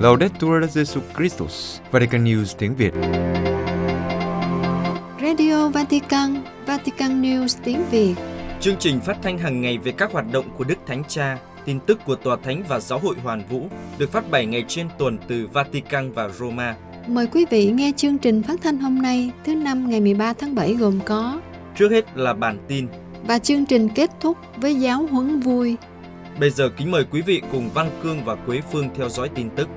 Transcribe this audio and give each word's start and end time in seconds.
Laudetur 0.00 0.64
Jesu 0.64 1.00
Christus, 1.16 1.80
Vatican 1.90 2.24
News 2.24 2.44
tiếng 2.58 2.74
Việt. 2.74 2.92
Radio 5.22 5.68
Vatican, 5.68 6.42
Vatican 6.66 7.22
News 7.22 7.60
tiếng 7.64 7.84
Việt. 7.90 8.14
Chương 8.60 8.76
trình 8.78 9.00
phát 9.00 9.16
thanh 9.22 9.38
hàng 9.38 9.60
ngày 9.60 9.78
về 9.78 9.92
các 9.92 10.12
hoạt 10.12 10.24
động 10.32 10.44
của 10.58 10.64
Đức 10.64 10.78
Thánh 10.86 11.02
Cha, 11.08 11.38
tin 11.64 11.80
tức 11.80 12.00
của 12.06 12.14
Tòa 12.14 12.36
Thánh 12.42 12.62
và 12.68 12.80
Giáo 12.80 12.98
hội 12.98 13.16
Hoàn 13.22 13.42
Vũ 13.48 13.68
được 13.98 14.12
phát 14.12 14.30
7 14.30 14.46
ngày 14.46 14.64
trên 14.68 14.88
tuần 14.98 15.18
từ 15.28 15.48
Vatican 15.52 16.12
và 16.12 16.28
Roma. 16.28 16.76
Mời 17.06 17.26
quý 17.26 17.46
vị 17.50 17.70
nghe 17.70 17.92
chương 17.96 18.18
trình 18.18 18.42
phát 18.42 18.60
thanh 18.62 18.78
hôm 18.78 19.02
nay, 19.02 19.30
thứ 19.44 19.54
năm 19.54 19.90
ngày 19.90 20.00
13 20.00 20.32
tháng 20.32 20.54
7 20.54 20.74
gồm 20.74 21.00
có 21.04 21.40
Trước 21.76 21.90
hết 21.90 22.16
là 22.16 22.34
bản 22.34 22.58
tin. 22.68 22.86
Và 23.26 23.38
chương 23.38 23.66
trình 23.66 23.88
kết 23.94 24.10
thúc 24.20 24.36
với 24.56 24.74
giáo 24.74 25.06
huấn 25.06 25.40
vui. 25.40 25.76
Bây 26.40 26.50
giờ 26.50 26.68
kính 26.76 26.90
mời 26.90 27.04
quý 27.04 27.22
vị 27.22 27.42
cùng 27.52 27.70
Văn 27.74 27.90
Cương 28.02 28.24
và 28.24 28.34
Quế 28.34 28.60
Phương 28.72 28.88
theo 28.96 29.08
dõi 29.08 29.30
tin 29.34 29.50
tức. 29.56 29.68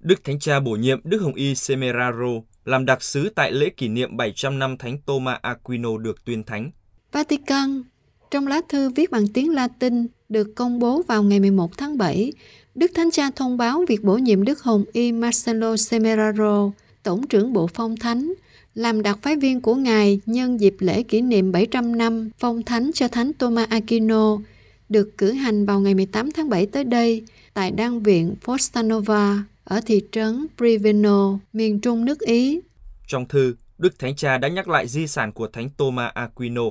Đức 0.00 0.24
Thánh 0.24 0.38
Cha 0.38 0.60
bổ 0.60 0.72
nhiệm 0.72 1.00
Đức 1.04 1.18
Hồng 1.18 1.34
Y 1.34 1.54
Semeraro 1.54 2.40
làm 2.64 2.84
đặc 2.84 3.02
sứ 3.02 3.28
tại 3.34 3.52
lễ 3.52 3.68
kỷ 3.76 3.88
niệm 3.88 4.16
700 4.16 4.58
năm 4.58 4.78
Thánh 4.78 4.98
Thomas 5.06 5.38
Aquino 5.42 5.98
được 5.98 6.24
tuyên 6.24 6.44
thánh. 6.44 6.70
Vatican, 7.12 7.82
trong 8.30 8.46
lá 8.46 8.60
thư 8.68 8.90
viết 8.90 9.10
bằng 9.10 9.28
tiếng 9.34 9.54
Latin 9.54 10.06
được 10.28 10.54
công 10.56 10.78
bố 10.78 11.02
vào 11.02 11.22
ngày 11.22 11.40
11 11.40 11.78
tháng 11.78 11.98
7, 11.98 12.32
Đức 12.74 12.90
Thánh 12.94 13.10
Cha 13.10 13.30
thông 13.36 13.56
báo 13.56 13.84
việc 13.88 14.04
bổ 14.04 14.16
nhiệm 14.16 14.44
Đức 14.44 14.62
Hồng 14.62 14.84
Y 14.92 15.12
Marcelo 15.12 15.76
Semeraro, 15.76 16.70
Tổng 17.06 17.26
trưởng 17.26 17.52
Bộ 17.52 17.66
Phong 17.66 17.96
Thánh, 17.96 18.32
làm 18.74 19.02
đặc 19.02 19.18
phái 19.22 19.36
viên 19.36 19.60
của 19.60 19.74
Ngài 19.74 20.20
nhân 20.26 20.60
dịp 20.60 20.74
lễ 20.78 21.02
kỷ 21.02 21.20
niệm 21.20 21.52
700 21.52 21.98
năm 21.98 22.30
Phong 22.38 22.62
Thánh 22.62 22.90
cho 22.94 23.08
Thánh 23.08 23.32
Thomas 23.38 23.68
Aquino, 23.68 24.38
được 24.88 25.18
cử 25.18 25.32
hành 25.32 25.66
vào 25.66 25.80
ngày 25.80 25.94
18 25.94 26.30
tháng 26.30 26.48
7 26.48 26.66
tới 26.66 26.84
đây 26.84 27.22
tại 27.54 27.70
Đan 27.70 28.02
viện 28.02 28.34
Fostanova 28.44 29.38
ở 29.64 29.80
thị 29.86 30.02
trấn 30.12 30.46
Priveno, 30.56 31.38
miền 31.52 31.80
trung 31.80 32.04
nước 32.04 32.20
Ý. 32.20 32.60
Trong 33.06 33.28
thư, 33.28 33.54
Đức 33.78 33.98
Thánh 33.98 34.16
Cha 34.16 34.38
đã 34.38 34.48
nhắc 34.48 34.68
lại 34.68 34.88
di 34.88 35.06
sản 35.06 35.32
của 35.32 35.48
Thánh 35.48 35.70
Thomas 35.78 36.12
Aquino, 36.14 36.64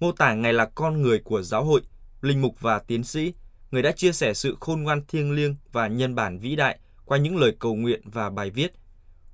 mô 0.00 0.12
tả 0.12 0.34
Ngài 0.34 0.52
là 0.52 0.64
con 0.64 1.02
người 1.02 1.18
của 1.18 1.42
giáo 1.42 1.64
hội, 1.64 1.80
linh 2.22 2.42
mục 2.42 2.60
và 2.60 2.78
tiến 2.78 3.04
sĩ, 3.04 3.32
người 3.70 3.82
đã 3.82 3.92
chia 3.92 4.12
sẻ 4.12 4.34
sự 4.34 4.56
khôn 4.60 4.82
ngoan 4.82 5.02
thiêng 5.08 5.32
liêng 5.32 5.56
và 5.72 5.88
nhân 5.88 6.14
bản 6.14 6.38
vĩ 6.38 6.56
đại 6.56 6.78
qua 7.04 7.18
những 7.18 7.36
lời 7.36 7.56
cầu 7.58 7.74
nguyện 7.74 8.00
và 8.04 8.30
bài 8.30 8.50
viết. 8.50 8.72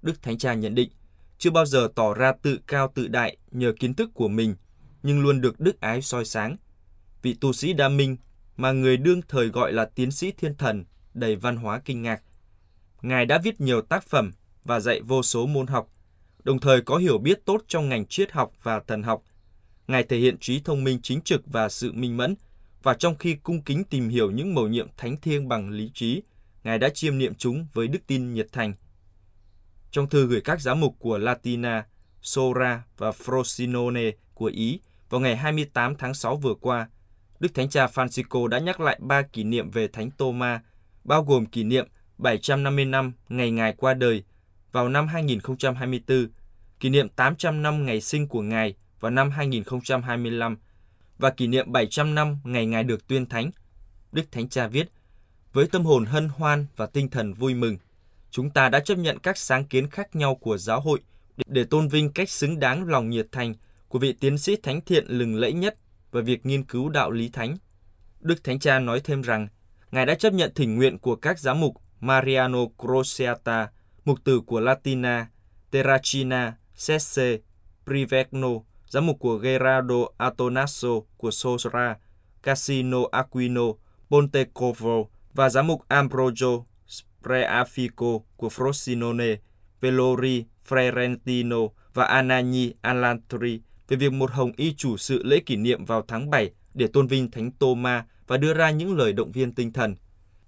Đức 0.05 0.23
Thánh 0.23 0.39
Cha 0.39 0.55
nhận 0.55 0.75
định, 0.75 0.91
chưa 1.39 1.51
bao 1.51 1.67
giờ 1.67 1.89
tỏ 1.95 2.15
ra 2.15 2.33
tự 2.43 2.59
cao 2.67 2.93
tự 2.95 3.09
đại 3.09 3.37
nhờ 3.51 3.73
kiến 3.81 3.95
thức 3.95 4.11
của 4.15 4.29
mình, 4.29 4.57
nhưng 5.03 5.23
luôn 5.23 5.41
được 5.41 5.61
đức 5.61 5.81
ái 5.81 6.03
soi 6.03 6.25
sáng. 6.25 6.57
Vị 7.23 7.37
tu 7.41 7.53
sĩ 7.53 7.73
đa 7.73 7.89
minh 7.89 8.17
mà 8.57 8.73
người 8.73 8.97
đương 8.97 9.21
thời 9.29 9.49
gọi 9.49 9.73
là 9.73 9.85
tiến 9.85 10.11
sĩ 10.11 10.33
thiên 10.33 10.57
thần, 10.57 10.85
đầy 11.15 11.37
văn 11.37 11.57
hóa 11.57 11.81
kinh 11.85 12.03
ngạc. 12.03 12.23
Ngài 13.03 13.27
đã 13.27 13.41
viết 13.45 13.61
nhiều 13.61 13.83
tác 13.83 14.07
phẩm 14.07 14.31
và 14.65 14.81
dạy 14.81 15.01
vô 15.01 15.23
số 15.23 15.47
môn 15.47 15.67
học, 15.67 15.89
đồng 16.45 16.61
thời 16.61 16.81
có 16.81 16.97
hiểu 16.97 17.19
biết 17.19 17.45
tốt 17.45 17.63
trong 17.69 17.89
ngành 17.89 18.07
triết 18.07 18.33
học 18.33 18.53
và 18.63 18.81
thần 18.87 19.03
học. 19.03 19.23
Ngài 19.89 20.03
thể 20.03 20.19
hiện 20.19 20.39
trí 20.39 20.61
thông 20.61 20.85
minh 20.85 20.99
chính 21.03 21.21
trực 21.21 21.43
và 21.47 21.69
sự 21.69 21.93
minh 21.93 22.17
mẫn, 22.17 22.35
và 22.83 22.95
trong 22.95 23.17
khi 23.19 23.35
cung 23.35 23.63
kính 23.63 23.85
tìm 23.85 24.09
hiểu 24.09 24.31
những 24.31 24.55
mầu 24.55 24.69
nhiệm 24.69 24.89
thánh 24.97 25.17
thiêng 25.17 25.49
bằng 25.49 25.71
lý 25.71 25.91
trí, 25.95 26.23
Ngài 26.65 26.79
đã 26.79 26.89
chiêm 26.89 27.19
niệm 27.19 27.35
chúng 27.35 27.67
với 27.75 27.89
đức 27.89 27.99
tin 28.07 28.35
nhiệt 28.35 28.47
thành. 28.53 28.75
Trong 29.95 30.09
thư 30.09 30.27
gửi 30.27 30.41
các 30.41 30.61
giám 30.61 30.81
mục 30.81 30.97
của 30.99 31.19
Latina, 31.19 31.87
Sora 32.23 32.85
và 32.99 33.11
Frosinone 33.11 34.13
của 34.35 34.47
Ý 34.47 34.81
vào 35.11 35.21
ngày 35.21 35.37
28 35.37 35.97
tháng 35.97 36.15
6 36.15 36.37
vừa 36.37 36.55
qua, 36.55 36.89
Đức 37.41 37.55
Thánh 37.55 37.69
Cha 37.69 37.87
Francisco 37.87 38.47
đã 38.47 38.59
nhắc 38.59 38.81
lại 38.81 38.99
ba 39.03 39.23
kỷ 39.23 39.45
niệm 39.45 39.71
về 39.71 39.89
Thánh 39.89 40.11
Thomas, 40.19 40.61
bao 41.05 41.25
gồm 41.25 41.47
kỷ 41.47 41.63
niệm 41.63 41.89
750 42.19 42.85
năm 42.85 43.13
ngày 43.29 43.51
Ngài 43.51 43.73
qua 43.73 43.95
đời 43.95 44.25
vào 44.73 44.89
năm 44.89 45.07
2024, 45.07 46.29
kỷ 46.81 46.89
niệm 46.89 47.09
800 47.09 47.63
năm 47.63 47.87
ngày 47.87 48.01
sinh 48.01 48.29
của 48.29 48.43
Ngài 48.43 48.75
vào 49.01 49.11
năm 49.11 49.31
2025 49.31 50.57
và 51.19 51.31
kỷ 51.31 51.47
niệm 51.47 51.73
700 51.73 52.15
năm 52.15 52.39
ngày 52.45 52.67
Ngài 52.67 52.85
được 52.85 53.07
tuyên 53.07 53.27
thánh. 53.27 53.51
Đức 54.13 54.33
Thánh 54.33 54.49
Cha 54.49 54.67
viết, 54.67 54.89
với 55.53 55.67
tâm 55.67 55.85
hồn 55.85 56.05
hân 56.05 56.29
hoan 56.29 56.67
và 56.77 56.87
tinh 56.87 57.09
thần 57.09 57.35
vui 57.35 57.55
mừng, 57.55 57.79
chúng 58.35 58.51
ta 58.51 58.69
đã 58.69 58.81
chấp 58.81 58.99
nhận 58.99 59.19
các 59.19 59.39
sáng 59.39 59.65
kiến 59.65 59.91
khác 59.91 60.17
nhau 60.17 60.35
của 60.35 60.59
giáo 60.59 60.81
hội 60.81 61.01
để 61.47 61.65
tôn 61.65 61.89
vinh 61.89 62.13
cách 62.13 62.31
xứng 62.31 62.61
đáng 62.61 62.89
lòng 62.89 63.11
nhiệt 63.11 63.27
thành 63.33 63.55
của 63.89 63.99
vị 63.99 64.13
tiến 64.13 64.39
sĩ 64.39 64.57
thánh 64.57 64.81
thiện 64.81 65.05
lừng 65.09 65.37
lẫy 65.37 65.53
nhất 65.53 65.77
về 66.13 66.23
việc 66.23 66.47
nghiên 66.47 66.65
cứu 66.65 66.89
đạo 66.89 67.11
lý 67.11 67.29
thánh. 67.29 67.57
Đức 68.21 68.45
Thánh 68.45 68.59
Cha 68.59 68.79
nói 68.79 69.01
thêm 69.01 69.23
rằng, 69.23 69.49
Ngài 69.91 70.07
đã 70.07 70.15
chấp 70.15 70.33
nhận 70.33 70.53
thỉnh 70.55 70.77
nguyện 70.77 70.99
của 70.99 71.17
các 71.17 71.39
giám 71.39 71.61
mục 71.61 71.75
Mariano 72.01 72.59
Crociata, 72.79 73.69
mục 74.05 74.19
tử 74.25 74.41
của 74.41 74.61
Latina, 74.61 75.27
Terracina, 75.71 76.57
Sesse, 76.75 77.37
Privegno, 77.85 78.49
giám 78.89 79.07
mục 79.07 79.19
của 79.19 79.37
Gerardo 79.37 80.09
Atonasso 80.17 80.89
của 81.17 81.31
Sosra, 81.31 81.97
Casino 82.43 82.99
Aquino, 83.13 83.65
Pontecovo 84.09 85.05
và 85.35 85.49
giám 85.49 85.67
mục 85.67 85.83
Ambrogio 85.89 86.74
Preafico 87.25 88.19
của 88.37 88.49
Frosinone, 88.49 89.37
Velori 89.81 90.45
Ferentino 90.69 91.69
và 91.95 92.05
Anagni 92.05 92.73
Alantri 92.81 93.61
về 93.89 93.97
việc 93.97 94.13
một 94.13 94.31
hồng 94.31 94.53
y 94.57 94.75
chủ 94.75 94.97
sự 94.97 95.23
lễ 95.25 95.41
kỷ 95.47 95.57
niệm 95.57 95.85
vào 95.85 96.03
tháng 96.09 96.31
7 96.31 96.51
để 96.75 96.87
tôn 96.87 97.07
vinh 97.07 97.31
Thánh 97.31 97.51
Thomas 97.61 98.05
và 98.27 98.37
đưa 98.37 98.55
ra 98.55 98.71
những 98.71 98.97
lời 98.97 99.13
động 99.13 99.33
viên 99.33 99.53
tinh 99.53 99.73
thần. 99.73 99.97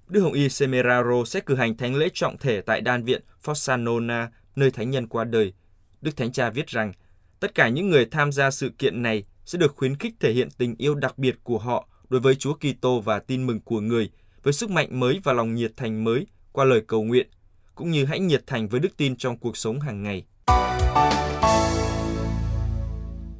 Đức 0.09 0.21
Hồng 0.21 0.33
Y 0.33 0.49
Semeraro 0.49 1.25
sẽ 1.27 1.41
cử 1.41 1.55
hành 1.55 1.77
thánh 1.77 1.95
lễ 1.95 2.09
trọng 2.15 2.39
thể 2.39 2.61
tại 2.61 2.81
đan 2.81 3.03
viện 3.03 3.23
Fossanona, 3.45 4.27
nơi 4.57 4.71
thánh 4.71 4.91
nhân 4.91 5.07
qua 5.07 5.25
đời. 5.25 5.53
Đức 6.01 6.17
Thánh 6.17 6.33
Cha 6.33 6.51
viết 6.51 6.67
rằng, 6.67 6.93
tất 7.41 7.55
cả 7.55 7.69
những 7.69 7.91
người 7.91 8.07
tham 8.07 8.33
gia 8.33 8.51
sự 8.51 8.71
kiện 8.79 9.03
này 9.03 9.25
sẽ 9.45 9.59
được 9.59 9.77
khuyến 9.77 9.97
khích 9.97 10.15
thể 10.21 10.33
hiện 10.33 10.49
tình 10.59 10.75
yêu 10.79 10.95
đặc 10.95 11.19
biệt 11.19 11.37
của 11.43 11.59
họ 11.59 11.89
đối 12.09 12.21
với 12.21 12.35
Chúa 12.35 12.55
Kitô 12.55 13.01
và 13.01 13.19
tin 13.19 13.47
mừng 13.47 13.61
của 13.61 13.81
người, 13.81 14.11
với 14.43 14.53
sức 14.53 14.71
mạnh 14.71 15.01
mới 15.01 15.21
và 15.25 15.33
lòng 15.33 15.55
nhiệt 15.55 15.73
thành 15.77 16.05
mới 16.05 16.27
qua 16.57 16.65
lời 16.65 16.83
cầu 16.87 17.03
nguyện, 17.03 17.27
cũng 17.75 17.91
như 17.91 18.05
hãy 18.05 18.21
nhiệt 18.21 18.47
thành 18.47 18.69
với 18.69 18.81
đức 18.81 18.97
tin 18.97 19.17
trong 19.17 19.37
cuộc 19.37 19.57
sống 19.57 19.81
hàng 19.81 20.03
ngày. 20.03 20.25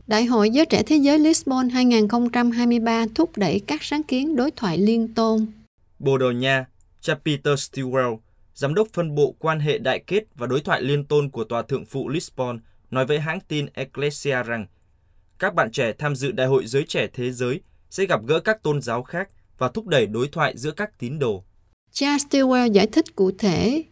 Đại 0.07 0.25
hội 0.25 0.51
Giới 0.51 0.67
Trẻ 0.67 0.83
Thế 0.87 0.97
giới 0.97 1.19
Lisbon 1.19 1.69
2023 1.69 3.07
thúc 3.15 3.31
đẩy 3.37 3.61
các 3.67 3.83
sáng 3.83 4.03
kiến 4.03 4.37
đối 4.37 4.51
thoại 4.51 4.79
liên 4.79 5.15
tôn. 5.15 5.47
Bồ 5.99 6.19
Đào 6.19 6.33
Nha, 6.33 6.67
cha 7.01 7.15
Peter 7.25 7.55
Stilwell, 7.55 8.19
giám 8.55 8.75
đốc 8.75 8.89
phân 8.93 9.15
bộ 9.15 9.35
quan 9.39 9.61
hệ 9.61 9.79
đại 9.79 9.99
kết 10.07 10.25
và 10.35 10.47
đối 10.47 10.61
thoại 10.61 10.83
liên 10.83 11.05
tôn 11.05 11.31
của 11.31 11.45
Tòa 11.45 11.63
Thượng 11.63 11.87
phụ 11.87 12.09
Lisbon, 12.09 12.61
nói 12.91 13.07
với 13.07 13.21
hãng 13.21 13.41
tin 13.49 13.67
Ecclesia 13.75 14.43
rằng 14.43 14.67
các 15.39 15.55
bạn 15.55 15.71
trẻ 15.71 15.93
tham 15.93 16.17
dự 16.17 16.33
Đại 16.33 16.47
hội 16.47 16.67
Giới 16.67 16.85
Trẻ 16.89 17.07
Thế 17.13 17.33
giới 17.33 17.61
sẽ 17.91 18.07
gặp 18.07 18.21
gỡ 18.27 18.41
các 18.41 18.63
tôn 18.63 18.83
giáo 18.83 19.03
khác 19.03 19.29
và 19.59 19.69
thúc 19.69 19.87
đẩy 19.87 20.07
đối 20.07 20.29
thoại 20.29 20.55
giữa 20.57 20.71
các 20.71 20.99
tín 20.99 21.19
đồ. 21.19 21.45
Cha 21.93 22.17
Stilwell 22.17 22.73
giải 22.73 22.87
thích 22.87 23.17
cụ 23.17 23.31
thể, 23.31 23.85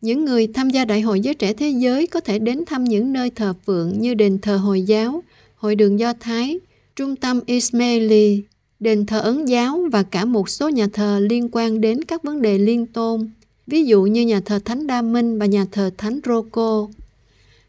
những 0.00 0.24
người 0.24 0.46
tham 0.46 0.70
gia 0.70 0.84
Đại 0.84 1.00
hội 1.00 1.20
Giới 1.20 1.34
Trẻ 1.34 1.52
Thế 1.52 1.68
giới 1.68 2.06
có 2.06 2.20
thể 2.20 2.38
đến 2.38 2.64
thăm 2.66 2.84
những 2.84 3.12
nơi 3.12 3.30
thờ 3.30 3.54
phượng 3.66 4.00
như 4.00 4.14
đền 4.14 4.38
thờ 4.38 4.56
Hồi 4.56 4.82
giáo, 4.82 5.22
Hội 5.56 5.74
đường 5.74 5.98
Do 5.98 6.12
Thái, 6.20 6.58
Trung 6.96 7.16
tâm 7.16 7.40
Ismaili, 7.46 8.42
đền 8.80 9.06
thờ 9.06 9.20
Ấn 9.20 9.44
giáo 9.44 9.88
và 9.92 10.02
cả 10.02 10.24
một 10.24 10.48
số 10.48 10.68
nhà 10.68 10.86
thờ 10.92 11.20
liên 11.30 11.48
quan 11.52 11.80
đến 11.80 12.04
các 12.04 12.22
vấn 12.22 12.42
đề 12.42 12.58
liên 12.58 12.86
tôn, 12.86 13.30
ví 13.66 13.84
dụ 13.84 14.02
như 14.02 14.26
nhà 14.26 14.40
thờ 14.40 14.58
Thánh 14.64 14.86
Đa 14.86 15.02
Minh 15.02 15.38
và 15.38 15.46
nhà 15.46 15.66
thờ 15.72 15.90
Thánh 15.98 16.20
Rocco. 16.26 16.88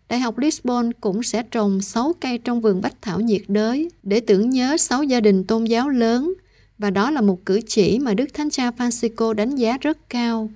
Đại 0.09 0.19
học 0.19 0.37
Lisbon 0.37 0.93
cũng 0.93 1.23
sẽ 1.23 1.43
trồng 1.43 1.81
6 1.81 2.13
cây 2.19 2.37
trong 2.37 2.61
vườn 2.61 2.81
bách 2.81 3.01
thảo 3.01 3.19
nhiệt 3.19 3.41
đới 3.47 3.89
để 4.03 4.19
tưởng 4.19 4.49
nhớ 4.49 4.77
6 4.77 5.03
gia 5.03 5.19
đình 5.19 5.43
tôn 5.43 5.65
giáo 5.65 5.89
lớn 5.89 6.33
và 6.77 6.89
đó 6.89 7.11
là 7.11 7.21
một 7.21 7.45
cử 7.45 7.61
chỉ 7.67 7.99
mà 7.99 8.13
Đức 8.13 8.33
Thánh 8.33 8.49
Cha 8.49 8.69
Francisco 8.69 9.33
đánh 9.33 9.55
giá 9.55 9.77
rất 9.81 10.09
cao. 10.09 10.49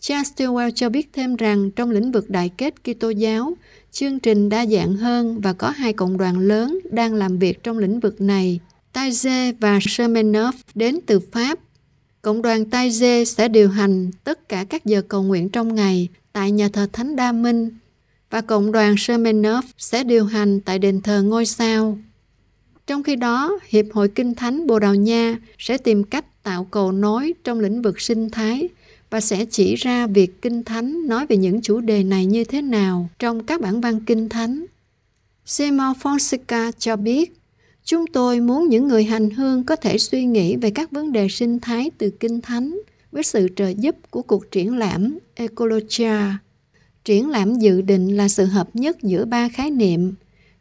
Cha 0.00 0.22
Stilwell 0.22 0.70
cho 0.74 0.88
biết 0.88 1.10
thêm 1.12 1.36
rằng 1.36 1.70
trong 1.70 1.90
lĩnh 1.90 2.12
vực 2.12 2.30
đại 2.30 2.50
kết 2.56 2.74
Kitô 2.84 3.10
giáo, 3.10 3.56
chương 3.92 4.18
trình 4.18 4.48
đa 4.48 4.66
dạng 4.66 4.96
hơn 4.96 5.40
và 5.40 5.52
có 5.52 5.70
hai 5.70 5.92
cộng 5.92 6.18
đoàn 6.18 6.38
lớn 6.38 6.78
đang 6.90 7.14
làm 7.14 7.38
việc 7.38 7.62
trong 7.62 7.78
lĩnh 7.78 8.00
vực 8.00 8.20
này. 8.20 8.60
Taizé 8.92 9.52
và 9.60 9.78
Semenov 9.82 10.54
đến 10.74 10.98
từ 11.06 11.20
Pháp. 11.20 11.58
Cộng 12.22 12.42
đoàn 12.42 12.64
Taizé 12.64 13.24
sẽ 13.24 13.48
điều 13.48 13.68
hành 13.68 14.10
tất 14.24 14.48
cả 14.48 14.64
các 14.64 14.84
giờ 14.84 15.02
cầu 15.02 15.22
nguyện 15.22 15.48
trong 15.48 15.74
ngày 15.74 16.08
tại 16.32 16.50
nhà 16.50 16.68
thờ 16.72 16.86
Thánh 16.92 17.16
Đa 17.16 17.32
Minh 17.32 17.70
và 18.30 18.40
cộng 18.40 18.72
đoàn 18.72 18.94
Semenov 18.98 19.64
sẽ 19.78 20.04
điều 20.04 20.24
hành 20.24 20.60
tại 20.60 20.78
đền 20.78 21.00
thờ 21.00 21.22
ngôi 21.22 21.46
sao. 21.46 21.98
Trong 22.90 23.02
khi 23.02 23.16
đó, 23.16 23.58
Hiệp 23.68 23.86
hội 23.92 24.08
Kinh 24.08 24.34
Thánh 24.34 24.66
Bồ 24.66 24.78
Đào 24.78 24.94
Nha 24.94 25.38
sẽ 25.58 25.78
tìm 25.78 26.04
cách 26.04 26.42
tạo 26.42 26.64
cầu 26.64 26.92
nối 26.92 27.34
trong 27.44 27.60
lĩnh 27.60 27.82
vực 27.82 28.00
sinh 28.00 28.30
thái 28.30 28.68
và 29.10 29.20
sẽ 29.20 29.44
chỉ 29.44 29.74
ra 29.74 30.06
việc 30.06 30.42
Kinh 30.42 30.64
Thánh 30.64 31.06
nói 31.06 31.26
về 31.26 31.36
những 31.36 31.60
chủ 31.60 31.80
đề 31.80 32.04
này 32.04 32.26
như 32.26 32.44
thế 32.44 32.62
nào 32.62 33.08
trong 33.18 33.44
các 33.44 33.60
bản 33.60 33.80
văn 33.80 34.00
Kinh 34.00 34.28
Thánh. 34.28 34.64
Seymour 35.46 35.96
Fonseca 36.02 36.72
cho 36.78 36.96
biết, 36.96 37.36
chúng 37.84 38.06
tôi 38.06 38.40
muốn 38.40 38.68
những 38.68 38.88
người 38.88 39.04
hành 39.04 39.30
hương 39.30 39.64
có 39.64 39.76
thể 39.76 39.98
suy 39.98 40.24
nghĩ 40.24 40.56
về 40.56 40.70
các 40.70 40.90
vấn 40.90 41.12
đề 41.12 41.28
sinh 41.28 41.60
thái 41.60 41.90
từ 41.98 42.10
Kinh 42.10 42.40
Thánh 42.40 42.80
với 43.12 43.22
sự 43.22 43.48
trợ 43.56 43.68
giúp 43.68 43.96
của 44.10 44.22
cuộc 44.22 44.50
triển 44.50 44.76
lãm 44.76 45.18
Ecologia. 45.34 46.38
Triển 47.04 47.28
lãm 47.28 47.54
dự 47.54 47.80
định 47.82 48.16
là 48.16 48.28
sự 48.28 48.44
hợp 48.44 48.68
nhất 48.74 49.02
giữa 49.02 49.24
ba 49.24 49.48
khái 49.48 49.70
niệm 49.70 50.14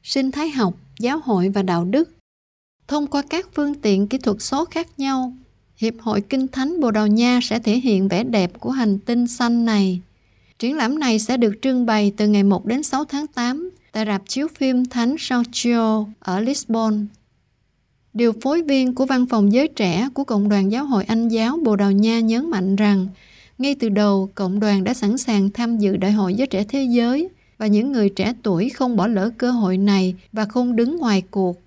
sinh 0.03 0.31
thái 0.31 0.49
học, 0.49 0.73
giáo 0.99 1.19
hội 1.23 1.49
và 1.49 1.63
đạo 1.63 1.85
đức. 1.85 2.09
Thông 2.89 3.07
qua 3.07 3.21
các 3.29 3.47
phương 3.55 3.73
tiện 3.73 4.07
kỹ 4.07 4.17
thuật 4.17 4.37
số 4.39 4.65
khác 4.65 4.87
nhau, 4.97 5.33
Hiệp 5.77 5.93
hội 5.99 6.21
Kinh 6.21 6.47
Thánh 6.47 6.81
Bồ 6.81 6.91
Đào 6.91 7.07
Nha 7.07 7.39
sẽ 7.43 7.59
thể 7.59 7.79
hiện 7.79 8.07
vẻ 8.07 8.23
đẹp 8.23 8.51
của 8.59 8.71
hành 8.71 8.99
tinh 8.99 9.27
xanh 9.27 9.65
này. 9.65 10.01
Triển 10.59 10.77
lãm 10.77 10.99
này 10.99 11.19
sẽ 11.19 11.37
được 11.37 11.53
trưng 11.61 11.85
bày 11.85 12.11
từ 12.17 12.27
ngày 12.27 12.43
1 12.43 12.65
đến 12.65 12.83
6 12.83 13.05
tháng 13.05 13.27
8 13.27 13.69
tại 13.91 14.05
rạp 14.05 14.21
chiếu 14.27 14.47
phim 14.55 14.85
Thánh 14.85 15.15
Sergio 15.19 16.05
ở 16.19 16.39
Lisbon. 16.39 17.07
Điều 18.13 18.33
phối 18.41 18.61
viên 18.61 18.95
của 18.95 19.05
Văn 19.05 19.25
phòng 19.25 19.53
Giới 19.53 19.67
Trẻ 19.67 20.09
của 20.13 20.23
Cộng 20.23 20.49
đoàn 20.49 20.71
Giáo 20.71 20.85
hội 20.85 21.03
Anh 21.03 21.27
Giáo 21.27 21.59
Bồ 21.63 21.75
Đào 21.75 21.91
Nha 21.91 22.19
nhấn 22.19 22.49
mạnh 22.49 22.75
rằng 22.75 23.07
ngay 23.57 23.75
từ 23.75 23.89
đầu, 23.89 24.29
cộng 24.35 24.59
đoàn 24.59 24.83
đã 24.83 24.93
sẵn 24.93 25.17
sàng 25.17 25.49
tham 25.49 25.77
dự 25.77 25.97
Đại 25.97 26.11
hội 26.11 26.33
Giới 26.33 26.47
Trẻ 26.47 26.63
Thế 26.69 26.83
Giới 26.83 27.29
và 27.57 27.67
những 27.67 27.91
người 27.91 28.09
trẻ 28.09 28.33
tuổi 28.43 28.69
không 28.69 28.95
bỏ 28.95 29.07
lỡ 29.07 29.31
cơ 29.37 29.51
hội 29.51 29.77
này 29.77 30.15
và 30.33 30.45
không 30.45 30.75
đứng 30.75 30.97
ngoài 30.97 31.23
cuộc. 31.31 31.57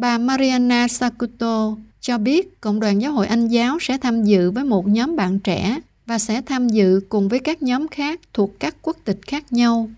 Bà 0.00 0.18
Mariana 0.18 0.88
Sakuto 0.88 1.76
cho 2.00 2.18
biết 2.18 2.60
Cộng 2.60 2.80
đoàn 2.80 3.00
Giáo 3.02 3.12
hội 3.12 3.26
Anh 3.26 3.48
Giáo 3.48 3.78
sẽ 3.80 3.98
tham 3.98 4.24
dự 4.24 4.50
với 4.50 4.64
một 4.64 4.88
nhóm 4.88 5.16
bạn 5.16 5.38
trẻ 5.38 5.80
và 6.06 6.18
sẽ 6.18 6.42
tham 6.42 6.68
dự 6.68 7.00
cùng 7.08 7.28
với 7.28 7.38
các 7.38 7.62
nhóm 7.62 7.88
khác 7.88 8.20
thuộc 8.34 8.60
các 8.60 8.76
quốc 8.82 8.96
tịch 9.04 9.18
khác 9.26 9.52
nhau. 9.52 9.90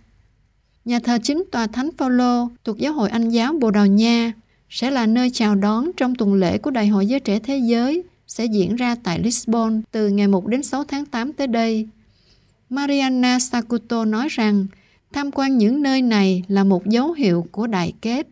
Nhà 0.84 0.99
thờ 0.99 1.19
chính 1.22 1.44
tòa 1.52 1.66
Thánh 1.66 1.90
Phaolô 1.99 2.49
thuộc 2.64 2.78
Giáo 2.78 2.93
hội 2.93 3.10
Anh 3.10 3.28
Giáo 3.28 3.52
Bồ 3.52 3.70
Đào 3.70 3.87
Nha 3.87 4.32
sẽ 4.70 4.90
là 4.90 5.06
nơi 5.06 5.31
chào 5.31 5.54
đón 5.54 5.90
trong 5.96 6.14
tuần 6.14 6.34
lễ 6.34 6.58
của 6.58 6.70
Đại 6.70 6.87
hội 6.87 7.06
Giới 7.06 7.20
Trẻ 7.20 7.38
Thế 7.38 7.58
Giới 7.58 8.02
sẽ 8.26 8.44
diễn 8.44 8.76
ra 8.76 8.94
tại 8.94 9.19
Lisbon 9.19 9.82
từ 9.90 10.08
ngày 10.08 10.28
1 10.28 10.46
đến 10.46 10.62
6 10.62 10.84
tháng 10.84 11.06
8 11.06 11.32
tới 11.32 11.46
đây. 11.46 11.88
Mariana 12.70 13.38
Sakuto 13.38 14.04
nói 14.04 14.28
rằng 14.28 14.66
tham 15.12 15.31
quan 15.32 15.58
những 15.58 15.82
nơi 15.82 16.02
này 16.02 16.44
là 16.49 16.64
một 16.64 16.87
dấu 16.87 17.12
hiệu 17.12 17.46
của 17.52 17.66
đại 17.66 17.93
kết. 18.00 18.26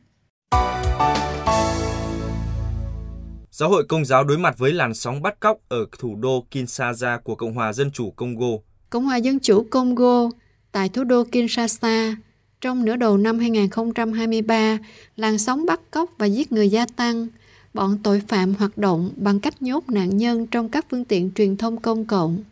Giáo 3.61 3.69
hội 3.69 3.85
Công 3.85 4.05
giáo 4.05 4.25
đối 4.25 4.39
mặt 4.39 4.59
với 4.59 4.73
làn 4.73 4.95
sóng 4.95 5.23
bắt 5.23 5.41
cóc 5.41 5.59
ở 5.69 5.87
thủ 5.99 6.17
đô 6.17 6.47
Kinshasa 6.51 7.19
của 7.25 7.35
Cộng 7.35 7.55
hòa 7.55 7.73
Dân 7.73 7.91
chủ 7.91 8.11
Congo. 8.11 8.47
Cộng 8.91 9.05
hòa 9.05 9.17
Dân 9.17 9.39
chủ 9.41 9.67
Congo 9.71 10.31
tại 10.73 10.89
thủ 10.89 11.05
đô 11.05 11.25
Kinshasa 11.25 12.17
trong 12.61 12.85
nửa 12.85 12.97
đầu 12.97 13.19
năm 13.19 13.39
2023, 13.39 14.79
làn 15.17 15.39
sóng 15.39 15.67
bắt 15.67 15.81
cóc 15.91 16.11
và 16.19 16.27
giết 16.27 16.53
người 16.53 16.69
gia 16.69 16.87
tăng. 16.97 17.27
Bọn 17.75 17.99
tội 18.03 18.23
phạm 18.29 18.55
hoạt 18.55 18.79
động 18.79 19.11
bằng 19.17 19.41
cách 19.41 19.63
nhốt 19.63 19.89
nạn 19.89 20.17
nhân 20.17 20.47
trong 20.47 20.69
các 20.69 20.87
phương 20.91 21.05
tiện 21.05 21.31
truyền 21.35 21.57
thông 21.57 21.81
công 21.81 22.05
cộng. 22.05 22.43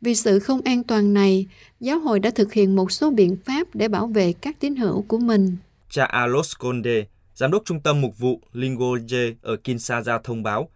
Vì 0.00 0.14
sự 0.14 0.38
không 0.38 0.60
an 0.64 0.82
toàn 0.82 1.14
này, 1.14 1.46
giáo 1.80 1.98
hội 1.98 2.20
đã 2.20 2.30
thực 2.30 2.52
hiện 2.52 2.76
một 2.76 2.92
số 2.92 3.10
biện 3.10 3.36
pháp 3.44 3.74
để 3.74 3.88
bảo 3.88 4.06
vệ 4.06 4.32
các 4.32 4.60
tín 4.60 4.76
hữu 4.76 5.04
của 5.08 5.18
mình. 5.18 5.56
Cha 5.90 6.04
Alos 6.04 6.52
Conde, 6.58 7.04
giám 7.34 7.50
đốc 7.50 7.62
trung 7.64 7.80
tâm 7.80 8.00
mục 8.00 8.18
vụ 8.18 8.40
Lingoje 8.52 9.34
ở 9.42 9.56
Kinshasa 9.56 10.18
thông 10.24 10.42
báo, 10.42 10.68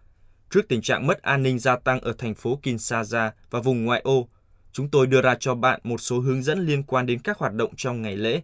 trước 0.49 0.67
tình 0.69 0.81
trạng 0.81 1.07
mất 1.07 1.21
an 1.21 1.43
ninh 1.43 1.59
gia 1.59 1.75
tăng 1.75 1.99
ở 1.99 2.13
thành 2.17 2.35
phố 2.35 2.59
Kinshasa 2.63 3.33
và 3.49 3.59
vùng 3.59 3.85
ngoại 3.85 4.01
ô, 4.03 4.27
chúng 4.71 4.89
tôi 4.89 5.07
đưa 5.07 5.21
ra 5.21 5.35
cho 5.39 5.55
bạn 5.55 5.79
một 5.83 5.97
số 5.97 6.19
hướng 6.19 6.43
dẫn 6.43 6.59
liên 6.59 6.83
quan 6.83 7.05
đến 7.05 7.19
các 7.19 7.37
hoạt 7.37 7.53
động 7.53 7.73
trong 7.77 8.01
ngày 8.01 8.17
lễ. 8.17 8.41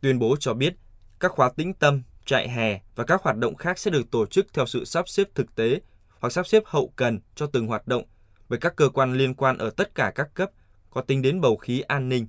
Tuyên 0.00 0.18
bố 0.18 0.36
cho 0.40 0.54
biết, 0.54 0.74
các 1.20 1.32
khóa 1.32 1.50
tĩnh 1.56 1.74
tâm, 1.74 2.02
trại 2.26 2.48
hè 2.48 2.80
và 2.94 3.04
các 3.04 3.22
hoạt 3.22 3.36
động 3.36 3.54
khác 3.56 3.78
sẽ 3.78 3.90
được 3.90 4.10
tổ 4.10 4.26
chức 4.26 4.46
theo 4.52 4.66
sự 4.66 4.84
sắp 4.84 5.08
xếp 5.08 5.28
thực 5.34 5.54
tế 5.54 5.80
hoặc 6.18 6.32
sắp 6.32 6.46
xếp 6.46 6.62
hậu 6.66 6.92
cần 6.96 7.20
cho 7.34 7.46
từng 7.46 7.66
hoạt 7.66 7.86
động 7.86 8.04
bởi 8.48 8.58
các 8.58 8.76
cơ 8.76 8.88
quan 8.88 9.14
liên 9.14 9.34
quan 9.34 9.58
ở 9.58 9.70
tất 9.70 9.94
cả 9.94 10.12
các 10.14 10.34
cấp 10.34 10.50
có 10.90 11.02
tính 11.02 11.22
đến 11.22 11.40
bầu 11.40 11.56
khí 11.56 11.80
an 11.80 12.08
ninh. 12.08 12.26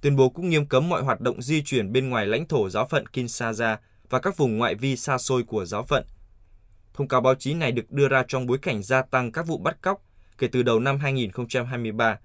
Tuyên 0.00 0.16
bố 0.16 0.28
cũng 0.28 0.48
nghiêm 0.48 0.66
cấm 0.66 0.88
mọi 0.88 1.02
hoạt 1.02 1.20
động 1.20 1.42
di 1.42 1.62
chuyển 1.62 1.92
bên 1.92 2.08
ngoài 2.08 2.26
lãnh 2.26 2.48
thổ 2.48 2.70
giáo 2.70 2.86
phận 2.86 3.06
Kinshasa 3.06 3.78
và 4.14 4.20
các 4.20 4.36
vùng 4.36 4.58
ngoại 4.58 4.74
vi 4.74 4.96
xa 4.96 5.18
xôi 5.18 5.42
của 5.42 5.64
giáo 5.64 5.82
phận. 5.82 6.04
Thông 6.92 7.08
cáo 7.08 7.20
báo 7.20 7.34
chí 7.34 7.54
này 7.54 7.72
được 7.72 7.90
đưa 7.90 8.08
ra 8.08 8.24
trong 8.28 8.46
bối 8.46 8.58
cảnh 8.58 8.82
gia 8.82 9.02
tăng 9.02 9.32
các 9.32 9.46
vụ 9.46 9.58
bắt 9.58 9.82
cóc 9.82 10.02
kể 10.38 10.48
từ 10.52 10.62
đầu 10.62 10.80
năm 10.80 10.98
2023. 10.98 12.18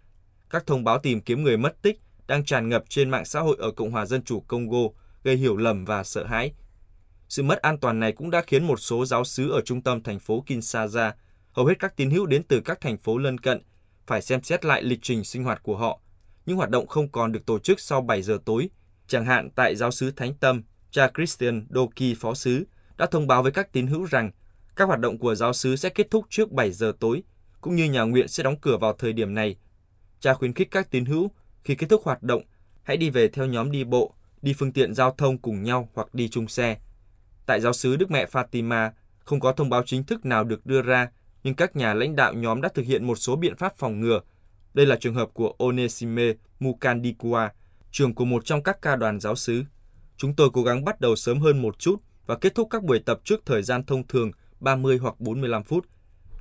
Các 0.50 0.68
thông 0.68 0.84
báo 0.84 1.00
tìm 1.00 1.22
kiếm 1.22 1.44
người 1.44 1.58
mất 1.58 1.82
tích 1.82 2.00
đang 2.28 2.46
tràn 2.46 2.70
ngập 2.70 2.84
trên 2.90 3.10
mạng 3.10 3.26
xã 3.26 3.40
hội 3.40 3.58
ở 3.60 3.72
Cộng 3.72 3.92
hòa 3.92 4.06
Dân 4.06 4.24
chủ 4.24 4.40
Congo, 4.40 4.78
gây 5.24 5.36
hiểu 5.36 5.58
lầm 5.58 5.86
và 5.86 6.04
sợ 6.04 6.26
hãi. 6.26 6.54
Sự 7.30 7.44
mất 7.44 7.62
an 7.62 7.78
toàn 7.78 8.00
này 8.00 8.12
cũng 8.12 8.32
đã 8.32 8.42
khiến 8.48 8.68
một 8.68 8.80
số 8.80 9.06
giáo 9.06 9.24
sứ 9.24 9.52
ở 9.52 9.62
trung 9.62 9.82
tâm 9.82 10.04
thành 10.04 10.20
phố 10.20 10.44
Kinshasa, 10.48 11.14
hầu 11.52 11.66
hết 11.66 11.80
các 11.80 11.96
tín 11.96 12.10
hữu 12.10 12.26
đến 12.26 12.44
từ 12.44 12.62
các 12.62 12.82
thành 12.82 12.98
phố 12.98 13.18
lân 13.18 13.38
cận, 13.38 13.62
phải 14.08 14.22
xem 14.22 14.44
xét 14.44 14.66
lại 14.66 14.84
lịch 14.84 15.00
trình 15.02 15.24
sinh 15.24 15.44
hoạt 15.44 15.64
của 15.64 15.78
họ. 15.78 16.00
Những 16.46 16.58
hoạt 16.58 16.70
động 16.70 16.88
không 16.88 17.12
còn 17.12 17.32
được 17.32 17.46
tổ 17.46 17.60
chức 17.60 17.80
sau 17.80 18.02
7 18.02 18.22
giờ 18.22 18.38
tối, 18.46 18.70
chẳng 19.08 19.26
hạn 19.26 19.50
tại 19.56 19.76
giáo 19.76 19.92
sứ 19.92 20.12
Thánh 20.12 20.34
Tâm, 20.34 20.62
cha 20.92 21.12
Christian 21.16 21.68
Doki 21.70 22.16
phó 22.20 22.34
sứ 22.34 22.68
đã 22.98 23.06
thông 23.06 23.28
báo 23.28 23.44
với 23.44 23.52
các 23.52 23.74
tín 23.74 23.88
hữu 23.88 24.06
rằng 24.06 24.32
các 24.76 24.86
hoạt 24.86 25.00
động 25.00 25.18
của 25.18 25.36
giáo 25.36 25.54
sứ 25.54 25.76
sẽ 25.76 25.90
kết 25.90 26.08
thúc 26.12 26.26
trước 26.30 26.52
7 26.52 26.72
giờ 26.72 26.94
tối, 27.00 27.24
cũng 27.62 27.76
như 27.76 27.86
nhà 27.86 28.02
nguyện 28.02 28.28
sẽ 28.28 28.44
đóng 28.44 28.60
cửa 28.62 28.78
vào 28.78 28.94
thời 28.94 29.14
điểm 29.14 29.34
này. 29.34 29.56
Cha 30.20 30.34
khuyến 30.34 30.54
khích 30.54 30.72
các 30.72 30.92
tín 30.92 31.06
hữu 31.06 31.32
khi 31.64 31.76
kết 31.76 31.88
thúc 31.90 32.02
hoạt 32.04 32.24
động, 32.24 32.42
hãy 32.84 32.98
đi 32.98 33.10
về 33.10 33.28
theo 33.28 33.46
nhóm 33.46 33.72
đi 33.72 33.84
bộ, 33.84 34.14
đi 34.42 34.54
phương 34.54 34.72
tiện 34.72 34.94
giao 34.94 35.12
thông 35.12 35.38
cùng 35.38 35.64
nhau 35.64 35.90
hoặc 35.94 36.14
đi 36.14 36.30
chung 36.30 36.48
xe. 36.48 36.78
Tại 37.46 37.62
giáo 37.62 37.74
sứ 37.74 37.96
Đức 37.96 38.12
Mẹ 38.12 38.26
Fatima, 38.26 38.92
không 39.20 39.40
có 39.40 39.52
thông 39.52 39.70
báo 39.70 39.84
chính 39.86 40.04
thức 40.04 40.26
nào 40.26 40.44
được 40.44 40.66
đưa 40.66 40.82
ra, 40.82 41.10
nhưng 41.44 41.56
các 41.56 41.76
nhà 41.76 41.94
lãnh 41.94 42.16
đạo 42.16 42.34
nhóm 42.34 42.62
đã 42.62 42.70
thực 42.74 42.86
hiện 42.86 43.08
một 43.08 43.16
số 43.16 43.36
biện 43.36 43.56
pháp 43.58 43.78
phòng 43.78 44.00
ngừa. 44.00 44.22
Đây 44.74 44.86
là 44.86 44.96
trường 44.96 45.16
hợp 45.16 45.30
của 45.34 45.56
Onesime 45.58 46.34
Mukandikua, 46.60 47.50
trường 47.92 48.16
của 48.16 48.26
một 48.26 48.46
trong 48.46 48.64
các 48.64 48.82
ca 48.82 48.96
đoàn 48.96 49.20
giáo 49.20 49.36
sứ. 49.36 49.64
Chúng 50.22 50.34
tôi 50.34 50.50
cố 50.54 50.64
gắng 50.64 50.86
bắt 50.86 51.02
đầu 51.02 51.16
sớm 51.16 51.40
hơn 51.40 51.62
một 51.62 51.80
chút 51.80 51.96
và 52.26 52.36
kết 52.36 52.56
thúc 52.56 52.68
các 52.72 52.84
buổi 52.84 53.00
tập 53.00 53.20
trước 53.24 53.42
thời 53.46 53.64
gian 53.64 53.84
thông 53.84 54.08
thường 54.08 54.32
30 54.60 54.98
hoặc 54.98 55.20
45 55.20 55.64
phút. 55.64 55.86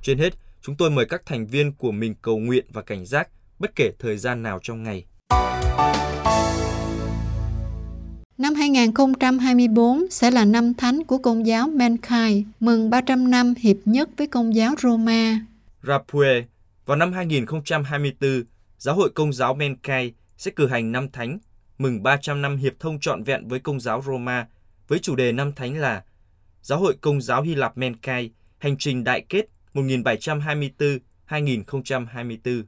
Trên 0.03 0.17
hết, 0.17 0.33
chúng 0.61 0.75
tôi 0.75 0.89
mời 0.89 1.05
các 1.05 1.21
thành 1.25 1.47
viên 1.47 1.73
của 1.73 1.91
mình 1.91 2.15
cầu 2.21 2.39
nguyện 2.39 2.65
và 2.73 2.81
cảnh 2.81 3.05
giác 3.05 3.29
bất 3.59 3.75
kể 3.75 3.91
thời 3.99 4.17
gian 4.17 4.43
nào 4.43 4.59
trong 4.63 4.83
ngày. 4.83 5.05
Năm 8.37 8.55
2024 8.55 10.09
sẽ 10.09 10.31
là 10.31 10.45
năm 10.45 10.73
thánh 10.73 11.03
của 11.03 11.17
Công 11.17 11.47
giáo 11.47 11.67
Menkai, 11.67 12.45
mừng 12.59 12.89
300 12.89 13.31
năm 13.31 13.53
hiệp 13.57 13.77
nhất 13.85 14.09
với 14.17 14.27
Công 14.27 14.55
giáo 14.55 14.75
Roma. 14.81 15.39
Rapue, 15.83 16.43
vào 16.85 16.97
năm 16.97 17.13
2024, 17.13 18.43
Giáo 18.77 18.95
hội 18.95 19.09
Công 19.09 19.33
giáo 19.33 19.53
Menkai 19.53 20.13
sẽ 20.37 20.51
cử 20.51 20.67
hành 20.67 20.91
năm 20.91 21.09
thánh, 21.09 21.39
mừng 21.79 22.03
300 22.03 22.41
năm 22.41 22.57
hiệp 22.57 22.73
thông 22.79 22.99
trọn 22.99 23.23
vẹn 23.23 23.47
với 23.47 23.59
Công 23.59 23.79
giáo 23.79 24.03
Roma, 24.05 24.47
với 24.87 24.99
chủ 24.99 25.15
đề 25.15 25.31
năm 25.31 25.53
thánh 25.55 25.77
là 25.77 26.03
Giáo 26.61 26.79
hội 26.79 26.95
Công 27.01 27.21
giáo 27.21 27.41
Hy 27.41 27.55
Lạp 27.55 27.77
Menkai, 27.77 28.31
hành 28.57 28.77
trình 28.77 29.03
đại 29.03 29.25
kết 29.29 29.45
1724-2024. 29.73 32.63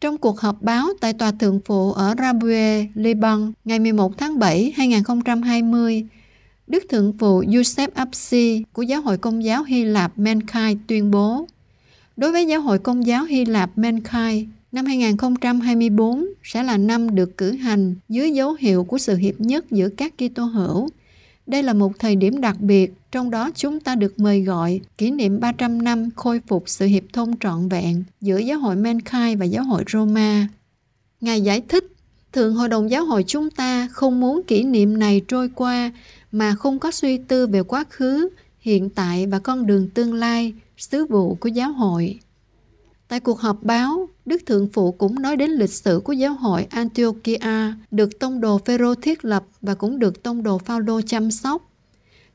Trong 0.00 0.18
cuộc 0.18 0.40
họp 0.40 0.62
báo 0.62 0.86
tại 1.00 1.12
Tòa 1.12 1.32
Thượng 1.32 1.60
phụ 1.64 1.92
ở 1.92 2.14
Rabue, 2.18 2.86
Liban, 2.94 3.52
ngày 3.64 3.78
11 3.78 4.18
tháng 4.18 4.38
7, 4.38 4.72
2020, 4.76 6.06
Đức 6.66 6.84
Thượng 6.90 7.18
phụ 7.18 7.42
Yusef 7.42 7.88
Apsi 7.94 8.64
của 8.72 8.82
Giáo 8.82 9.00
hội 9.00 9.18
Công 9.18 9.44
giáo 9.44 9.64
Hy 9.64 9.84
Lạp 9.84 10.18
Menkai 10.18 10.78
tuyên 10.86 11.10
bố 11.10 11.46
Đối 12.16 12.32
với 12.32 12.46
Giáo 12.46 12.60
hội 12.60 12.78
Công 12.78 13.06
giáo 13.06 13.24
Hy 13.24 13.44
Lạp 13.44 13.78
Menkai, 13.78 14.48
năm 14.72 14.86
2024 14.86 16.26
sẽ 16.42 16.62
là 16.62 16.76
năm 16.76 17.14
được 17.14 17.36
cử 17.36 17.52
hành 17.52 17.94
dưới 18.08 18.30
dấu 18.30 18.54
hiệu 18.54 18.84
của 18.84 18.98
sự 18.98 19.16
hiệp 19.16 19.40
nhất 19.40 19.70
giữa 19.70 19.88
các 19.88 20.14
Kitô 20.18 20.44
hữu 20.44 20.88
đây 21.46 21.62
là 21.62 21.72
một 21.72 21.92
thời 21.98 22.16
điểm 22.16 22.40
đặc 22.40 22.60
biệt, 22.60 22.92
trong 23.12 23.30
đó 23.30 23.50
chúng 23.54 23.80
ta 23.80 23.94
được 23.94 24.18
mời 24.18 24.42
gọi 24.42 24.80
kỷ 24.98 25.10
niệm 25.10 25.40
300 25.40 25.82
năm 25.82 26.10
khôi 26.16 26.40
phục 26.46 26.64
sự 26.66 26.86
hiệp 26.86 27.02
thông 27.12 27.38
trọn 27.40 27.68
vẹn 27.68 28.04
giữa 28.20 28.38
giáo 28.38 28.58
hội 28.58 28.76
Menkai 28.76 29.36
và 29.36 29.44
giáo 29.44 29.64
hội 29.64 29.84
Roma. 29.92 30.48
Ngài 31.20 31.40
giải 31.40 31.60
thích, 31.68 31.84
Thượng 32.32 32.54
Hội 32.54 32.68
đồng 32.68 32.90
Giáo 32.90 33.04
hội 33.04 33.24
chúng 33.26 33.50
ta 33.50 33.88
không 33.92 34.20
muốn 34.20 34.42
kỷ 34.46 34.64
niệm 34.64 34.98
này 34.98 35.22
trôi 35.28 35.48
qua 35.54 35.92
mà 36.32 36.54
không 36.54 36.78
có 36.78 36.90
suy 36.90 37.18
tư 37.18 37.46
về 37.46 37.62
quá 37.62 37.84
khứ, 37.90 38.28
hiện 38.60 38.90
tại 38.90 39.26
và 39.26 39.38
con 39.38 39.66
đường 39.66 39.88
tương 39.94 40.14
lai, 40.14 40.54
sứ 40.76 41.06
vụ 41.06 41.34
của 41.34 41.48
giáo 41.48 41.72
hội. 41.72 42.18
Tại 43.12 43.20
cuộc 43.20 43.40
họp 43.40 43.62
báo, 43.62 44.08
Đức 44.24 44.42
Thượng 44.46 44.68
Phụ 44.72 44.92
cũng 44.92 45.22
nói 45.22 45.36
đến 45.36 45.50
lịch 45.50 45.70
sử 45.70 46.00
của 46.04 46.12
giáo 46.12 46.34
hội 46.34 46.66
Antiochia 46.70 47.72
được 47.90 48.18
tông 48.18 48.40
đồ 48.40 48.58
Phêrô 48.58 48.94
thiết 48.94 49.24
lập 49.24 49.44
và 49.60 49.74
cũng 49.74 49.98
được 49.98 50.22
tông 50.22 50.42
đồ 50.42 50.58
Phaolô 50.58 51.00
chăm 51.00 51.30
sóc. 51.30 51.70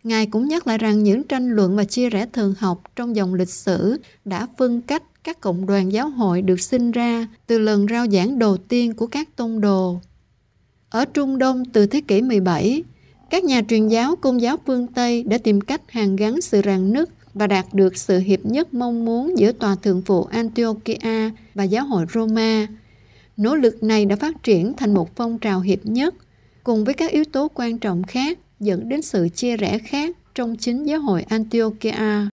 Ngài 0.03 0.25
cũng 0.25 0.47
nhắc 0.47 0.67
lại 0.67 0.77
rằng 0.77 1.03
những 1.03 1.23
tranh 1.23 1.49
luận 1.49 1.75
và 1.75 1.83
chia 1.83 2.09
rẽ 2.09 2.25
thường 2.33 2.53
học 2.59 2.81
trong 2.95 3.15
dòng 3.15 3.33
lịch 3.33 3.49
sử 3.49 4.01
đã 4.25 4.47
phân 4.57 4.81
cách 4.81 5.03
các 5.23 5.41
cộng 5.41 5.65
đoàn 5.65 5.91
giáo 5.91 6.09
hội 6.09 6.41
được 6.41 6.59
sinh 6.59 6.91
ra 6.91 7.27
từ 7.47 7.59
lần 7.59 7.85
rao 7.89 8.07
giảng 8.07 8.39
đầu 8.39 8.57
tiên 8.57 8.93
của 8.93 9.07
các 9.07 9.35
tông 9.35 9.61
đồ. 9.61 9.99
Ở 10.89 11.05
Trung 11.05 11.37
Đông 11.37 11.65
từ 11.65 11.85
thế 11.85 12.01
kỷ 12.01 12.21
17, 12.21 12.83
Các 13.29 13.43
nhà 13.43 13.61
truyền 13.69 13.87
giáo 13.87 14.15
công 14.15 14.41
giáo 14.41 14.57
phương 14.65 14.87
Tây 14.87 15.23
đã 15.23 15.37
tìm 15.37 15.61
cách 15.61 15.81
hàn 15.91 16.15
gắn 16.15 16.41
sự 16.41 16.61
ràng 16.61 16.93
nứt 16.93 17.09
và 17.37 17.47
đạt 17.47 17.65
được 17.73 17.97
sự 17.97 18.19
hiệp 18.19 18.45
nhất 18.45 18.73
mong 18.73 19.05
muốn 19.05 19.37
giữa 19.37 19.51
tòa 19.51 19.75
thượng 19.75 20.01
phụ 20.01 20.23
Antiochia 20.23 21.29
và 21.53 21.63
giáo 21.63 21.85
hội 21.85 22.05
Roma. 22.13 22.67
Nỗ 23.37 23.55
lực 23.55 23.83
này 23.83 24.05
đã 24.05 24.15
phát 24.15 24.43
triển 24.43 24.73
thành 24.77 24.93
một 24.93 25.15
phong 25.15 25.39
trào 25.39 25.59
hiệp 25.59 25.85
nhất, 25.85 26.15
cùng 26.63 26.83
với 26.83 26.93
các 26.93 27.11
yếu 27.11 27.23
tố 27.23 27.47
quan 27.53 27.77
trọng 27.77 28.03
khác 28.03 28.39
dẫn 28.59 28.89
đến 28.89 29.01
sự 29.01 29.29
chia 29.29 29.57
rẽ 29.57 29.79
khác 29.79 30.17
trong 30.35 30.55
chính 30.55 30.83
giáo 30.83 30.99
hội 30.99 31.21
Antiochia. 31.21 32.27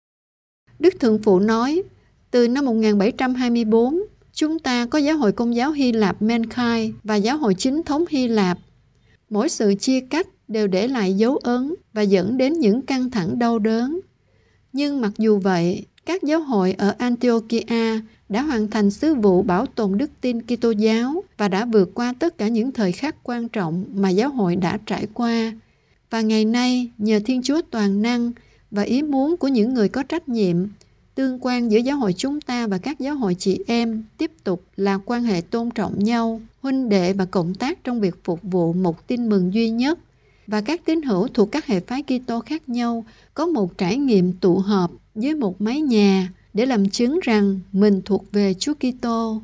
Đức 0.78 0.94
Thượng 1.00 1.22
Phụ 1.22 1.38
nói, 1.38 1.82
từ 2.30 2.48
năm 2.48 2.64
1724, 2.64 3.98
chúng 4.32 4.58
ta 4.58 4.86
có 4.86 4.98
giáo 4.98 5.16
hội 5.16 5.32
công 5.32 5.56
giáo 5.56 5.72
Hy 5.72 5.92
Lạp 5.92 6.22
Menkai 6.22 6.92
và 7.02 7.16
giáo 7.16 7.36
hội 7.36 7.54
chính 7.54 7.82
thống 7.82 8.04
Hy 8.10 8.28
Lạp. 8.28 8.58
Mỗi 9.30 9.48
sự 9.48 9.74
chia 9.74 10.00
cách 10.00 10.26
đều 10.48 10.66
để 10.66 10.88
lại 10.88 11.14
dấu 11.14 11.36
ấn 11.36 11.74
và 11.92 12.02
dẫn 12.02 12.36
đến 12.36 12.52
những 12.52 12.82
căng 12.82 13.10
thẳng 13.10 13.38
đau 13.38 13.58
đớn. 13.58 14.00
Nhưng 14.74 15.00
mặc 15.00 15.12
dù 15.18 15.38
vậy, 15.38 15.86
các 16.06 16.22
giáo 16.22 16.40
hội 16.40 16.72
ở 16.72 16.94
Antiochia 16.98 18.00
đã 18.28 18.42
hoàn 18.42 18.70
thành 18.70 18.90
sứ 18.90 19.14
vụ 19.14 19.42
bảo 19.42 19.66
tồn 19.66 19.98
đức 19.98 20.10
tin 20.20 20.42
Kitô 20.42 20.70
giáo 20.70 21.24
và 21.38 21.48
đã 21.48 21.64
vượt 21.64 21.90
qua 21.94 22.14
tất 22.18 22.38
cả 22.38 22.48
những 22.48 22.72
thời 22.72 22.92
khắc 22.92 23.16
quan 23.22 23.48
trọng 23.48 23.84
mà 23.94 24.08
giáo 24.10 24.30
hội 24.30 24.56
đã 24.56 24.78
trải 24.86 25.06
qua. 25.14 25.52
Và 26.10 26.20
ngày 26.20 26.44
nay, 26.44 26.90
nhờ 26.98 27.20
Thiên 27.24 27.42
Chúa 27.42 27.60
toàn 27.70 28.02
năng 28.02 28.32
và 28.70 28.82
ý 28.82 29.02
muốn 29.02 29.36
của 29.36 29.48
những 29.48 29.74
người 29.74 29.88
có 29.88 30.02
trách 30.02 30.28
nhiệm, 30.28 30.56
tương 31.14 31.38
quan 31.40 31.70
giữa 31.70 31.78
giáo 31.78 31.96
hội 31.96 32.12
chúng 32.12 32.40
ta 32.40 32.66
và 32.66 32.78
các 32.78 33.00
giáo 33.00 33.14
hội 33.14 33.34
chị 33.38 33.60
em 33.66 34.04
tiếp 34.18 34.30
tục 34.44 34.64
là 34.76 34.98
quan 35.04 35.22
hệ 35.22 35.40
tôn 35.40 35.70
trọng 35.70 36.04
nhau, 36.04 36.40
huynh 36.62 36.88
đệ 36.88 37.12
và 37.12 37.24
cộng 37.24 37.54
tác 37.54 37.84
trong 37.84 38.00
việc 38.00 38.14
phục 38.24 38.40
vụ 38.42 38.72
một 38.72 39.06
tin 39.06 39.28
mừng 39.28 39.54
duy 39.54 39.70
nhất 39.70 39.98
và 40.46 40.60
các 40.60 40.84
tín 40.84 41.02
hữu 41.02 41.28
thuộc 41.28 41.52
các 41.52 41.66
hệ 41.66 41.80
phái 41.80 42.02
Kitô 42.02 42.40
khác 42.40 42.68
nhau 42.68 43.04
có 43.34 43.46
một 43.46 43.78
trải 43.78 43.96
nghiệm 43.96 44.32
tụ 44.32 44.58
họp 44.58 44.90
dưới 45.14 45.34
một 45.34 45.60
mái 45.60 45.80
nhà 45.80 46.28
để 46.54 46.66
làm 46.66 46.88
chứng 46.88 47.20
rằng 47.22 47.60
mình 47.72 48.02
thuộc 48.04 48.32
về 48.32 48.54
Chúa 48.54 48.74
Kitô. 48.74 49.42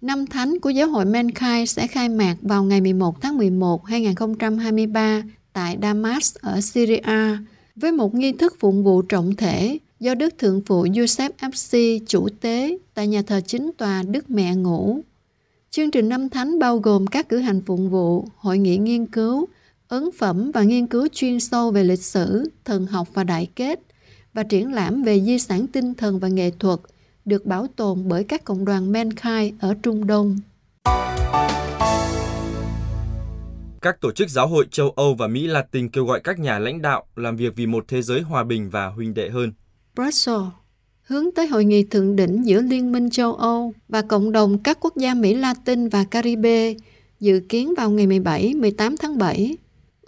Năm 0.00 0.26
thánh 0.26 0.60
của 0.60 0.70
giáo 0.70 0.88
hội 0.88 1.04
Mankind 1.04 1.70
sẽ 1.70 1.86
khai 1.86 2.08
mạc 2.08 2.36
vào 2.42 2.64
ngày 2.64 2.80
11 2.80 3.20
tháng 3.20 3.36
11 3.36 3.86
2023 3.86 5.22
tại 5.52 5.78
Damas 5.82 6.36
ở 6.40 6.60
Syria 6.60 7.38
với 7.76 7.92
một 7.92 8.14
nghi 8.14 8.32
thức 8.32 8.56
phụng 8.58 8.84
vụ 8.84 9.02
trọng 9.02 9.36
thể 9.36 9.78
do 10.00 10.14
Đức 10.14 10.38
Thượng 10.38 10.60
phụ 10.66 10.84
Joseph 10.84 11.30
FC 11.40 12.00
chủ 12.06 12.28
tế 12.40 12.78
tại 12.94 13.06
nhà 13.06 13.22
thờ 13.22 13.40
chính 13.46 13.70
tòa 13.78 14.02
Đức 14.02 14.30
Mẹ 14.30 14.54
Ngũ. 14.54 15.00
Chương 15.70 15.90
trình 15.90 16.08
năm 16.08 16.28
thánh 16.28 16.58
bao 16.58 16.78
gồm 16.78 17.06
các 17.06 17.28
cử 17.28 17.38
hành 17.38 17.60
phụng 17.66 17.90
vụ, 17.90 18.24
hội 18.36 18.58
nghị 18.58 18.76
nghiên 18.76 19.06
cứu, 19.06 19.46
ấn 19.88 20.10
phẩm 20.18 20.50
và 20.54 20.62
nghiên 20.62 20.86
cứu 20.86 21.08
chuyên 21.12 21.40
sâu 21.40 21.70
về 21.70 21.84
lịch 21.84 22.02
sử, 22.02 22.50
thần 22.64 22.86
học 22.86 23.08
và 23.14 23.24
đại 23.24 23.48
kết 23.56 23.80
và 24.34 24.42
triển 24.42 24.72
lãm 24.72 25.02
về 25.02 25.20
di 25.20 25.38
sản 25.38 25.66
tinh 25.66 25.94
thần 25.94 26.18
và 26.18 26.28
nghệ 26.28 26.50
thuật 26.58 26.80
được 27.24 27.46
bảo 27.46 27.66
tồn 27.76 28.08
bởi 28.08 28.24
các 28.24 28.44
cộng 28.44 28.64
đoàn 28.64 28.92
Menkai 28.92 29.54
ở 29.60 29.74
Trung 29.82 30.06
Đông. 30.06 30.38
Các 33.82 34.00
tổ 34.00 34.12
chức 34.12 34.28
giáo 34.28 34.48
hội 34.48 34.66
châu 34.70 34.90
Âu 34.90 35.14
và 35.14 35.26
Mỹ 35.26 35.46
Latin 35.46 35.88
kêu 35.88 36.04
gọi 36.04 36.20
các 36.24 36.38
nhà 36.38 36.58
lãnh 36.58 36.82
đạo 36.82 37.06
làm 37.16 37.36
việc 37.36 37.56
vì 37.56 37.66
một 37.66 37.84
thế 37.88 38.02
giới 38.02 38.20
hòa 38.20 38.44
bình 38.44 38.70
và 38.70 38.86
huynh 38.86 39.14
đệ 39.14 39.28
hơn. 39.28 39.52
Brussels 39.94 40.46
hướng 41.02 41.32
tới 41.34 41.46
hội 41.46 41.64
nghị 41.64 41.84
thượng 41.84 42.16
đỉnh 42.16 42.46
giữa 42.46 42.60
Liên 42.60 42.92
minh 42.92 43.10
châu 43.10 43.34
Âu 43.34 43.72
và 43.88 44.02
cộng 44.02 44.32
đồng 44.32 44.58
các 44.58 44.78
quốc 44.80 44.96
gia 44.96 45.14
Mỹ 45.14 45.34
Latin 45.34 45.88
và 45.88 46.04
Caribe 46.04 46.74
dự 47.20 47.40
kiến 47.48 47.74
vào 47.76 47.90
ngày 47.90 48.06
17-18 48.06 48.96
tháng 49.00 49.18
7. 49.18 49.56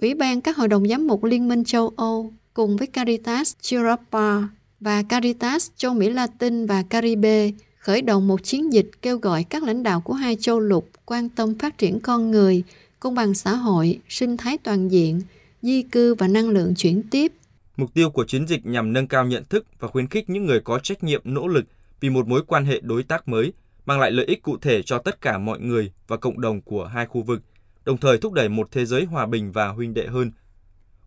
Ủy 0.00 0.14
ban 0.14 0.40
các 0.40 0.56
hội 0.56 0.68
đồng 0.68 0.88
giám 0.88 1.06
mục 1.06 1.24
Liên 1.24 1.48
minh 1.48 1.64
châu 1.64 1.92
Âu 1.96 2.32
cùng 2.54 2.76
với 2.76 2.86
Caritas 2.86 3.54
Europa 3.72 4.48
và 4.80 5.02
Caritas 5.02 5.70
châu 5.76 5.94
Mỹ 5.94 6.10
Latin 6.10 6.66
và 6.66 6.82
Caribe 6.82 7.50
khởi 7.78 8.02
động 8.02 8.28
một 8.28 8.42
chiến 8.42 8.72
dịch 8.72 8.90
kêu 9.02 9.18
gọi 9.18 9.44
các 9.44 9.62
lãnh 9.62 9.82
đạo 9.82 10.00
của 10.00 10.12
hai 10.12 10.36
châu 10.40 10.60
lục 10.60 10.90
quan 11.04 11.28
tâm 11.28 11.58
phát 11.58 11.78
triển 11.78 12.00
con 12.00 12.30
người, 12.30 12.62
công 13.00 13.14
bằng 13.14 13.34
xã 13.34 13.54
hội, 13.54 14.00
sinh 14.08 14.36
thái 14.36 14.58
toàn 14.58 14.88
diện, 14.88 15.20
di 15.62 15.82
cư 15.82 16.14
và 16.14 16.28
năng 16.28 16.48
lượng 16.48 16.74
chuyển 16.74 17.02
tiếp. 17.10 17.32
Mục 17.76 17.94
tiêu 17.94 18.10
của 18.10 18.24
chiến 18.24 18.46
dịch 18.48 18.66
nhằm 18.66 18.92
nâng 18.92 19.06
cao 19.06 19.24
nhận 19.24 19.44
thức 19.44 19.66
và 19.80 19.88
khuyến 19.88 20.08
khích 20.08 20.30
những 20.30 20.46
người 20.46 20.60
có 20.60 20.78
trách 20.78 21.04
nhiệm 21.04 21.20
nỗ 21.24 21.48
lực 21.48 21.64
vì 22.00 22.10
một 22.10 22.28
mối 22.28 22.42
quan 22.46 22.64
hệ 22.64 22.80
đối 22.82 23.02
tác 23.02 23.28
mới, 23.28 23.52
mang 23.86 24.00
lại 24.00 24.10
lợi 24.10 24.26
ích 24.26 24.42
cụ 24.42 24.56
thể 24.58 24.82
cho 24.82 24.98
tất 24.98 25.20
cả 25.20 25.38
mọi 25.38 25.60
người 25.60 25.92
và 26.08 26.16
cộng 26.16 26.40
đồng 26.40 26.60
của 26.60 26.84
hai 26.84 27.06
khu 27.06 27.22
vực, 27.22 27.42
đồng 27.84 27.98
thời 27.98 28.18
thúc 28.18 28.32
đẩy 28.32 28.48
một 28.48 28.68
thế 28.70 28.84
giới 28.84 29.04
hòa 29.04 29.26
bình 29.26 29.52
và 29.52 29.68
huynh 29.68 29.94
đệ 29.94 30.06
hơn 30.06 30.32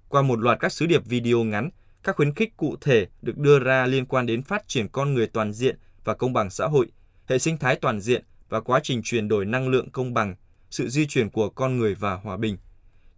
qua 0.10 0.22
một 0.22 0.40
loạt 0.40 0.60
các 0.60 0.72
sứ 0.72 0.86
điệp 0.86 1.06
video 1.06 1.44
ngắn, 1.44 1.70
các 2.04 2.16
khuyến 2.16 2.34
khích 2.34 2.58
cụ 2.58 2.76
thể 2.82 3.08
được 3.22 3.38
đưa 3.38 3.60
ra 3.60 3.86
liên 3.86 4.06
quan 4.06 4.26
đến 4.26 4.44
phát 4.44 4.68
triển 4.68 4.88
con 4.88 5.14
người 5.14 5.28
toàn 5.28 5.54
diện 5.54 5.78
và 6.04 6.14
công 6.14 6.34
bằng 6.34 6.50
xã 6.50 6.68
hội, 6.68 6.88
hệ 7.26 7.40
sinh 7.40 7.58
thái 7.58 7.76
toàn 7.76 8.02
diện 8.02 8.24
và 8.50 8.62
quá 8.62 8.80
trình 8.84 9.02
chuyển 9.04 9.28
đổi 9.28 9.46
năng 9.46 9.70
lượng 9.70 9.92
công 9.92 10.14
bằng, 10.14 10.36
sự 10.70 10.90
di 10.90 11.08
chuyển 11.08 11.30
của 11.30 11.50
con 11.50 11.78
người 11.78 11.96
và 11.96 12.14
hòa 12.14 12.38
bình. 12.38 12.58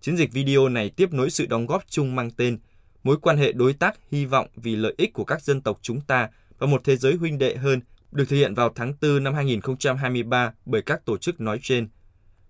Chiến 0.01 0.17
dịch 0.17 0.31
video 0.31 0.69
này 0.69 0.89
tiếp 0.89 1.13
nối 1.13 1.29
sự 1.29 1.45
đóng 1.45 1.65
góp 1.65 1.83
chung 1.89 2.15
mang 2.15 2.31
tên 2.31 2.59
Mối 3.05 3.17
quan 3.21 3.37
hệ 3.37 3.51
đối 3.51 3.73
tác 3.73 3.99
hy 4.11 4.25
vọng 4.25 4.47
vì 4.55 4.75
lợi 4.75 4.93
ích 4.97 5.13
của 5.13 5.23
các 5.23 5.41
dân 5.41 5.61
tộc 5.61 5.79
chúng 5.81 6.01
ta 6.01 6.29
và 6.59 6.67
một 6.67 6.81
thế 6.83 6.97
giới 6.97 7.15
huynh 7.15 7.37
đệ 7.37 7.55
hơn 7.55 7.81
được 8.11 8.25
thực 8.29 8.35
hiện 8.35 8.53
vào 8.53 8.71
tháng 8.75 8.93
4 9.01 9.23
năm 9.23 9.33
2023 9.33 10.53
bởi 10.65 10.81
các 10.81 11.05
tổ 11.05 11.17
chức 11.17 11.41
nói 11.41 11.59
trên. 11.61 11.87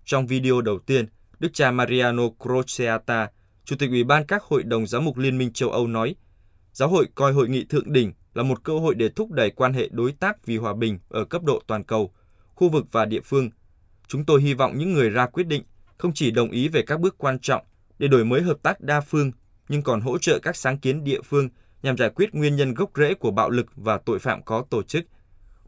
Trong 0.06 0.26
video 0.26 0.60
đầu 0.60 0.78
tiên, 0.78 1.06
Đức 1.38 1.48
cha 1.52 1.70
Mariano 1.70 2.22
Crociata 2.42 3.30
Chủ 3.64 3.76
tịch 3.76 3.90
Ủy 3.90 4.04
ban 4.04 4.26
các 4.26 4.42
hội 4.42 4.62
đồng 4.62 4.86
giám 4.86 5.04
mục 5.04 5.18
Liên 5.18 5.38
minh 5.38 5.52
châu 5.52 5.70
Âu 5.70 5.86
nói, 5.86 6.14
giáo 6.72 6.88
hội 6.88 7.06
coi 7.14 7.32
hội 7.32 7.48
nghị 7.48 7.64
thượng 7.64 7.92
đỉnh 7.92 8.12
là 8.34 8.42
một 8.42 8.64
cơ 8.64 8.78
hội 8.78 8.94
để 8.94 9.08
thúc 9.08 9.30
đẩy 9.30 9.50
quan 9.50 9.72
hệ 9.72 9.88
đối 9.92 10.12
tác 10.12 10.46
vì 10.46 10.56
hòa 10.56 10.74
bình 10.74 10.98
ở 11.08 11.24
cấp 11.24 11.42
độ 11.42 11.62
toàn 11.66 11.84
cầu, 11.84 12.12
khu 12.54 12.68
vực 12.68 12.84
và 12.92 13.04
địa 13.04 13.20
phương. 13.20 13.50
Chúng 14.08 14.24
tôi 14.24 14.42
hy 14.42 14.54
vọng 14.54 14.78
những 14.78 14.92
người 14.92 15.10
ra 15.10 15.26
quyết 15.26 15.46
định 15.46 15.62
không 15.98 16.12
chỉ 16.14 16.30
đồng 16.30 16.50
ý 16.50 16.68
về 16.68 16.82
các 16.82 17.00
bước 17.00 17.18
quan 17.18 17.38
trọng 17.38 17.64
để 17.98 18.08
đổi 18.08 18.24
mới 18.24 18.42
hợp 18.42 18.56
tác 18.62 18.80
đa 18.80 19.00
phương, 19.00 19.32
nhưng 19.68 19.82
còn 19.82 20.00
hỗ 20.00 20.18
trợ 20.18 20.38
các 20.42 20.56
sáng 20.56 20.78
kiến 20.78 21.04
địa 21.04 21.20
phương 21.22 21.48
nhằm 21.82 21.96
giải 21.96 22.10
quyết 22.14 22.34
nguyên 22.34 22.56
nhân 22.56 22.74
gốc 22.74 22.90
rễ 22.94 23.14
của 23.14 23.30
bạo 23.30 23.50
lực 23.50 23.66
và 23.76 23.98
tội 23.98 24.18
phạm 24.18 24.42
có 24.42 24.64
tổ 24.70 24.82
chức. 24.82 25.04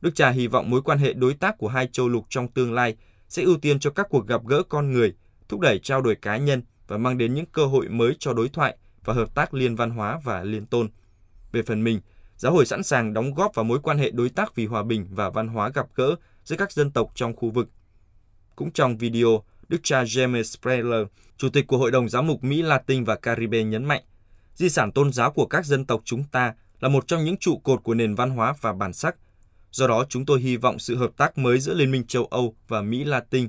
Đức 0.01 0.15
cha 0.15 0.31
hy 0.31 0.47
vọng 0.47 0.71
mối 0.71 0.83
quan 0.83 0.99
hệ 0.99 1.13
đối 1.13 1.35
tác 1.35 1.59
của 1.59 1.69
hai 1.69 1.89
châu 1.93 2.09
lục 2.09 2.27
trong 2.29 2.49
tương 2.49 2.73
lai 2.73 2.97
sẽ 3.29 3.43
ưu 3.43 3.57
tiên 3.57 3.79
cho 3.79 3.91
các 3.91 4.07
cuộc 4.11 4.27
gặp 4.27 4.47
gỡ 4.47 4.63
con 4.69 4.93
người, 4.93 5.15
thúc 5.49 5.61
đẩy 5.61 5.79
trao 5.79 6.01
đổi 6.01 6.15
cá 6.15 6.37
nhân 6.37 6.63
và 6.89 6.99
mang 6.99 7.19
đến 7.19 7.35
những 7.35 7.47
cơ 7.47 7.67
hội 7.67 7.89
mới 7.89 8.17
cho 8.19 8.33
đối 8.33 8.49
thoại 8.49 8.77
và 9.05 9.15
hợp 9.15 9.35
tác 9.35 9.55
liên 9.55 9.77
văn 9.77 9.91
hóa 9.91 10.21
và 10.25 10.43
liên 10.43 10.67
tôn. 10.67 10.89
Về 11.53 11.63
phần 11.63 11.85
mình, 11.85 12.01
giáo 12.37 12.53
hội 12.53 12.67
sẵn 12.67 12.83
sàng 12.83 13.15
đóng 13.15 13.35
góp 13.35 13.55
vào 13.55 13.65
mối 13.65 13.79
quan 13.83 13.99
hệ 13.99 14.11
đối 14.11 14.29
tác 14.29 14.55
vì 14.55 14.67
hòa 14.67 14.83
bình 14.83 15.07
và 15.11 15.31
văn 15.31 15.49
hóa 15.49 15.71
gặp 15.75 15.87
gỡ 15.95 16.17
giữa 16.45 16.57
các 16.57 16.73
dân 16.73 16.91
tộc 16.91 17.11
trong 17.15 17.37
khu 17.37 17.51
vực. 17.51 17.69
Cũng 18.57 18.71
trong 18.71 18.97
video, 18.97 19.43
Đức 19.69 19.79
cha 19.83 20.03
James 20.03 20.43
Spreller, 20.43 21.07
Chủ 21.37 21.49
tịch 21.49 21.67
của 21.67 21.79
Hội 21.79 21.91
đồng 21.91 22.09
Giám 22.09 22.27
mục 22.27 22.45
Mỹ 22.45 22.63
Latin 22.63 23.05
và 23.05 23.17
Caribe 23.17 23.63
nhấn 23.63 23.85
mạnh, 23.85 24.03
di 24.55 24.69
sản 24.69 24.93
tôn 24.93 25.13
giáo 25.13 25.33
của 25.33 25.47
các 25.47 25.67
dân 25.67 25.85
tộc 25.85 26.01
chúng 26.05 26.25
ta 26.25 26.55
là 26.81 26.89
một 26.89 27.07
trong 27.07 27.25
những 27.25 27.37
trụ 27.37 27.59
cột 27.59 27.83
của 27.83 27.95
nền 27.95 28.15
văn 28.15 28.31
hóa 28.31 28.55
và 28.61 28.73
bản 28.73 28.93
sắc. 28.93 29.17
Do 29.71 29.87
đó, 29.87 30.05
chúng 30.09 30.27
tôi 30.27 30.41
hy 30.41 30.57
vọng 30.57 30.79
sự 30.79 30.97
hợp 30.97 31.11
tác 31.17 31.39
mới 31.39 31.61
giữa 31.61 31.75
Liên 31.75 31.91
minh 31.91 32.07
châu 32.07 32.25
Âu 32.25 32.55
và 32.69 32.83
Mỹ 32.83 33.05
Latin 33.05 33.49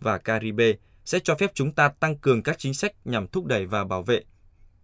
và 0.00 0.18
Caribe 0.18 0.72
sẽ 1.04 1.18
cho 1.24 1.34
phép 1.34 1.50
chúng 1.54 1.72
ta 1.72 1.88
tăng 1.88 2.18
cường 2.18 2.42
các 2.42 2.58
chính 2.58 2.74
sách 2.74 2.92
nhằm 3.04 3.26
thúc 3.26 3.46
đẩy 3.46 3.66
và 3.66 3.84
bảo 3.84 4.02
vệ. 4.02 4.22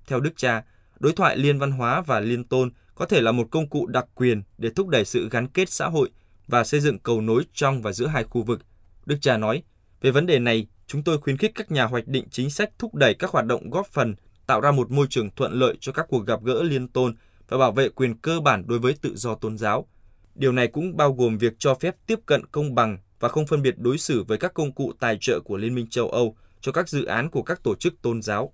Theo 0.07 0.21
Đức 0.21 0.33
cha, 0.37 0.65
đối 1.01 1.13
thoại 1.13 1.37
liên 1.37 1.59
văn 1.59 1.71
hóa 1.71 2.01
và 2.01 2.21
liên 2.21 2.45
tôn 2.45 2.71
có 2.95 3.07
thể 3.07 3.21
là 3.21 3.33
một 3.33 3.49
công 3.51 3.69
cụ 3.69 3.87
đặc 3.87 4.07
quyền 4.15 4.43
để 4.59 4.71
thúc 4.77 4.89
đẩy 4.89 5.05
sự 5.05 5.29
gắn 5.31 5.49
kết 5.49 5.71
xã 5.71 5.87
hội 5.87 6.11
và 6.47 6.65
xây 6.65 6.81
dựng 6.81 6.99
cầu 6.99 7.21
nối 7.21 7.45
trong 7.53 7.83
và 7.83 7.93
giữa 7.93 8.07
hai 8.07 8.25
khu 8.25 8.43
vực. 8.43 8.61
Đức 9.07 9.17
cha 9.21 9.37
nói, 9.37 9.63
về 10.01 10.11
vấn 10.11 10.27
đề 10.27 10.39
này, 10.39 10.67
chúng 10.87 11.03
tôi 11.03 11.19
khuyến 11.19 11.37
khích 11.37 11.53
các 11.55 11.71
nhà 11.71 11.85
hoạch 11.85 12.09
định 12.09 12.25
chính 12.31 12.51
sách 12.51 12.71
thúc 12.79 12.95
đẩy 12.95 13.15
các 13.15 13.31
hoạt 13.31 13.47
động 13.47 13.71
góp 13.71 13.87
phần 13.87 14.15
tạo 14.47 14.61
ra 14.61 14.71
một 14.71 14.91
môi 14.91 15.07
trường 15.11 15.31
thuận 15.31 15.53
lợi 15.53 15.77
cho 15.81 15.93
các 15.93 16.07
cuộc 16.09 16.27
gặp 16.27 16.43
gỡ 16.45 16.63
liên 16.63 16.89
tôn 16.89 17.17
và 17.49 17.59
bảo 17.59 17.73
vệ 17.73 17.89
quyền 17.89 18.19
cơ 18.19 18.41
bản 18.41 18.65
đối 18.67 18.79
với 18.79 18.95
tự 19.03 19.17
do 19.17 19.35
tôn 19.35 19.59
giáo. 19.59 19.87
Điều 20.35 20.53
này 20.53 20.69
cũng 20.69 20.97
bao 20.97 21.13
gồm 21.13 21.39
việc 21.39 21.53
cho 21.59 21.75
phép 21.75 21.97
tiếp 22.07 22.19
cận 22.27 22.47
công 22.47 22.75
bằng 22.75 22.99
và 23.21 23.29
không 23.29 23.47
phân 23.47 23.63
biệt 23.63 23.75
đối 23.79 23.99
xử 23.99 24.25
với 24.29 24.39
các 24.39 24.55
công 24.55 24.73
cụ 24.73 24.93
tài 25.01 25.19
trợ 25.21 25.41
của 25.41 25.57
Liên 25.57 25.75
minh 25.75 25.87
châu 25.91 26.09
Âu 26.09 26.37
cho 26.61 26.73
các 26.73 26.89
dự 26.89 27.05
án 27.05 27.31
của 27.31 27.43
các 27.43 27.63
tổ 27.63 27.75
chức 27.75 28.03
tôn 28.03 28.23
giáo. 28.23 28.53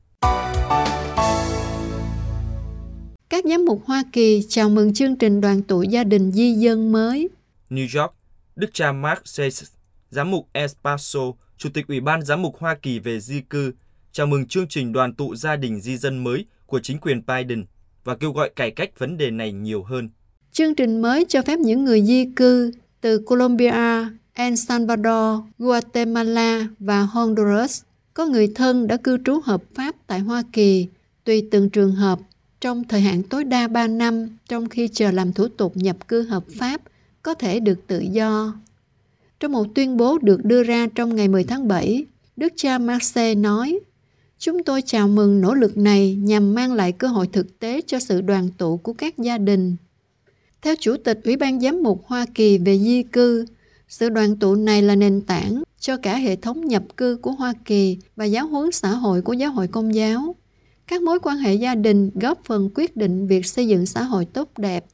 Các 3.28 3.44
giám 3.44 3.64
mục 3.64 3.82
Hoa 3.85 4.02
Kỳ 4.12 4.42
chào 4.49 4.68
mừng 4.68 4.94
chương 4.94 5.16
trình 5.18 5.40
đoàn 5.40 5.62
tụ 5.62 5.85
gia 5.85 6.04
đình 6.04 6.32
di 6.32 6.54
dân 6.54 6.92
mới. 6.92 7.28
New 7.70 8.00
York, 8.00 8.14
Đức 8.56 8.70
cha 8.73 8.92
Mark 8.92 9.20
Sayes, 9.25 9.64
giám 10.11 10.30
mục 10.30 10.49
El 10.52 10.70
Paso, 10.85 11.20
Chủ 11.56 11.68
tịch 11.75 11.87
Ủy 11.88 12.00
ban 12.00 12.23
Giám 12.23 12.42
mục 12.42 12.56
Hoa 12.58 12.75
Kỳ 12.75 12.99
về 12.99 13.20
di 13.20 13.40
cư, 13.40 13.73
chào 14.12 14.26
mừng 14.26 14.47
chương 14.47 14.68
trình 14.68 14.92
đoàn 14.92 15.14
tụ 15.14 15.35
gia 15.35 15.56
đình 15.56 15.80
di 15.80 15.97
dân 15.97 16.25
mới 16.25 16.47
của 16.66 16.80
chính 16.80 16.99
quyền 16.99 17.23
Biden 17.26 17.64
và 18.04 18.16
kêu 18.16 18.32
gọi 18.32 18.50
cải 18.56 18.70
cách 18.70 18.99
vấn 18.99 19.16
đề 19.16 19.30
này 19.30 19.52
nhiều 19.52 19.82
hơn. 19.82 20.08
Chương 20.52 20.75
trình 20.75 21.02
mới 21.02 21.25
cho 21.28 21.43
phép 21.43 21.59
những 21.59 21.85
người 21.85 22.02
di 22.02 22.25
cư 22.37 22.73
từ 23.00 23.19
Colombia, 23.19 24.07
El 24.35 24.55
Salvador, 24.55 25.40
Guatemala 25.59 26.69
và 26.78 27.02
Honduras 27.02 27.83
có 28.14 28.26
người 28.26 28.52
thân 28.55 28.87
đã 28.87 28.97
cư 28.97 29.19
trú 29.25 29.40
hợp 29.45 29.62
pháp 29.75 29.95
tại 30.07 30.21
Hoa 30.21 30.43
Kỳ, 30.52 30.87
tùy 31.25 31.49
từng 31.50 31.71
trường 31.71 31.95
hợp, 31.95 32.19
trong 32.61 32.85
thời 32.85 33.00
hạn 33.00 33.23
tối 33.23 33.45
đa 33.45 33.69
3 33.69 33.87
năm 33.87 34.28
trong 34.49 34.69
khi 34.69 34.88
chờ 34.88 35.11
làm 35.11 35.33
thủ 35.33 35.49
tục 35.49 35.76
nhập 35.76 36.09
cư 36.09 36.23
hợp 36.23 36.45
pháp 36.59 36.81
có 37.23 37.35
thể 37.35 37.61
được 37.61 37.87
tự 37.87 37.99
do. 37.99 38.55
Trong 39.40 39.52
một 39.52 39.67
tuyên 39.75 39.97
bố 39.97 40.19
được 40.19 40.45
đưa 40.45 40.62
ra 40.62 40.87
trong 40.95 41.17
ngày 41.17 41.28
10 41.28 41.45
tháng 41.45 41.69
7, 41.69 42.05
Đức 42.37 42.52
cha 42.57 42.78
Marseille 42.78 43.35
nói, 43.35 43.81
Chúng 44.38 44.64
tôi 44.64 44.83
chào 44.83 45.09
mừng 45.09 45.40
nỗ 45.40 45.55
lực 45.55 45.76
này 45.76 46.14
nhằm 46.14 46.55
mang 46.55 46.73
lại 46.73 46.93
cơ 46.93 47.09
hội 47.09 47.28
thực 47.33 47.59
tế 47.59 47.81
cho 47.87 47.99
sự 47.99 48.21
đoàn 48.21 48.50
tụ 48.59 48.76
của 48.76 48.93
các 48.93 49.19
gia 49.19 49.38
đình. 49.38 49.76
Theo 50.62 50.75
Chủ 50.81 50.97
tịch 50.97 51.21
Ủy 51.25 51.37
ban 51.37 51.61
Giám 51.61 51.83
mục 51.83 52.05
Hoa 52.07 52.27
Kỳ 52.35 52.59
về 52.59 52.79
di 52.79 53.03
cư, 53.03 53.45
sự 53.88 54.09
đoàn 54.09 54.37
tụ 54.37 54.55
này 54.55 54.83
là 54.83 54.97
nền 54.97 55.21
tảng 55.21 55.62
cho 55.81 55.97
cả 55.97 56.17
hệ 56.17 56.37
thống 56.37 56.67
nhập 56.67 56.83
cư 56.97 57.17
của 57.17 57.31
Hoa 57.31 57.55
Kỳ 57.65 57.99
và 58.17 58.25
giáo 58.25 58.47
huấn 58.47 58.73
xã 58.73 58.91
hội 58.91 59.23
của 59.23 59.33
giáo 59.33 59.53
hội 59.53 59.69
công 59.69 59.95
giáo. 59.95 60.35
Các 60.87 61.03
mối 61.03 61.19
quan 61.23 61.37
hệ 61.37 61.55
gia 61.55 61.75
đình 61.75 62.11
góp 62.15 62.45
phần 62.45 62.71
quyết 62.75 62.97
định 62.97 63.27
việc 63.27 63.47
xây 63.47 63.69
dựng 63.69 63.87
xã 63.87 64.03
hội 64.03 64.25
tốt 64.25 64.49
đẹp. 64.59 64.85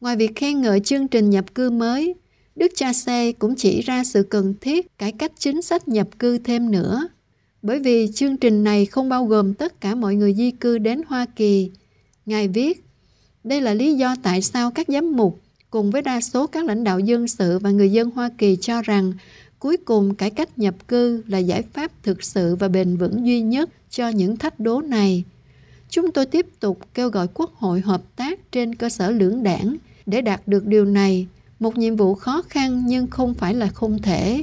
Ngoài 0.00 0.16
việc 0.16 0.36
khen 0.36 0.60
ngợi 0.60 0.80
chương 0.80 1.08
trình 1.08 1.30
nhập 1.30 1.54
cư 1.54 1.70
mới, 1.70 2.14
Đức 2.56 2.72
cha 2.74 2.92
Xe 2.92 3.32
cũng 3.32 3.54
chỉ 3.56 3.80
ra 3.80 4.04
sự 4.04 4.22
cần 4.22 4.54
thiết 4.60 4.98
cải 4.98 5.12
cách 5.12 5.32
chính 5.38 5.62
sách 5.62 5.88
nhập 5.88 6.08
cư 6.18 6.38
thêm 6.38 6.70
nữa. 6.70 7.08
Bởi 7.62 7.78
vì 7.78 8.08
chương 8.14 8.36
trình 8.36 8.64
này 8.64 8.86
không 8.86 9.08
bao 9.08 9.24
gồm 9.24 9.54
tất 9.54 9.80
cả 9.80 9.94
mọi 9.94 10.14
người 10.14 10.34
di 10.34 10.50
cư 10.50 10.78
đến 10.78 11.00
Hoa 11.06 11.26
Kỳ. 11.36 11.70
Ngài 12.26 12.48
viết, 12.48 12.85
đây 13.46 13.60
là 13.60 13.74
lý 13.74 13.94
do 13.94 14.14
tại 14.22 14.42
sao 14.42 14.70
các 14.70 14.86
giám 14.88 15.16
mục 15.16 15.40
cùng 15.70 15.90
với 15.90 16.02
đa 16.02 16.20
số 16.20 16.46
các 16.46 16.64
lãnh 16.64 16.84
đạo 16.84 16.98
dân 16.98 17.28
sự 17.28 17.58
và 17.58 17.70
người 17.70 17.92
dân 17.92 18.10
Hoa 18.10 18.30
Kỳ 18.38 18.56
cho 18.60 18.82
rằng 18.82 19.12
cuối 19.58 19.76
cùng 19.76 20.14
cải 20.14 20.30
cách 20.30 20.58
nhập 20.58 20.74
cư 20.88 21.22
là 21.26 21.38
giải 21.38 21.62
pháp 21.62 21.90
thực 22.02 22.22
sự 22.22 22.56
và 22.56 22.68
bền 22.68 22.96
vững 22.96 23.26
duy 23.26 23.40
nhất 23.40 23.70
cho 23.90 24.08
những 24.08 24.36
thách 24.36 24.60
đố 24.60 24.80
này. 24.80 25.24
Chúng 25.88 26.12
tôi 26.12 26.26
tiếp 26.26 26.46
tục 26.60 26.78
kêu 26.94 27.08
gọi 27.08 27.28
Quốc 27.34 27.54
hội 27.54 27.80
hợp 27.80 28.02
tác 28.16 28.52
trên 28.52 28.74
cơ 28.74 28.88
sở 28.88 29.10
lưỡng 29.10 29.42
đảng 29.42 29.76
để 30.06 30.20
đạt 30.20 30.48
được 30.48 30.66
điều 30.66 30.84
này, 30.84 31.26
một 31.58 31.78
nhiệm 31.78 31.96
vụ 31.96 32.14
khó 32.14 32.42
khăn 32.48 32.82
nhưng 32.86 33.06
không 33.06 33.34
phải 33.34 33.54
là 33.54 33.66
không 33.66 34.02
thể. 34.02 34.42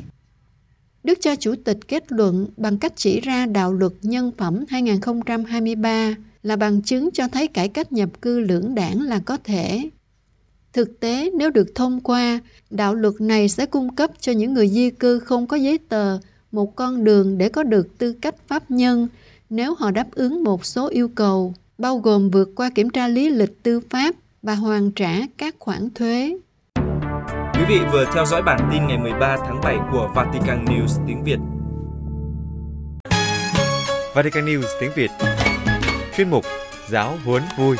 Đức 1.03 1.17
cha 1.21 1.35
Chủ 1.35 1.55
tịch 1.63 1.77
kết 1.87 2.11
luận 2.11 2.47
bằng 2.57 2.77
cách 2.77 2.93
chỉ 2.95 3.19
ra 3.19 3.45
đạo 3.45 3.73
luật 3.73 3.93
nhân 4.01 4.31
phẩm 4.37 4.65
2023 4.69 6.15
là 6.43 6.55
bằng 6.55 6.81
chứng 6.81 7.09
cho 7.11 7.27
thấy 7.27 7.47
cải 7.47 7.69
cách 7.69 7.91
nhập 7.91 8.09
cư 8.21 8.39
lưỡng 8.39 8.75
đảng 8.75 9.01
là 9.01 9.19
có 9.25 9.37
thể. 9.43 9.89
Thực 10.73 10.99
tế, 10.99 11.29
nếu 11.37 11.49
được 11.49 11.75
thông 11.75 12.01
qua, 12.01 12.39
đạo 12.69 12.95
luật 12.95 13.13
này 13.19 13.49
sẽ 13.49 13.65
cung 13.65 13.95
cấp 13.95 14.11
cho 14.19 14.31
những 14.31 14.53
người 14.53 14.67
di 14.69 14.89
cư 14.89 15.19
không 15.19 15.47
có 15.47 15.57
giấy 15.57 15.77
tờ 15.89 16.19
một 16.51 16.75
con 16.75 17.03
đường 17.03 17.37
để 17.37 17.49
có 17.49 17.63
được 17.63 17.97
tư 17.97 18.13
cách 18.21 18.35
pháp 18.47 18.71
nhân 18.71 19.07
nếu 19.49 19.75
họ 19.79 19.91
đáp 19.91 20.07
ứng 20.11 20.43
một 20.43 20.65
số 20.65 20.87
yêu 20.87 21.09
cầu, 21.15 21.53
bao 21.77 21.97
gồm 21.97 22.29
vượt 22.29 22.49
qua 22.55 22.69
kiểm 22.75 22.89
tra 22.89 23.07
lý 23.07 23.29
lịch 23.29 23.63
tư 23.63 23.79
pháp 23.89 24.15
và 24.41 24.55
hoàn 24.55 24.91
trả 24.91 25.19
các 25.37 25.55
khoản 25.59 25.89
thuế. 25.95 26.37
Quý 27.53 27.63
vị 27.69 27.79
vừa 27.91 28.05
theo 28.13 28.25
dõi 28.25 28.41
bản 28.41 28.69
tin 28.71 28.87
ngày 28.87 28.97
13 28.97 29.37
tháng 29.37 29.61
7 29.63 29.77
của 29.91 30.09
Vatican 30.15 30.65
News 30.65 31.07
tiếng 31.07 31.23
Việt. 31.23 31.39
Vatican 34.15 34.45
News 34.45 34.67
tiếng 34.79 34.91
Việt 34.95 35.11
Chuyên 36.17 36.29
mục 36.29 36.45
Giáo 36.87 37.17
huấn 37.25 37.43
vui 37.57 37.77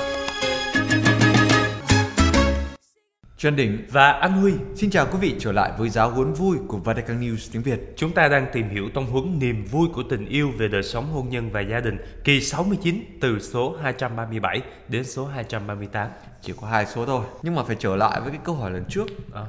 Trần 3.38 3.56
Đỉnh 3.56 3.86
và 3.92 4.12
Anh 4.12 4.32
Huy. 4.32 4.54
Xin 4.76 4.90
chào 4.90 5.08
quý 5.12 5.18
vị 5.22 5.36
trở 5.40 5.52
lại 5.52 5.72
với 5.78 5.90
giáo 5.90 6.10
huấn 6.10 6.34
vui 6.34 6.58
của 6.68 6.78
Vatican 6.78 7.22
News 7.22 7.50
tiếng 7.52 7.62
Việt. 7.62 7.80
Chúng 7.98 8.12
ta 8.12 8.28
đang 8.28 8.48
tìm 8.54 8.70
hiểu 8.70 8.90
tông 8.94 9.06
huấn 9.06 9.40
niềm 9.40 9.66
vui 9.66 9.88
của 9.94 10.04
tình 10.10 10.26
yêu 10.26 10.52
về 10.58 10.68
đời 10.68 10.84
sống 10.84 11.12
hôn 11.14 11.30
nhân 11.30 11.50
và 11.52 11.62
gia 11.62 11.80
đình 11.80 11.98
kỳ 12.24 12.42
69 12.42 13.18
từ 13.22 13.40
số 13.40 13.76
237 13.82 14.62
đến 14.88 15.04
số 15.04 15.26
238. 15.26 16.08
Chỉ 16.42 16.54
có 16.62 16.68
hai 16.68 16.86
số 16.86 17.06
thôi, 17.06 17.26
nhưng 17.42 17.56
mà 17.56 17.64
phải 17.64 17.76
trở 17.80 17.96
lại 17.96 18.22
với 18.22 18.32
cái 18.32 18.40
câu 18.44 18.56
hỏi 18.56 18.72
lần 18.72 18.86
trước. 18.90 19.08
À. 19.34 19.42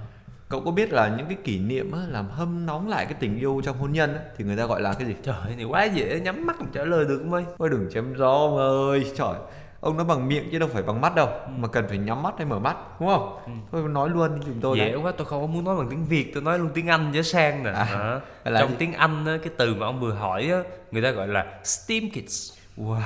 Cậu 0.49 0.61
có 0.61 0.71
biết 0.71 0.93
là 0.93 1.15
những 1.17 1.27
cái 1.27 1.37
kỷ 1.45 1.59
niệm 1.59 1.93
á, 1.93 1.99
làm 2.09 2.29
hâm 2.29 2.67
nóng 2.67 2.89
lại 2.89 3.05
cái 3.05 3.15
tình 3.21 3.39
yêu 3.39 3.63
trong 3.65 3.79
hôn 3.79 3.93
nhân 3.93 4.15
á, 4.15 4.21
thì 4.37 4.45
người 4.45 4.57
ta 4.57 4.67
gọi 4.67 4.81
là 4.81 4.95
cái 4.95 5.09
gì? 5.09 5.15
Trời 5.23 5.57
này 5.57 5.65
quá 5.65 5.85
dễ, 5.85 6.21
nhắm 6.21 6.47
mắt 6.47 6.57
trả 6.73 6.85
lời 6.85 7.05
được 7.05 7.19
không 7.19 7.33
ơi? 7.33 7.45
Ôi 7.59 7.69
đừng 7.69 7.91
chém 7.93 8.15
gió 8.17 8.31
ông 8.31 8.57
ơi, 8.57 9.13
trời 9.17 9.35
ông 9.85 9.97
nói 9.97 10.07
bằng 10.07 10.29
miệng 10.29 10.49
chứ 10.53 10.59
đâu 10.59 10.69
phải 10.73 10.83
bằng 10.83 11.01
mắt 11.01 11.15
đâu 11.15 11.27
ừ. 11.27 11.51
mà 11.57 11.69
cần 11.69 11.89
phải 11.89 11.99
nhắm 11.99 12.23
mắt 12.23 12.35
hay 12.37 12.47
mở 12.47 12.59
mắt 12.59 12.77
đúng 13.01 13.09
không 13.09 13.39
ừ. 13.47 13.53
thôi 13.73 13.89
nói 13.89 14.11
luôn 14.11 14.41
chúng 14.45 14.61
tôi 14.61 14.79
dễ 14.79 14.95
quá 14.95 15.13
tôi 15.17 15.27
không 15.27 15.41
có 15.41 15.47
muốn 15.47 15.65
nói 15.65 15.77
bằng 15.77 15.89
tiếng 15.91 16.05
việt 16.05 16.31
tôi 16.35 16.43
nói 16.43 16.59
luôn 16.59 16.71
tiếng 16.75 16.87
anh 16.87 17.13
dễ 17.13 17.23
sang 17.23 17.63
nè 17.63 17.71
à, 17.71 18.21
à. 18.45 18.53
trong 18.59 18.71
gì? 18.71 18.77
tiếng 18.79 18.93
anh 18.93 19.27
á, 19.27 19.39
cái 19.43 19.53
từ 19.57 19.75
mà 19.75 19.87
ông 19.87 20.01
vừa 20.01 20.13
hỏi 20.13 20.51
á, 20.51 20.63
người 20.91 21.03
ta 21.03 21.11
gọi 21.11 21.29
là 21.29 21.61
steam 21.65 22.11
kids 22.11 22.53
wow 22.77 23.01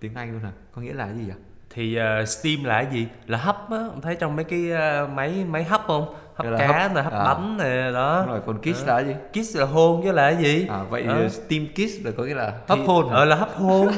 tiếng 0.00 0.14
anh 0.14 0.32
luôn 0.32 0.42
à 0.44 0.52
có 0.72 0.82
nghĩa 0.82 0.94
là 0.94 1.12
gì 1.12 1.24
vậy 1.26 1.36
thì 1.74 1.98
uh, 1.98 2.28
steam 2.28 2.64
là 2.64 2.82
cái 2.82 2.92
gì? 2.92 3.06
Là 3.26 3.38
hấp 3.38 3.70
á 3.70 3.78
ông 3.78 4.00
thấy 4.00 4.16
trong 4.16 4.36
mấy 4.36 4.44
cái 4.44 4.70
uh, 5.04 5.10
máy 5.10 5.44
máy 5.48 5.64
hấp 5.64 5.82
không? 5.86 6.14
Hấp 6.34 6.58
cá 6.58 6.82
hấp, 6.82 6.94
nè 6.94 7.02
hấp 7.02 7.12
à. 7.12 7.24
bánh 7.24 7.56
nè 7.58 7.90
đó. 7.92 8.24
Rồi 8.28 8.40
còn 8.46 8.58
kiss 8.58 8.86
à. 8.86 8.94
là 8.94 9.00
gì? 9.00 9.14
Kiss 9.32 9.56
là 9.56 9.64
hôn 9.64 10.00
chứ 10.04 10.12
là 10.12 10.30
cái 10.32 10.42
gì? 10.42 10.66
À 10.70 10.82
vậy 10.82 11.02
à. 11.08 11.28
steam 11.28 11.66
kiss 11.74 12.04
là 12.04 12.10
có 12.16 12.22
nghĩa 12.22 12.34
là 12.34 12.52
hấp 12.68 12.78
thì, 12.78 12.84
hôn 12.86 13.08
ờ 13.08 13.24
là 13.24 13.36
hấp 13.36 13.54
hôn. 13.54 13.88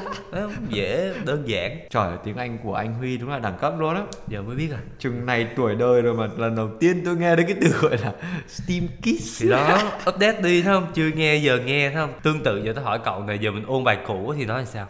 Dễ 0.69 1.15
đơn 1.25 1.49
giản. 1.49 1.79
Trời 1.91 2.13
tiếng 2.25 2.37
anh 2.37 2.59
của 2.63 2.75
anh 2.75 2.95
huy 2.95 3.17
đúng 3.17 3.31
là 3.31 3.39
đẳng 3.39 3.59
cấp 3.61 3.75
luôn 3.79 3.95
á. 3.95 4.03
Giờ 4.29 4.43
mới 4.43 4.57
biết 4.57 4.69
à 4.73 4.79
chừng 4.99 5.27
này 5.27 5.47
tuổi 5.57 5.75
đời 5.75 6.03
rồi 6.03 6.15
mà 6.15 6.29
lần 6.37 6.57
đầu 6.57 6.71
tiên 6.81 7.03
tôi 7.05 7.17
nghe 7.17 7.37
đến 7.37 7.47
cái 7.47 7.57
từ 7.61 7.69
gọi 7.69 7.97
là 7.99 8.13
steam 8.49 8.89
kiss. 9.03 9.43
Thì 9.43 9.51
đó 9.51 9.79
update 10.09 10.41
đi 10.41 10.63
thấy 10.63 10.75
không? 10.75 10.87
Chưa 10.95 11.09
nghe 11.15 11.37
giờ 11.37 11.59
nghe 11.65 11.91
thấy 11.91 11.97
không? 11.97 12.13
Tương 12.23 12.43
tự 12.43 12.63
giờ 12.65 12.73
tôi 12.75 12.85
hỏi 12.85 12.99
cậu 13.05 13.23
này 13.23 13.39
giờ 13.39 13.51
mình 13.51 13.65
ôn 13.67 13.85
bài 13.85 13.99
cũ 14.07 14.35
thì 14.39 14.45
nói 14.45 14.59
là 14.59 14.65
sao 14.65 14.87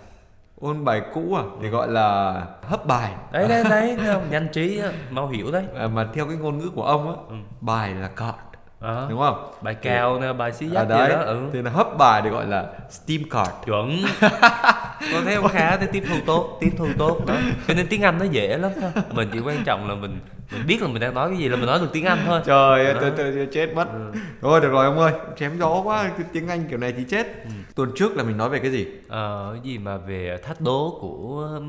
ôn 0.63 0.85
bài 0.85 1.03
cũ 1.15 1.35
à? 1.35 1.43
Thì 1.63 1.69
gọi 1.69 1.89
là 1.89 2.33
hấp 2.63 2.87
bài. 2.87 3.13
Đấy 3.33 3.49
đấy 3.49 3.65
đấy 3.71 3.97
nhanh 4.31 4.49
trí 4.53 4.83
mau 5.11 5.29
hiểu 5.29 5.51
đấy. 5.51 5.65
À, 5.75 5.89
mà 5.89 6.09
theo 6.15 6.27
cái 6.27 6.37
ngôn 6.37 6.59
ngữ 6.59 6.71
của 6.75 6.85
ông 6.85 7.09
á 7.09 7.15
ừ. 7.29 7.35
bài 7.61 7.95
là 7.95 8.09
card 8.09 8.52
à, 8.83 9.07
đúng 9.11 9.19
không? 9.19 9.53
Bài 9.63 9.75
cao 9.75 10.21
nè 10.21 10.33
bài 10.33 10.53
xí 10.53 10.67
dắt 10.67 10.81
à, 10.81 10.85
đấy. 10.85 11.09
đó 11.09 11.17
ừ. 11.17 11.41
thì 11.53 11.63
là 11.63 11.71
hấp 11.71 11.99
bài 11.99 12.21
thì 12.25 12.31
gọi 12.31 12.47
là 12.47 12.67
steam 12.91 13.21
card. 13.31 13.51
Chuẩn. 13.67 13.97
Con 15.13 15.25
thấy 15.25 15.35
ông 15.35 15.49
khá 15.49 15.77
thấy 15.77 15.87
tiếp 15.87 16.05
thu 16.09 16.15
tốt 16.27 16.59
tiếp 16.61 16.71
thu 16.79 16.87
tốt 16.99 17.27
đó. 17.27 17.35
Cho 17.69 17.75
nên 17.75 17.87
tiếng 17.87 18.03
anh 18.03 18.19
nó 18.19 18.25
dễ 18.25 18.59
lắm 18.59 18.71
thôi 18.81 18.91
mình 19.13 19.29
chỉ 19.33 19.41
quan 19.41 19.65
trọng 19.65 19.89
là 19.89 19.95
mình 19.95 20.19
mình 20.53 20.67
biết 20.67 20.83
là 20.83 20.89
mình 20.89 21.01
đang 21.01 21.15
nói 21.15 21.29
cái 21.29 21.39
gì 21.39 21.49
là 21.49 21.57
mình 21.57 21.67
nói 21.67 21.79
được 21.79 21.89
tiếng 21.93 22.05
anh 22.05 22.19
thôi. 22.27 22.41
Trời 22.45 22.85
ơi 22.85 22.95
tôi, 23.01 23.11
tôi, 23.17 23.33
tôi 23.35 23.49
chết 23.53 23.75
mất. 23.75 23.89
Ừ. 23.93 24.21
thôi 24.41 24.61
được 24.61 24.71
rồi 24.71 24.85
ông 24.85 24.99
ơi 24.99 25.13
chém 25.37 25.59
gió 25.59 25.81
quá 25.85 26.11
tiếng 26.33 26.49
anh 26.49 26.65
kiểu 26.69 26.79
này 26.79 26.93
thì 26.97 27.05
chết. 27.09 27.45
Ừ. 27.45 27.51
tuần 27.75 27.93
trước 27.97 28.17
là 28.17 28.23
mình 28.23 28.37
nói 28.37 28.49
về 28.49 28.59
cái 28.59 28.71
gì? 28.71 28.87
Ờ 29.09 29.51
cái 29.53 29.63
gì 29.63 29.79
mà 29.79 29.97
về 29.97 30.39
thách 30.43 30.61
đố 30.61 30.99
của 31.01 31.61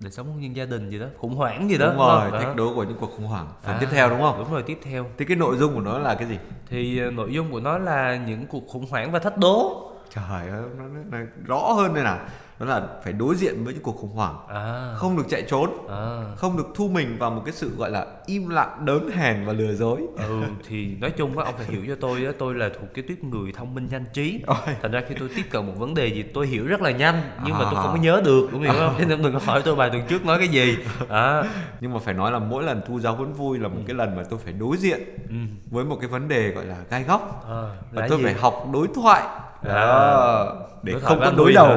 đời 0.00 0.12
sống 0.12 0.26
hôn 0.26 0.40
nhân 0.40 0.56
gia 0.56 0.64
đình 0.64 0.90
gì 0.90 0.98
đó 0.98 1.06
khủng 1.18 1.34
hoảng 1.34 1.70
gì 1.70 1.78
đó. 1.78 1.86
Đúng 1.86 1.98
rồi 1.98 2.30
thách 2.30 2.56
đố 2.56 2.74
của 2.74 2.82
những 2.82 2.96
cuộc 3.00 3.10
khủng 3.16 3.26
hoảng. 3.26 3.48
Phần 3.62 3.74
à, 3.74 3.78
tiếp 3.80 3.86
theo 3.90 4.10
đúng 4.10 4.20
không? 4.20 4.38
đúng 4.38 4.52
rồi 4.52 4.62
tiếp 4.62 4.78
theo. 4.82 5.06
Thì 5.18 5.24
cái 5.24 5.36
nội 5.36 5.56
dung 5.56 5.74
của 5.74 5.80
nó 5.80 5.98
là 5.98 6.14
cái 6.14 6.28
gì? 6.28 6.38
Thì 6.68 7.06
uh, 7.08 7.14
nội 7.14 7.32
dung 7.32 7.52
của 7.52 7.60
nó 7.60 7.78
là 7.78 8.16
những 8.16 8.46
cuộc 8.46 8.68
khủng 8.68 8.86
hoảng 8.90 9.12
và 9.12 9.18
thách 9.18 9.38
đố 9.38 9.82
trời 10.10 10.48
ơi 10.48 10.62
nó, 10.78 10.84
nó, 10.84 11.00
nó 11.10 11.18
rõ 11.46 11.72
hơn 11.72 11.94
đây 11.94 12.04
nào 12.04 12.18
đó 12.58 12.66
là 12.66 12.82
phải 13.04 13.12
đối 13.12 13.34
diện 13.34 13.64
với 13.64 13.74
những 13.74 13.82
cuộc 13.82 13.96
khủng 13.96 14.12
hoảng 14.12 14.36
à. 14.48 14.94
không 14.96 15.16
được 15.16 15.22
chạy 15.28 15.42
trốn 15.42 15.88
à. 15.88 16.22
không 16.36 16.56
được 16.56 16.66
thu 16.74 16.88
mình 16.88 17.16
vào 17.18 17.30
một 17.30 17.42
cái 17.44 17.54
sự 17.54 17.76
gọi 17.76 17.90
là 17.90 18.06
im 18.26 18.48
lặng 18.48 18.84
đớn 18.84 19.10
hèn 19.10 19.44
và 19.46 19.52
lừa 19.52 19.74
dối 19.74 20.00
ừ 20.16 20.42
thì 20.68 20.96
nói 21.00 21.10
chung 21.10 21.38
á 21.38 21.44
ông 21.44 21.54
phải 21.56 21.66
hiểu 21.66 21.82
cho 21.88 21.94
tôi 22.00 22.24
á 22.24 22.32
tôi 22.38 22.54
là 22.54 22.68
thuộc 22.68 22.94
cái 22.94 23.04
tuyết 23.08 23.24
người 23.24 23.52
thông 23.52 23.74
minh 23.74 23.88
nhanh 23.90 24.04
trí 24.12 24.40
Ôi. 24.46 24.56
thành 24.82 24.90
ra 24.90 25.02
khi 25.08 25.14
tôi 25.18 25.28
tiếp 25.36 25.42
cận 25.50 25.66
một 25.66 25.72
vấn 25.76 25.94
đề 25.94 26.06
gì 26.06 26.22
tôi 26.22 26.46
hiểu 26.46 26.66
rất 26.66 26.82
là 26.82 26.90
nhanh 26.90 27.22
nhưng 27.44 27.54
à. 27.54 27.58
mà 27.58 27.64
tôi 27.64 27.82
không 27.82 27.92
có 27.92 28.02
nhớ 28.02 28.22
được 28.24 28.48
đúng 28.52 28.66
không 28.66 28.96
à. 28.98 29.04
nên 29.08 29.22
đừng 29.22 29.32
có 29.32 29.40
hỏi 29.44 29.62
tôi 29.64 29.76
bài 29.76 29.90
tuần 29.90 30.02
trước 30.08 30.24
nói 30.24 30.38
cái 30.38 30.48
gì 30.48 30.76
à. 31.08 31.42
nhưng 31.80 31.92
mà 31.92 31.98
phải 31.98 32.14
nói 32.14 32.32
là 32.32 32.38
mỗi 32.38 32.64
lần 32.64 32.80
thu 32.86 33.00
giáo 33.00 33.16
huấn 33.16 33.32
vui 33.32 33.58
là 33.58 33.68
một 33.68 33.78
ừ. 33.78 33.84
cái 33.86 33.96
lần 33.96 34.16
mà 34.16 34.22
tôi 34.30 34.38
phải 34.44 34.52
đối 34.52 34.76
diện 34.76 35.00
ừ. 35.28 35.36
với 35.70 35.84
một 35.84 35.96
cái 36.00 36.08
vấn 36.08 36.28
đề 36.28 36.50
gọi 36.50 36.64
là 36.64 36.76
gai 36.90 37.02
góc 37.02 37.44
à, 37.48 37.62
và 37.92 38.06
tôi 38.08 38.18
gì? 38.18 38.24
phải 38.24 38.34
học 38.34 38.66
đối 38.72 38.88
thoại 38.94 39.22
à, 39.62 40.44
để 40.82 40.92
đối 40.92 41.00
không 41.00 41.20
có 41.20 41.32
đối 41.36 41.52
đầu. 41.52 41.68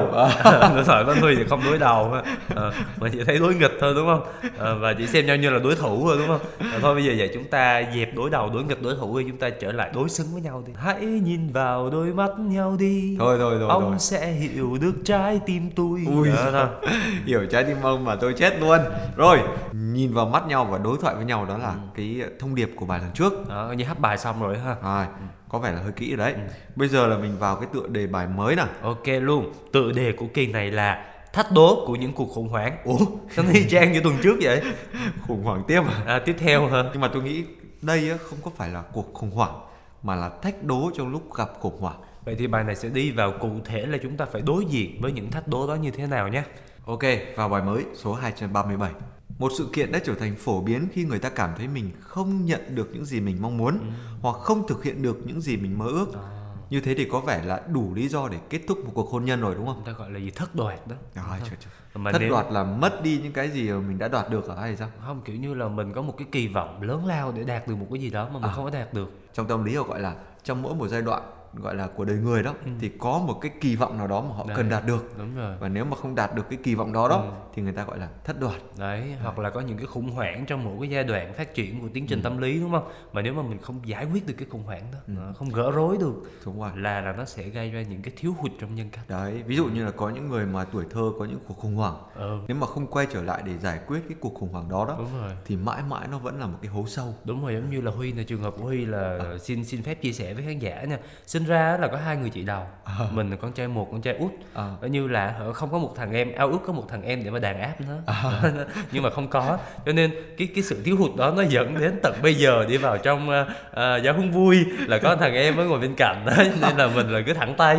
Đối 0.75 0.83
thoại 0.83 1.03
với 1.03 1.15
người 1.21 1.35
thì 1.35 1.43
không 1.49 1.61
đối 1.65 1.77
đầu 1.77 2.13
à, 2.55 2.71
mà 2.99 3.09
chỉ 3.11 3.23
thấy 3.23 3.39
đối 3.39 3.55
nghịch 3.55 3.71
thôi 3.79 3.93
đúng 3.95 4.07
không? 4.07 4.21
À, 4.59 4.73
và 4.73 4.93
chỉ 4.93 5.07
xem 5.07 5.25
nhau 5.25 5.35
như 5.35 5.49
là 5.49 5.59
đối 5.59 5.75
thủ 5.75 6.07
thôi 6.07 6.17
đúng 6.19 6.27
không? 6.27 6.71
À, 6.73 6.79
thôi 6.81 6.95
bây 6.95 7.05
giờ 7.05 7.13
vậy 7.17 7.31
chúng 7.33 7.43
ta 7.43 7.83
dẹp 7.95 8.15
đối 8.15 8.29
đầu 8.29 8.49
đối 8.49 8.63
nghịch 8.63 8.81
đối 8.81 8.95
thủ 8.95 9.19
thì 9.19 9.25
chúng 9.27 9.37
ta 9.37 9.49
trở 9.49 9.71
lại 9.71 9.91
đối 9.93 10.09
xứng 10.09 10.27
với 10.33 10.41
nhau 10.41 10.63
đi. 10.67 10.73
Hãy 10.77 11.05
nhìn 11.05 11.51
vào 11.51 11.89
đôi 11.89 12.13
mắt 12.13 12.31
nhau 12.39 12.75
đi. 12.79 13.15
Thôi 13.19 13.37
thôi 13.39 13.57
thôi 13.59 13.69
ông 13.69 13.83
thôi. 13.83 13.99
sẽ 13.99 14.27
hiểu 14.27 14.77
được 14.81 14.93
trái 15.05 15.39
tim 15.45 15.69
tôi. 15.75 15.99
Ui, 16.15 16.29
đó, 16.53 16.69
hiểu 17.25 17.45
trái 17.51 17.63
tim 17.63 17.77
ông 17.81 18.05
mà 18.05 18.15
tôi 18.15 18.33
chết 18.33 18.59
luôn. 18.59 18.79
Rồi 19.15 19.39
nhìn 19.71 20.13
vào 20.13 20.25
mắt 20.25 20.47
nhau 20.47 20.65
và 20.65 20.77
đối 20.77 20.97
thoại 21.01 21.15
với 21.15 21.25
nhau 21.25 21.45
đó 21.45 21.57
là 21.57 21.69
ừ. 21.69 21.79
cái 21.95 22.21
thông 22.39 22.55
điệp 22.55 22.71
của 22.75 22.85
bài 22.85 22.99
lần 22.99 23.11
trước. 23.13 23.33
Đó, 23.49 23.73
như 23.77 23.83
hát 23.83 23.99
bài 23.99 24.17
xong 24.17 24.41
rồi 24.41 24.57
ha. 24.57 24.75
Ừ 24.83 25.25
có 25.49 25.59
vẻ 25.59 25.71
là 25.71 25.79
hơi 25.81 25.91
kỹ 25.91 26.15
đấy. 26.15 26.33
Ừ. 26.33 26.39
Bây 26.75 26.87
giờ 26.87 27.07
là 27.07 27.17
mình 27.17 27.37
vào 27.39 27.55
cái 27.55 27.69
tựa 27.73 27.87
đề 27.87 28.07
bài 28.07 28.27
mới 28.27 28.55
nè. 28.55 28.65
Ok 28.81 29.07
luôn. 29.07 29.53
Tựa 29.71 29.91
đề 29.91 30.11
của 30.11 30.27
kỳ 30.33 30.47
này 30.47 30.71
là 30.71 31.05
thách 31.33 31.51
đố 31.51 31.83
của 31.87 31.95
những 31.95 32.13
cuộc 32.13 32.29
khủng 32.29 32.49
hoảng. 32.49 32.77
Ủa, 32.83 32.97
sao 33.31 33.45
y 33.53 33.69
chang 33.69 33.91
như 33.91 34.01
tuần 34.01 34.15
trước 34.23 34.37
vậy? 34.41 34.61
khủng 35.27 35.43
hoảng 35.43 35.63
tiếp 35.67 35.81
à? 35.87 36.03
à 36.05 36.19
tiếp 36.25 36.35
theo 36.39 36.67
hả? 36.67 36.83
Nhưng 36.91 37.01
mà 37.01 37.07
tôi 37.13 37.23
nghĩ 37.23 37.43
đây 37.81 38.17
không 38.17 38.39
có 38.43 38.51
phải 38.55 38.69
là 38.69 38.81
cuộc 38.81 39.13
khủng 39.13 39.31
hoảng 39.31 39.59
mà 40.03 40.15
là 40.15 40.29
thách 40.41 40.63
đố 40.63 40.91
trong 40.95 41.11
lúc 41.11 41.33
gặp 41.35 41.49
khủng 41.59 41.79
hoảng 41.79 42.01
vậy 42.25 42.35
thì 42.39 42.47
bài 42.47 42.63
này 42.63 42.75
sẽ 42.75 42.89
đi 42.89 43.11
vào 43.11 43.33
cụ 43.39 43.49
thể 43.65 43.85
là 43.85 43.97
chúng 44.03 44.17
ta 44.17 44.25
phải 44.25 44.41
đối 44.41 44.65
diện 44.65 45.01
với 45.01 45.11
những 45.11 45.31
thách 45.31 45.47
đố 45.47 45.67
đó 45.67 45.75
như 45.75 45.91
thế 45.91 46.07
nào 46.07 46.27
nhé 46.27 46.43
ok 46.85 47.03
vào 47.35 47.49
bài 47.49 47.61
mới 47.61 47.85
số 47.95 48.13
237 48.13 48.91
một 49.39 49.51
sự 49.57 49.69
kiện 49.73 49.91
đã 49.91 49.99
trở 50.05 50.15
thành 50.15 50.35
phổ 50.35 50.61
biến 50.61 50.87
khi 50.93 51.05
người 51.05 51.19
ta 51.19 51.29
cảm 51.29 51.49
thấy 51.57 51.67
mình 51.67 51.91
không 51.99 52.45
nhận 52.45 52.75
được 52.75 52.89
những 52.93 53.05
gì 53.05 53.19
mình 53.19 53.37
mong 53.41 53.57
muốn 53.57 53.79
ừ. 53.79 53.85
hoặc 54.21 54.35
không 54.35 54.67
thực 54.67 54.83
hiện 54.83 55.01
được 55.01 55.17
những 55.25 55.41
gì 55.41 55.57
mình 55.57 55.77
mơ 55.77 55.85
ước 55.85 56.13
à. 56.13 56.21
như 56.69 56.81
thế 56.81 56.95
thì 56.97 57.07
có 57.11 57.19
vẻ 57.19 57.43
là 57.45 57.61
đủ 57.73 57.93
lý 57.93 58.07
do 58.07 58.27
để 58.27 58.37
kết 58.49 58.61
thúc 58.67 58.85
một 58.85 58.91
cuộc 58.93 59.09
hôn 59.09 59.25
nhân 59.25 59.41
rồi 59.41 59.55
đúng 59.55 59.65
không? 59.65 59.83
Ta 59.85 59.91
gọi 59.91 60.11
là 60.11 60.19
gì 60.19 60.31
thất 60.31 60.55
đoạt 60.55 60.87
đó. 60.87 60.95
Rồi, 61.15 61.39
trời, 61.39 61.57
trời. 61.59 61.73
Mà 61.93 62.11
thất 62.11 62.19
nếu... 62.19 62.29
đoạt 62.29 62.45
là 62.51 62.63
mất 62.63 63.03
đi 63.03 63.19
những 63.23 63.33
cái 63.33 63.49
gì 63.49 63.69
mà 63.69 63.79
mình 63.79 63.99
đã 63.99 64.07
đoạt 64.07 64.29
được 64.29 64.47
ở 64.47 64.61
hay 64.61 64.77
sao? 64.77 64.89
Không 65.05 65.21
kiểu 65.21 65.35
như 65.35 65.53
là 65.53 65.67
mình 65.67 65.93
có 65.93 66.01
một 66.01 66.13
cái 66.17 66.27
kỳ 66.31 66.47
vọng 66.47 66.81
lớn 66.81 67.05
lao 67.05 67.31
để 67.31 67.43
đạt 67.43 67.67
được 67.67 67.75
một 67.75 67.87
cái 67.91 68.01
gì 68.01 68.09
đó 68.09 68.29
mà 68.33 68.39
mình 68.39 68.49
à. 68.49 68.53
không 68.53 68.65
có 68.65 68.71
đạt 68.71 68.93
được. 68.93 69.11
Trong 69.33 69.47
tâm 69.47 69.63
lý 69.63 69.75
họ 69.75 69.83
gọi 69.83 69.99
là 69.99 70.15
trong 70.43 70.61
mỗi 70.61 70.75
một 70.75 70.87
giai 70.87 71.01
đoạn 71.01 71.38
gọi 71.53 71.75
là 71.75 71.87
của 71.87 72.05
đời 72.05 72.17
người 72.17 72.43
đó 72.43 72.53
ừ. 72.65 72.71
thì 72.79 72.89
có 72.99 73.19
một 73.19 73.39
cái 73.41 73.51
kỳ 73.61 73.75
vọng 73.75 73.97
nào 73.97 74.07
đó 74.07 74.21
mà 74.21 74.35
họ 74.35 74.45
đấy, 74.47 74.57
cần 74.57 74.69
đạt 74.69 74.85
được 74.85 75.13
đúng 75.17 75.35
rồi 75.35 75.55
và 75.59 75.69
nếu 75.69 75.85
mà 75.85 75.95
không 75.95 76.15
đạt 76.15 76.35
được 76.35 76.49
cái 76.49 76.59
kỳ 76.63 76.75
vọng 76.75 76.93
đó 76.93 77.07
đó 77.07 77.15
ừ. 77.15 77.29
thì 77.53 77.61
người 77.61 77.73
ta 77.73 77.83
gọi 77.83 77.99
là 77.99 78.09
thất 78.23 78.39
đoạt 78.39 78.61
đấy, 78.77 78.99
đấy 78.99 79.17
hoặc 79.23 79.39
là 79.39 79.49
có 79.49 79.61
những 79.61 79.77
cái 79.77 79.85
khủng 79.85 80.11
hoảng 80.11 80.45
trong 80.45 80.63
mỗi 80.63 80.77
cái 80.81 80.89
giai 80.89 81.03
đoạn 81.03 81.33
phát 81.33 81.53
triển 81.53 81.81
của 81.81 81.87
tiến 81.93 82.07
trình 82.07 82.19
ừ. 82.19 82.23
tâm 82.23 82.37
lý 82.37 82.59
đúng 82.59 82.71
không 82.71 82.87
mà 83.13 83.21
nếu 83.21 83.33
mà 83.33 83.41
mình 83.41 83.57
không 83.61 83.81
giải 83.85 84.05
quyết 84.05 84.27
được 84.27 84.33
cái 84.37 84.47
khủng 84.51 84.63
hoảng 84.63 84.83
đó 84.93 84.99
ừ. 85.07 85.33
không 85.37 85.49
gỡ 85.49 85.71
rối 85.71 85.97
được 85.97 86.13
đúng 86.45 86.59
rồi 86.59 86.71
là 86.75 87.01
là 87.01 87.11
nó 87.11 87.25
sẽ 87.25 87.49
gây 87.49 87.71
ra 87.71 87.81
những 87.81 88.01
cái 88.01 88.13
thiếu 88.17 88.33
hụt 88.37 88.51
trong 88.59 88.75
nhân 88.75 88.89
cách 88.89 89.09
đấy 89.09 89.43
ví 89.45 89.55
dụ 89.55 89.65
như 89.65 89.85
là 89.85 89.91
có 89.91 90.09
những 90.09 90.29
người 90.29 90.45
mà 90.45 90.65
tuổi 90.65 90.85
thơ 90.89 91.11
có 91.19 91.25
những 91.25 91.39
cuộc 91.47 91.57
khủng 91.57 91.75
hoảng 91.75 91.95
ừ. 92.15 92.39
nếu 92.47 92.57
mà 92.57 92.67
không 92.67 92.87
quay 92.87 93.07
trở 93.13 93.23
lại 93.23 93.41
để 93.45 93.57
giải 93.57 93.79
quyết 93.87 93.99
cái 94.09 94.17
cuộc 94.19 94.33
khủng 94.33 94.49
hoảng 94.51 94.69
đó 94.69 94.85
đó 94.85 94.95
đúng 94.97 95.21
rồi. 95.21 95.31
thì 95.45 95.55
mãi 95.55 95.83
mãi 95.89 96.07
nó 96.11 96.17
vẫn 96.17 96.39
là 96.39 96.45
một 96.45 96.57
cái 96.61 96.71
hố 96.71 96.85
sâu 96.87 97.15
đúng 97.23 97.41
rồi 97.41 97.53
giống 97.53 97.69
như 97.69 97.81
là 97.81 97.91
huy 97.91 98.13
là 98.13 98.23
trường 98.23 98.41
hợp 98.41 98.53
của 98.57 98.63
huy 98.63 98.85
là 98.85 99.17
à. 99.19 99.37
xin 99.37 99.65
xin 99.65 99.83
phép 99.83 100.01
chia 100.01 100.11
sẻ 100.11 100.33
với 100.33 100.43
khán 100.43 100.59
giả 100.59 100.83
nha 100.83 100.97
sinh 101.39 101.47
ra 101.47 101.77
là 101.81 101.87
có 101.87 101.97
hai 101.97 102.17
người 102.17 102.29
chị 102.29 102.43
đầu. 102.43 102.63
À. 102.83 103.05
mình 103.11 103.29
là 103.29 103.35
con 103.35 103.51
trai 103.51 103.67
một 103.67 103.87
con 103.91 104.01
trai 104.01 104.13
út. 104.13 104.31
À. 104.53 104.71
như 104.81 105.07
là 105.07 105.35
không 105.53 105.71
có 105.71 105.77
một 105.77 105.93
thằng 105.95 106.13
em 106.13 106.31
ao 106.33 106.47
ước 106.47 106.59
có 106.67 106.73
một 106.73 106.85
thằng 106.89 107.03
em 107.03 107.23
để 107.23 107.31
mà 107.31 107.39
đàn 107.39 107.61
áp 107.61 107.73
nó. 107.87 107.93
À. 108.05 108.41
nhưng 108.91 109.03
mà 109.03 109.09
không 109.09 109.27
có. 109.27 109.57
Cho 109.85 109.91
nên 109.91 110.11
cái 110.37 110.47
cái 110.55 110.63
sự 110.63 110.81
thiếu 110.85 110.97
hụt 110.97 111.15
đó 111.15 111.33
nó 111.37 111.41
dẫn 111.41 111.79
đến 111.79 111.99
tận 112.03 112.13
bây 112.23 112.35
giờ 112.35 112.65
đi 112.69 112.77
vào 112.77 112.97
trong 112.97 113.29
uh, 113.29 113.47
uh, 113.47 114.03
giáo 114.03 114.13
huấn 114.13 114.31
vui 114.31 114.65
là 114.87 114.97
có 114.97 115.15
thằng 115.15 115.33
em 115.33 115.55
mới 115.55 115.65
ngồi 115.65 115.79
bên 115.79 115.95
cạnh 115.97 116.23
đó. 116.25 116.33
Nên 116.61 116.77
là 116.77 116.87
mình 116.87 117.09
là 117.09 117.21
cứ 117.25 117.33
thẳng 117.33 117.53
tay. 117.57 117.77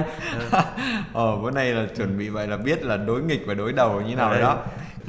Ờ 1.13 1.37
bữa 1.37 1.51
nay 1.51 1.73
là 1.73 1.87
chuẩn 1.97 2.19
bị 2.19 2.29
vậy 2.29 2.47
là 2.47 2.57
biết 2.57 2.85
là 2.85 2.97
đối 2.97 3.23
nghịch 3.23 3.43
và 3.47 3.55
đối 3.55 3.73
đầu 3.73 4.01
như 4.01 4.17
nào 4.17 4.31
rồi 4.31 4.41
đó 4.41 4.59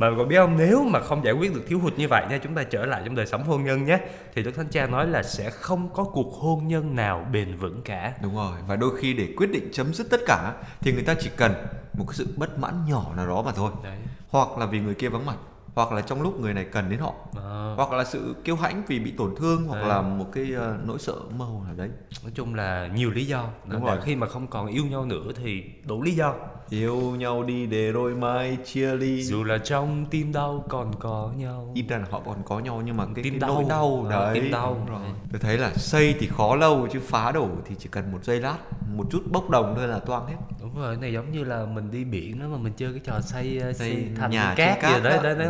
mà 0.02 0.18
có 0.18 0.24
biết 0.24 0.38
không? 0.38 0.58
Nếu 0.58 0.84
mà 0.84 1.00
không 1.00 1.26
giải 1.26 1.34
quyết 1.34 1.54
được 1.54 1.62
thiếu 1.68 1.80
hụt 1.80 1.94
như 1.98 2.08
vậy 2.08 2.26
nha 2.30 2.38
chúng 2.38 2.56
ta 2.56 2.64
trở 2.64 2.86
lại 2.86 3.02
trong 3.06 3.16
đời 3.16 3.26
sống 3.26 3.44
hôn 3.44 3.64
nhân 3.64 3.86
nhé. 3.86 4.00
Thì 4.36 4.44
đức 4.44 4.52
thánh 4.52 4.68
cha 4.68 4.88
nói 4.88 5.08
là 5.08 5.24
sẽ 5.24 5.50
không 5.50 5.90
có 5.94 6.04
cuộc 6.04 6.34
hôn 6.34 6.68
nhân 6.68 6.96
nào 6.96 7.26
bền 7.32 7.58
vững 7.58 7.82
cả. 7.82 8.14
Đúng 8.22 8.36
rồi 8.36 8.58
và 8.68 8.76
đôi 8.76 8.98
khi 8.98 9.14
để 9.14 9.34
quyết 9.38 9.52
định 9.52 9.70
chấm 9.74 9.94
dứt 9.94 10.08
tất 10.10 10.22
cả 10.28 10.54
thì 10.80 10.94
người 10.94 11.04
ta 11.04 11.14
chỉ 11.20 11.30
cần 11.38 11.52
một 11.94 12.06
cái 12.08 12.14
sự 12.14 12.28
bất 12.38 12.60
mãn 12.60 12.74
nhỏ 12.88 13.14
nào 13.18 13.28
đó 13.28 13.42
mà 13.42 13.52
thôi. 13.52 13.72
Đấy. 13.84 13.98
hoặc 14.30 14.58
là 14.58 14.66
vì 14.66 14.80
người 14.80 14.96
kia 14.96 15.10
vắng 15.10 15.26
mặt 15.26 15.36
hoặc 15.76 15.92
là 15.92 16.02
trong 16.02 16.22
lúc 16.22 16.40
người 16.40 16.54
này 16.54 16.66
cần 16.66 16.90
đến 16.90 17.00
họ. 17.00 17.14
À. 17.36 17.74
hoặc 17.76 17.92
là 17.92 18.04
sự 18.04 18.36
kiêu 18.44 18.56
hãnh 18.56 18.84
vì 18.88 19.00
bị 19.00 19.12
tổn 19.12 19.36
thương 19.36 19.64
hoặc 19.68 19.82
à. 19.82 19.88
là 19.88 20.02
một 20.02 20.26
cái 20.34 20.52
uh, 20.56 20.88
nỗi 20.88 21.00
sợ 21.00 21.16
mơ 21.38 21.46
hồ 21.46 21.62
nào 21.66 21.76
đấy. 21.76 21.90
Nói 22.24 22.32
chung 22.36 22.56
là 22.56 22.88
nhiều 22.88 23.12
lý 23.12 23.26
do. 23.26 23.50
Đúng 23.66 23.86
rồi. 23.86 23.98
khi 24.04 24.16
mà 24.16 24.28
không 24.28 24.48
còn 24.48 24.68
yêu 24.68 24.86
nhau 24.86 25.06
nữa 25.06 25.32
thì 25.36 25.64
đủ 25.86 26.02
lý 26.02 26.12
do 26.12 26.34
yêu 26.72 27.16
nhau 27.18 27.44
đi 27.44 27.66
để 27.66 27.92
rồi 27.92 28.16
mai 28.16 28.58
chia 28.66 28.96
ly. 28.96 29.24
Dù 29.24 29.44
là 29.44 29.58
trong 29.58 30.06
tim 30.06 30.32
đau 30.32 30.66
còn 30.70 30.92
có 31.00 31.32
nhau. 31.38 31.72
Im 31.76 31.88
ra 31.88 31.98
là 31.98 32.06
họ 32.12 32.22
còn 32.26 32.44
có 32.46 32.60
nhau 32.60 32.82
nhưng 32.86 32.98
mà 32.98 33.06
cái, 33.16 33.24
tim 33.24 33.34
cái 33.34 33.40
đau. 33.40 33.54
nỗi 33.54 33.66
đau. 33.70 34.08
à, 34.10 34.10
đấy 34.10 34.34
tim 34.34 34.52
đau. 34.52 34.88
Rồi. 34.90 35.00
Tôi 35.32 35.40
thấy 35.40 35.58
là 35.58 35.74
xây 35.74 36.16
thì 36.20 36.28
khó 36.28 36.56
lâu 36.56 36.88
chứ 36.92 37.00
phá 37.00 37.32
đổ 37.32 37.50
thì 37.66 37.76
chỉ 37.80 37.90
cần 37.92 38.12
một 38.12 38.24
giây 38.24 38.40
lát 38.40 38.58
một 38.96 39.08
chút 39.12 39.24
bốc 39.32 39.50
đồng 39.50 39.74
thôi 39.78 39.88
là 39.88 40.00
toang 40.00 40.28
hết. 40.28 40.36
Đúng 40.62 40.76
rồi 40.76 40.98
này 40.98 41.14
giống 41.14 41.32
như 41.32 41.44
là 41.44 41.66
mình 41.66 41.92
đi 41.92 42.04
biển 42.04 42.40
đó 42.40 42.48
mà 42.48 42.58
mình 42.58 42.74
chơi 42.78 42.92
cái 42.92 43.02
trò 43.04 43.22
xây 43.22 43.60
xây, 43.60 43.74
xây 43.74 44.08
thành 44.18 44.32
nhà 44.32 44.54
cát, 44.58 44.80
cát 44.82 44.96
gì 44.98 45.04
đấy 45.04 45.20
đấy, 45.24 45.36
đấy. 45.36 45.48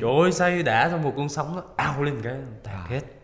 trời 0.00 0.10
ơi 0.22 0.32
xây 0.32 0.62
đã 0.62 0.88
xong 0.90 1.02
một 1.02 1.12
con 1.16 1.28
sóng 1.28 1.56
nó 1.56 1.62
ao 1.76 2.02
lên 2.02 2.14
cái 2.22 2.36
tạt 2.62 2.74
à. 2.74 2.86
hết 2.88 3.19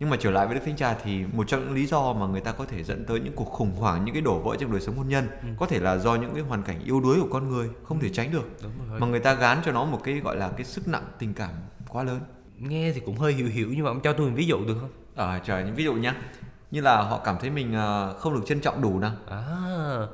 nhưng 0.00 0.10
mà 0.10 0.16
trở 0.20 0.30
lại 0.30 0.46
với 0.46 0.54
đức 0.54 0.60
thánh 0.64 0.76
cha 0.76 0.96
thì 1.04 1.24
một 1.32 1.44
trong 1.48 1.60
những 1.60 1.74
lý 1.74 1.86
do 1.86 2.12
mà 2.12 2.26
người 2.26 2.40
ta 2.40 2.52
có 2.52 2.64
thể 2.64 2.84
dẫn 2.84 3.04
tới 3.04 3.20
những 3.20 3.32
cuộc 3.36 3.44
khủng 3.44 3.72
hoảng 3.78 4.04
những 4.04 4.14
cái 4.14 4.22
đổ 4.22 4.38
vỡ 4.38 4.56
trong 4.60 4.72
đời 4.72 4.80
sống 4.80 4.96
hôn 4.96 5.08
nhân 5.08 5.28
ừ. 5.42 5.48
có 5.58 5.66
thể 5.66 5.78
là 5.78 5.96
do 5.96 6.14
những 6.14 6.34
cái 6.34 6.42
hoàn 6.42 6.62
cảnh 6.62 6.80
yếu 6.84 7.00
đuối 7.00 7.20
của 7.20 7.28
con 7.30 7.48
người 7.48 7.68
không 7.84 8.00
thể 8.00 8.08
tránh 8.08 8.30
được. 8.30 8.50
Mà 8.98 9.06
người 9.06 9.20
ta 9.20 9.34
gán 9.34 9.58
cho 9.64 9.72
nó 9.72 9.84
một 9.84 10.00
cái 10.04 10.20
gọi 10.20 10.36
là 10.36 10.48
cái 10.48 10.64
sức 10.64 10.88
nặng 10.88 11.04
tình 11.18 11.34
cảm 11.34 11.50
quá 11.88 12.02
lớn. 12.02 12.20
Nghe 12.58 12.92
thì 12.94 13.00
cũng 13.00 13.18
hơi 13.18 13.32
hiểu 13.32 13.48
hiểu 13.48 13.68
nhưng 13.70 13.84
mà 13.84 13.90
ông 13.90 14.00
cho 14.00 14.12
tôi 14.12 14.26
một 14.26 14.36
ví 14.36 14.46
dụ 14.46 14.64
được 14.66 14.76
không? 14.80 14.90
À 15.16 15.40
trời 15.44 15.64
những 15.64 15.74
ví 15.74 15.84
dụ 15.84 15.94
nhá. 15.94 16.14
Như 16.70 16.80
là 16.80 17.02
họ 17.02 17.20
cảm 17.24 17.36
thấy 17.40 17.50
mình 17.50 17.74
à, 17.74 18.12
không 18.18 18.34
được 18.34 18.42
trân 18.46 18.60
trọng 18.60 18.82
đủ 18.82 18.98
nè. 18.98 19.08
À. 19.28 19.46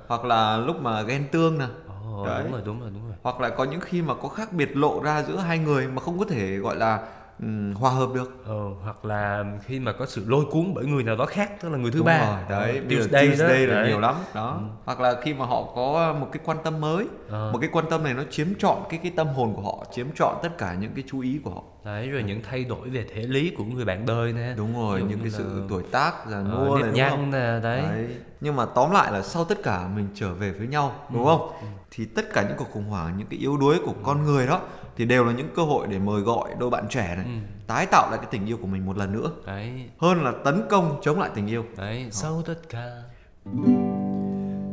hoặc 0.07 0.25
là 0.25 0.57
lúc 0.57 0.83
mà 0.83 1.03
ghen 1.03 1.25
tương 1.33 1.59
nè. 1.59 1.65
Oh, 1.65 2.27
đúng 2.27 2.53
rồi 2.53 2.63
đúng 2.65 2.81
rồi 2.81 2.91
đúng 2.95 3.09
rồi. 3.09 3.17
Hoặc 3.23 3.41
là 3.41 3.49
có 3.49 3.65
những 3.65 3.81
khi 3.81 4.03
mà 4.03 4.15
có 4.15 4.29
khác 4.29 4.53
biệt 4.53 4.77
lộ 4.77 5.03
ra 5.03 5.23
giữa 5.23 5.37
hai 5.37 5.59
người 5.59 5.89
mà 5.89 6.03
không 6.03 6.19
có 6.19 6.25
thể 6.25 6.57
gọi 6.57 6.77
là 6.77 7.07
um, 7.39 7.75
hòa 7.75 7.91
hợp 7.91 8.09
được 8.15 8.45
ờ, 8.47 8.69
hoặc 8.83 9.05
là 9.05 9.45
khi 9.65 9.81
mà 9.81 9.93
có 9.93 10.07
sự 10.07 10.25
lôi 10.27 10.45
cuốn 10.51 10.75
bởi 10.75 10.87
người 10.87 11.03
nào 11.03 11.17
đó 11.17 11.27
khác 11.27 11.51
tức 11.61 11.69
là 11.69 11.79
người 11.79 11.91
thứ 11.91 11.99
Đúng 11.99 12.07
ba 12.07 12.19
rồi, 12.19 12.39
đấy 12.49 12.81
uh, 12.85 12.91
Tuesday, 12.91 13.27
Tuesday 13.27 13.67
đó, 13.67 13.75
là 13.75 13.81
đấy. 13.81 13.89
nhiều 13.89 14.01
lắm 14.01 14.15
đó 14.35 14.51
ừ. 14.61 14.67
hoặc 14.85 15.01
là 15.01 15.21
khi 15.23 15.35
mà 15.35 15.47
họ 15.47 15.73
có 15.75 16.15
một 16.21 16.29
cái 16.33 16.41
quan 16.45 16.59
tâm 16.65 16.81
mới 16.81 17.07
ờ. 17.29 17.51
một 17.53 17.59
cái 17.59 17.71
quan 17.73 17.85
tâm 17.91 18.03
này 18.03 18.15
nó 18.15 18.23
chiếm 18.31 18.47
trọn 18.59 18.79
cái 18.89 19.01
cái 19.03 19.13
tâm 19.17 19.27
hồn 19.27 19.55
của 19.57 19.63
họ 19.63 19.85
chiếm 19.93 20.07
trọn 20.15 20.35
tất 20.43 20.59
cả 20.59 20.75
những 20.81 20.93
cái 20.95 21.05
chú 21.07 21.21
ý 21.21 21.41
của 21.45 21.51
họ 21.51 21.63
đấy 21.85 22.09
rồi 22.09 22.23
những 22.23 22.41
thay 22.43 22.65
đổi 22.65 22.89
về 22.89 23.07
thể 23.15 23.23
lý 23.23 23.51
của 23.51 23.65
người 23.65 23.85
bạn 23.85 24.07
đời 24.07 24.33
nè 24.33 24.55
đúng 24.57 24.75
rồi 24.75 25.03
những 25.03 25.19
cái 25.19 25.29
là... 25.29 25.39
sự 25.39 25.63
tuổi 25.69 25.83
tác 25.91 26.13
già 26.31 26.37
ờ, 26.37 26.43
nua 26.43 26.79
này 26.79 26.93
nhăn 26.93 27.31
nè 27.31 27.61
đấy. 27.63 27.83
đấy 27.83 28.07
nhưng 28.41 28.57
mà 28.57 28.65
tóm 28.65 28.91
lại 28.91 29.13
là 29.13 29.23
sau 29.23 29.45
tất 29.45 29.63
cả 29.63 29.89
mình 29.97 30.09
trở 30.15 30.35
về 30.35 30.51
với 30.51 30.67
nhau 30.67 30.95
đúng 31.13 31.25
ừ. 31.25 31.29
không 31.29 31.49
ừ. 31.49 31.67
thì 31.91 32.05
tất 32.05 32.33
cả 32.33 32.43
những 32.49 32.57
cuộc 32.57 32.71
khủng 32.71 32.85
hoảng 32.85 33.19
những 33.19 33.27
cái 33.27 33.39
yếu 33.39 33.57
đuối 33.57 33.79
của 33.79 33.93
ừ. 33.93 33.99
con 34.03 34.25
người 34.25 34.47
đó 34.47 34.61
thì 34.97 35.05
đều 35.05 35.25
là 35.25 35.33
những 35.33 35.49
cơ 35.57 35.63
hội 35.63 35.87
để 35.91 35.99
mời 35.99 36.21
gọi 36.21 36.51
đôi 36.59 36.71
bạn 36.71 36.85
trẻ 36.91 37.15
này 37.17 37.25
ừ. 37.25 37.31
tái 37.67 37.87
tạo 37.87 38.11
lại 38.11 38.19
cái 38.19 38.29
tình 38.31 38.47
yêu 38.47 38.57
của 38.61 38.67
mình 38.67 38.87
một 38.87 38.97
lần 38.97 39.13
nữa 39.13 39.31
đấy 39.47 39.71
hơn 39.99 40.25
là 40.25 40.33
tấn 40.45 40.63
công 40.71 41.01
chống 41.03 41.21
lại 41.21 41.31
tình 41.35 41.47
yêu 41.47 41.65
đấy 41.77 42.07
sau 42.11 42.43
tất 42.43 42.69
cả 42.69 43.03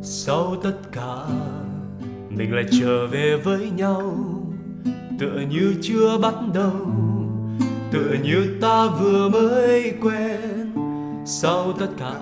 sau 0.03 0.55
tất 0.63 0.77
cả 0.91 1.25
mình 2.29 2.55
lại 2.55 2.65
trở 2.81 3.07
về 3.07 3.37
với 3.43 3.69
nhau 3.69 4.15
tựa 5.21 5.41
như 5.49 5.75
chưa 5.81 6.17
bắt 6.17 6.33
đầu, 6.53 6.87
tựa 7.91 8.15
như 8.23 8.57
ta 8.61 8.87
vừa 8.87 9.29
mới 9.29 9.93
quen. 10.01 10.71
Sau 11.25 11.73
tất 11.79 11.87
cả, 11.99 12.13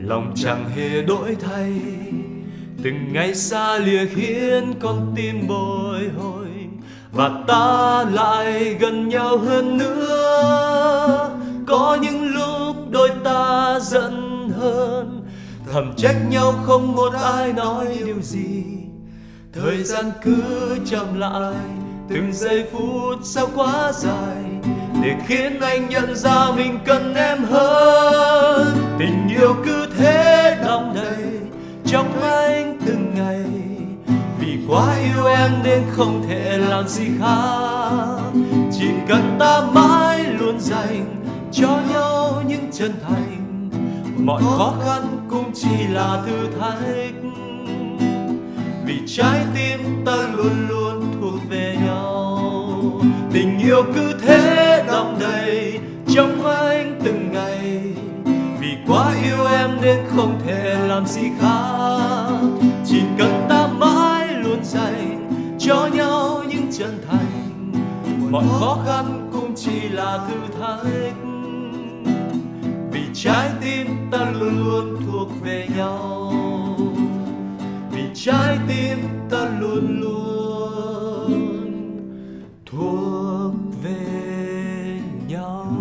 lòng 0.00 0.32
chẳng 0.34 0.70
hề 0.76 1.02
đổi 1.02 1.36
thay. 1.40 1.72
Từng 2.82 3.12
ngày 3.12 3.34
xa 3.34 3.78
lìa 3.78 4.06
khiến 4.06 4.74
con 4.80 5.12
tim 5.16 5.46
bồi 5.48 6.10
hồi, 6.18 6.48
và 7.12 7.30
ta 7.46 8.04
lại 8.12 8.76
gần 8.80 9.08
nhau 9.08 9.38
hơn 9.38 9.78
nữa. 9.78 11.30
Có 11.66 11.98
những 12.02 12.26
lúc 12.26 12.76
đôi 12.90 13.10
ta 13.24 13.78
giận 13.82 14.50
hơn, 14.60 15.26
thầm 15.72 15.92
trách 15.96 16.16
nhau 16.30 16.52
không 16.62 16.92
một 16.92 17.12
ai 17.14 17.52
nói 17.52 17.86
điều 18.06 18.20
gì 18.22 18.62
thời 19.62 19.82
gian 19.84 20.04
cứ 20.22 20.42
chậm 20.86 21.18
lại, 21.18 21.54
từng 22.08 22.32
giây 22.32 22.64
phút 22.72 23.18
sao 23.22 23.46
quá 23.54 23.92
dài, 23.92 24.44
để 25.02 25.14
khiến 25.26 25.60
anh 25.60 25.88
nhận 25.88 26.16
ra 26.16 26.50
mình 26.56 26.78
cần 26.84 27.14
em 27.14 27.44
hơn. 27.44 28.76
Tình 28.98 29.28
yêu 29.38 29.54
cứ 29.64 29.86
thế 29.98 30.58
đong 30.64 30.94
đầy 30.94 31.40
trong 31.86 32.22
anh 32.22 32.78
từng 32.86 33.14
ngày, 33.14 33.44
vì 34.40 34.58
quá 34.68 34.94
yêu 35.04 35.26
em 35.26 35.50
nên 35.64 35.82
không 35.92 36.24
thể 36.28 36.58
làm 36.58 36.88
gì 36.88 37.06
khác. 37.20 38.30
Chỉ 38.72 38.88
cần 39.08 39.36
ta 39.38 39.60
mãi 39.72 40.24
luôn 40.38 40.60
dành 40.60 41.24
cho 41.52 41.80
nhau 41.92 42.42
những 42.48 42.70
chân 42.72 42.92
thành, 43.08 43.70
mọi 44.16 44.42
khó 44.42 44.74
khăn 44.84 45.02
cũng 45.30 45.50
chỉ 45.54 45.86
là 45.92 46.22
thử 46.26 46.46
thách 46.60 47.45
vì 48.86 49.00
trái 49.06 49.44
tim 49.54 50.04
ta 50.06 50.16
luôn 50.36 50.68
luôn 50.68 51.12
thuộc 51.20 51.40
về 51.50 51.76
nhau. 51.86 53.00
Tình 53.32 53.58
yêu 53.58 53.82
cứ 53.94 54.12
thế 54.20 54.84
đong 54.88 55.18
đầy 55.20 55.80
trong 56.14 56.44
anh 56.44 57.00
từng 57.04 57.32
ngày. 57.32 57.82
Vì 58.60 58.68
quá 58.86 59.14
yêu 59.24 59.46
em 59.46 59.70
nên 59.82 59.98
không 60.08 60.40
thể 60.46 60.76
làm 60.88 61.06
gì 61.06 61.22
khác. 61.40 62.26
Chỉ 62.86 63.00
cần 63.18 63.46
ta 63.48 63.66
mãi 63.66 64.34
luôn 64.34 64.64
dành 64.64 65.30
cho 65.58 65.88
nhau 65.94 66.42
những 66.48 66.72
chân 66.72 66.98
thành. 67.08 67.72
Mọi 68.30 68.44
khó 68.60 68.78
khăn 68.86 69.30
cũng 69.32 69.54
chỉ 69.56 69.88
là 69.88 70.28
thử 70.28 70.60
thách. 70.60 71.16
Vì 72.92 73.00
trái 73.14 73.50
tim 73.60 73.86
ta 74.10 74.30
luôn 74.40 74.64
luôn 74.64 74.96
thuộc 75.06 75.28
về 75.44 75.68
nhau 75.76 76.32
trái 78.24 78.58
tim 78.68 78.98
ta 79.30 79.58
luôn 79.60 80.00
luôn 80.00 81.32
thuộc 82.66 83.52
về 83.82 85.00
nhau. 85.28 85.72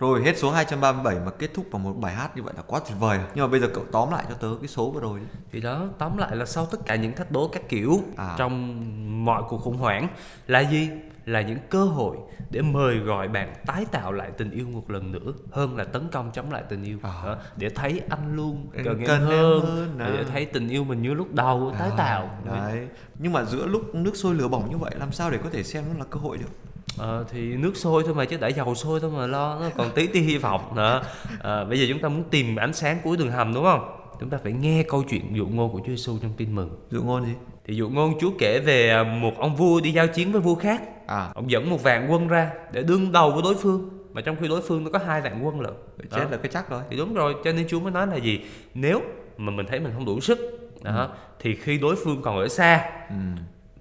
Ôi 0.00 0.22
hết 0.24 0.38
số 0.38 0.50
237 0.50 1.16
mà 1.24 1.30
kết 1.30 1.54
thúc 1.54 1.66
bằng 1.72 1.82
một 1.82 1.92
bài 2.00 2.14
hát 2.14 2.36
như 2.36 2.42
vậy 2.42 2.54
là 2.56 2.62
quá 2.62 2.80
tuyệt 2.88 2.96
vời. 3.00 3.18
Nhưng 3.34 3.44
mà 3.44 3.48
bây 3.50 3.60
giờ 3.60 3.68
cậu 3.74 3.84
tóm 3.92 4.10
lại 4.10 4.24
cho 4.28 4.34
tớ 4.34 4.48
cái 4.60 4.68
số 4.68 4.90
vừa 4.90 5.00
rồi 5.00 5.20
đi. 5.20 5.26
Thì 5.52 5.60
đó 5.60 5.86
tóm 5.98 6.16
lại 6.16 6.36
là 6.36 6.46
sau 6.46 6.66
tất 6.66 6.78
cả 6.86 6.96
những 6.96 7.16
thách 7.16 7.30
đố 7.30 7.48
các 7.48 7.68
kiểu 7.68 8.00
À. 8.16 8.34
trong 8.38 9.24
mọi 9.24 9.42
cuộc 9.48 9.58
khủng 9.58 9.76
hoảng 9.76 10.08
là 10.46 10.60
gì 10.60 10.88
là 11.26 11.42
những 11.42 11.58
cơ 11.70 11.84
hội 11.84 12.16
để 12.50 12.62
mời 12.62 12.98
gọi 12.98 13.28
bạn 13.28 13.52
tái 13.66 13.86
tạo 13.90 14.12
lại 14.12 14.30
tình 14.38 14.50
yêu 14.50 14.66
một 14.72 14.90
lần 14.90 15.12
nữa 15.12 15.32
hơn 15.50 15.76
là 15.76 15.84
tấn 15.84 16.08
công 16.12 16.30
chống 16.32 16.52
lại 16.52 16.62
tình 16.68 16.82
yêu. 16.82 16.98
À. 17.02 17.10
đó, 17.24 17.36
để 17.56 17.68
thấy 17.70 18.00
anh 18.08 18.36
luôn 18.36 18.66
Cần 18.72 18.84
cần 18.84 19.00
em 19.00 19.10
em 19.10 19.20
hơn, 19.20 19.60
hơn, 19.60 19.94
để 19.98 20.16
à. 20.16 20.24
thấy 20.32 20.44
tình 20.44 20.68
yêu 20.68 20.84
mình 20.84 21.02
như 21.02 21.14
lúc 21.14 21.34
đầu 21.34 21.74
tái 21.78 21.90
tạo. 21.96 22.30
Đấy. 22.44 22.88
Nhưng 23.18 23.32
mà 23.32 23.44
giữa 23.44 23.66
lúc 23.66 23.94
nước 23.94 24.16
sôi 24.16 24.34
lửa 24.34 24.48
bỏng 24.48 24.70
như 24.70 24.76
vậy 24.76 24.94
làm 24.98 25.12
sao 25.12 25.30
để 25.30 25.38
có 25.44 25.50
thể 25.50 25.62
xem 25.62 25.84
nó 25.92 25.98
là 25.98 26.04
cơ 26.10 26.20
hội 26.20 26.38
được? 26.38 26.50
Ờ, 26.98 27.24
thì 27.30 27.56
nước 27.56 27.76
sôi 27.76 28.02
thôi 28.06 28.14
mà 28.14 28.24
chứ 28.24 28.36
đã 28.36 28.48
dầu 28.48 28.74
sôi 28.74 29.00
thôi 29.00 29.10
mà 29.10 29.26
lo 29.26 29.60
nó 29.60 29.70
còn 29.76 29.90
tí 29.94 30.06
tí 30.06 30.20
hy 30.20 30.38
vọng 30.38 30.76
nữa. 30.76 31.02
Ờ, 31.40 31.64
bây 31.64 31.80
giờ 31.80 31.86
chúng 31.88 32.02
ta 32.02 32.08
muốn 32.08 32.24
tìm 32.30 32.56
ánh 32.56 32.72
sáng 32.72 32.98
cuối 33.04 33.16
đường 33.16 33.30
hầm 33.30 33.54
đúng 33.54 33.64
không? 33.64 34.00
Chúng 34.20 34.30
ta 34.30 34.38
phải 34.42 34.52
nghe 34.52 34.82
câu 34.82 35.02
chuyện 35.08 35.36
dụ 35.36 35.46
ngôn 35.46 35.72
của 35.72 35.78
Chúa 35.78 35.92
Giêsu 35.92 36.18
trong 36.22 36.32
tin 36.36 36.54
mừng. 36.54 36.70
Dụ 36.90 37.02
ngôn 37.02 37.24
gì? 37.24 37.32
Thì 37.66 37.74
dụ 37.74 37.88
ngôn 37.88 38.18
Chúa 38.20 38.30
kể 38.38 38.60
về 38.60 38.90
à, 38.90 39.02
một 39.02 39.38
ông 39.38 39.56
vua 39.56 39.80
đi 39.80 39.92
giao 39.92 40.06
chiến 40.06 40.32
với 40.32 40.40
vua 40.40 40.54
khác. 40.54 40.82
À. 41.06 41.30
Ông 41.34 41.50
dẫn 41.50 41.70
một 41.70 41.82
vạn 41.82 42.10
quân 42.10 42.28
ra 42.28 42.50
để 42.72 42.82
đương 42.82 43.12
đầu 43.12 43.30
với 43.30 43.42
đối 43.42 43.54
phương. 43.54 43.90
Mà 44.12 44.20
trong 44.20 44.36
khi 44.40 44.48
đối 44.48 44.62
phương 44.62 44.84
nó 44.84 44.90
có 44.90 44.98
hai 45.06 45.20
vạn 45.20 45.46
quân 45.46 45.60
lận. 45.60 45.72
Đó. 45.96 46.04
chết 46.18 46.26
là 46.30 46.36
cái 46.36 46.50
chắc 46.52 46.70
rồi. 46.70 46.82
Thì 46.90 46.96
đúng 46.96 47.14
rồi 47.14 47.34
cho 47.44 47.52
nên 47.52 47.68
Chúa 47.68 47.80
mới 47.80 47.92
nói 47.92 48.06
là 48.06 48.16
gì? 48.16 48.40
Nếu 48.74 49.00
mà 49.36 49.52
mình 49.52 49.66
thấy 49.66 49.80
mình 49.80 49.92
không 49.94 50.04
đủ 50.04 50.20
sức 50.20 50.56
đó 50.82 51.08
thì 51.38 51.54
khi 51.54 51.78
đối 51.78 51.96
phương 51.96 52.22
còn 52.22 52.38
ở 52.38 52.48
xa 52.48 52.90
ừ. 53.08 53.14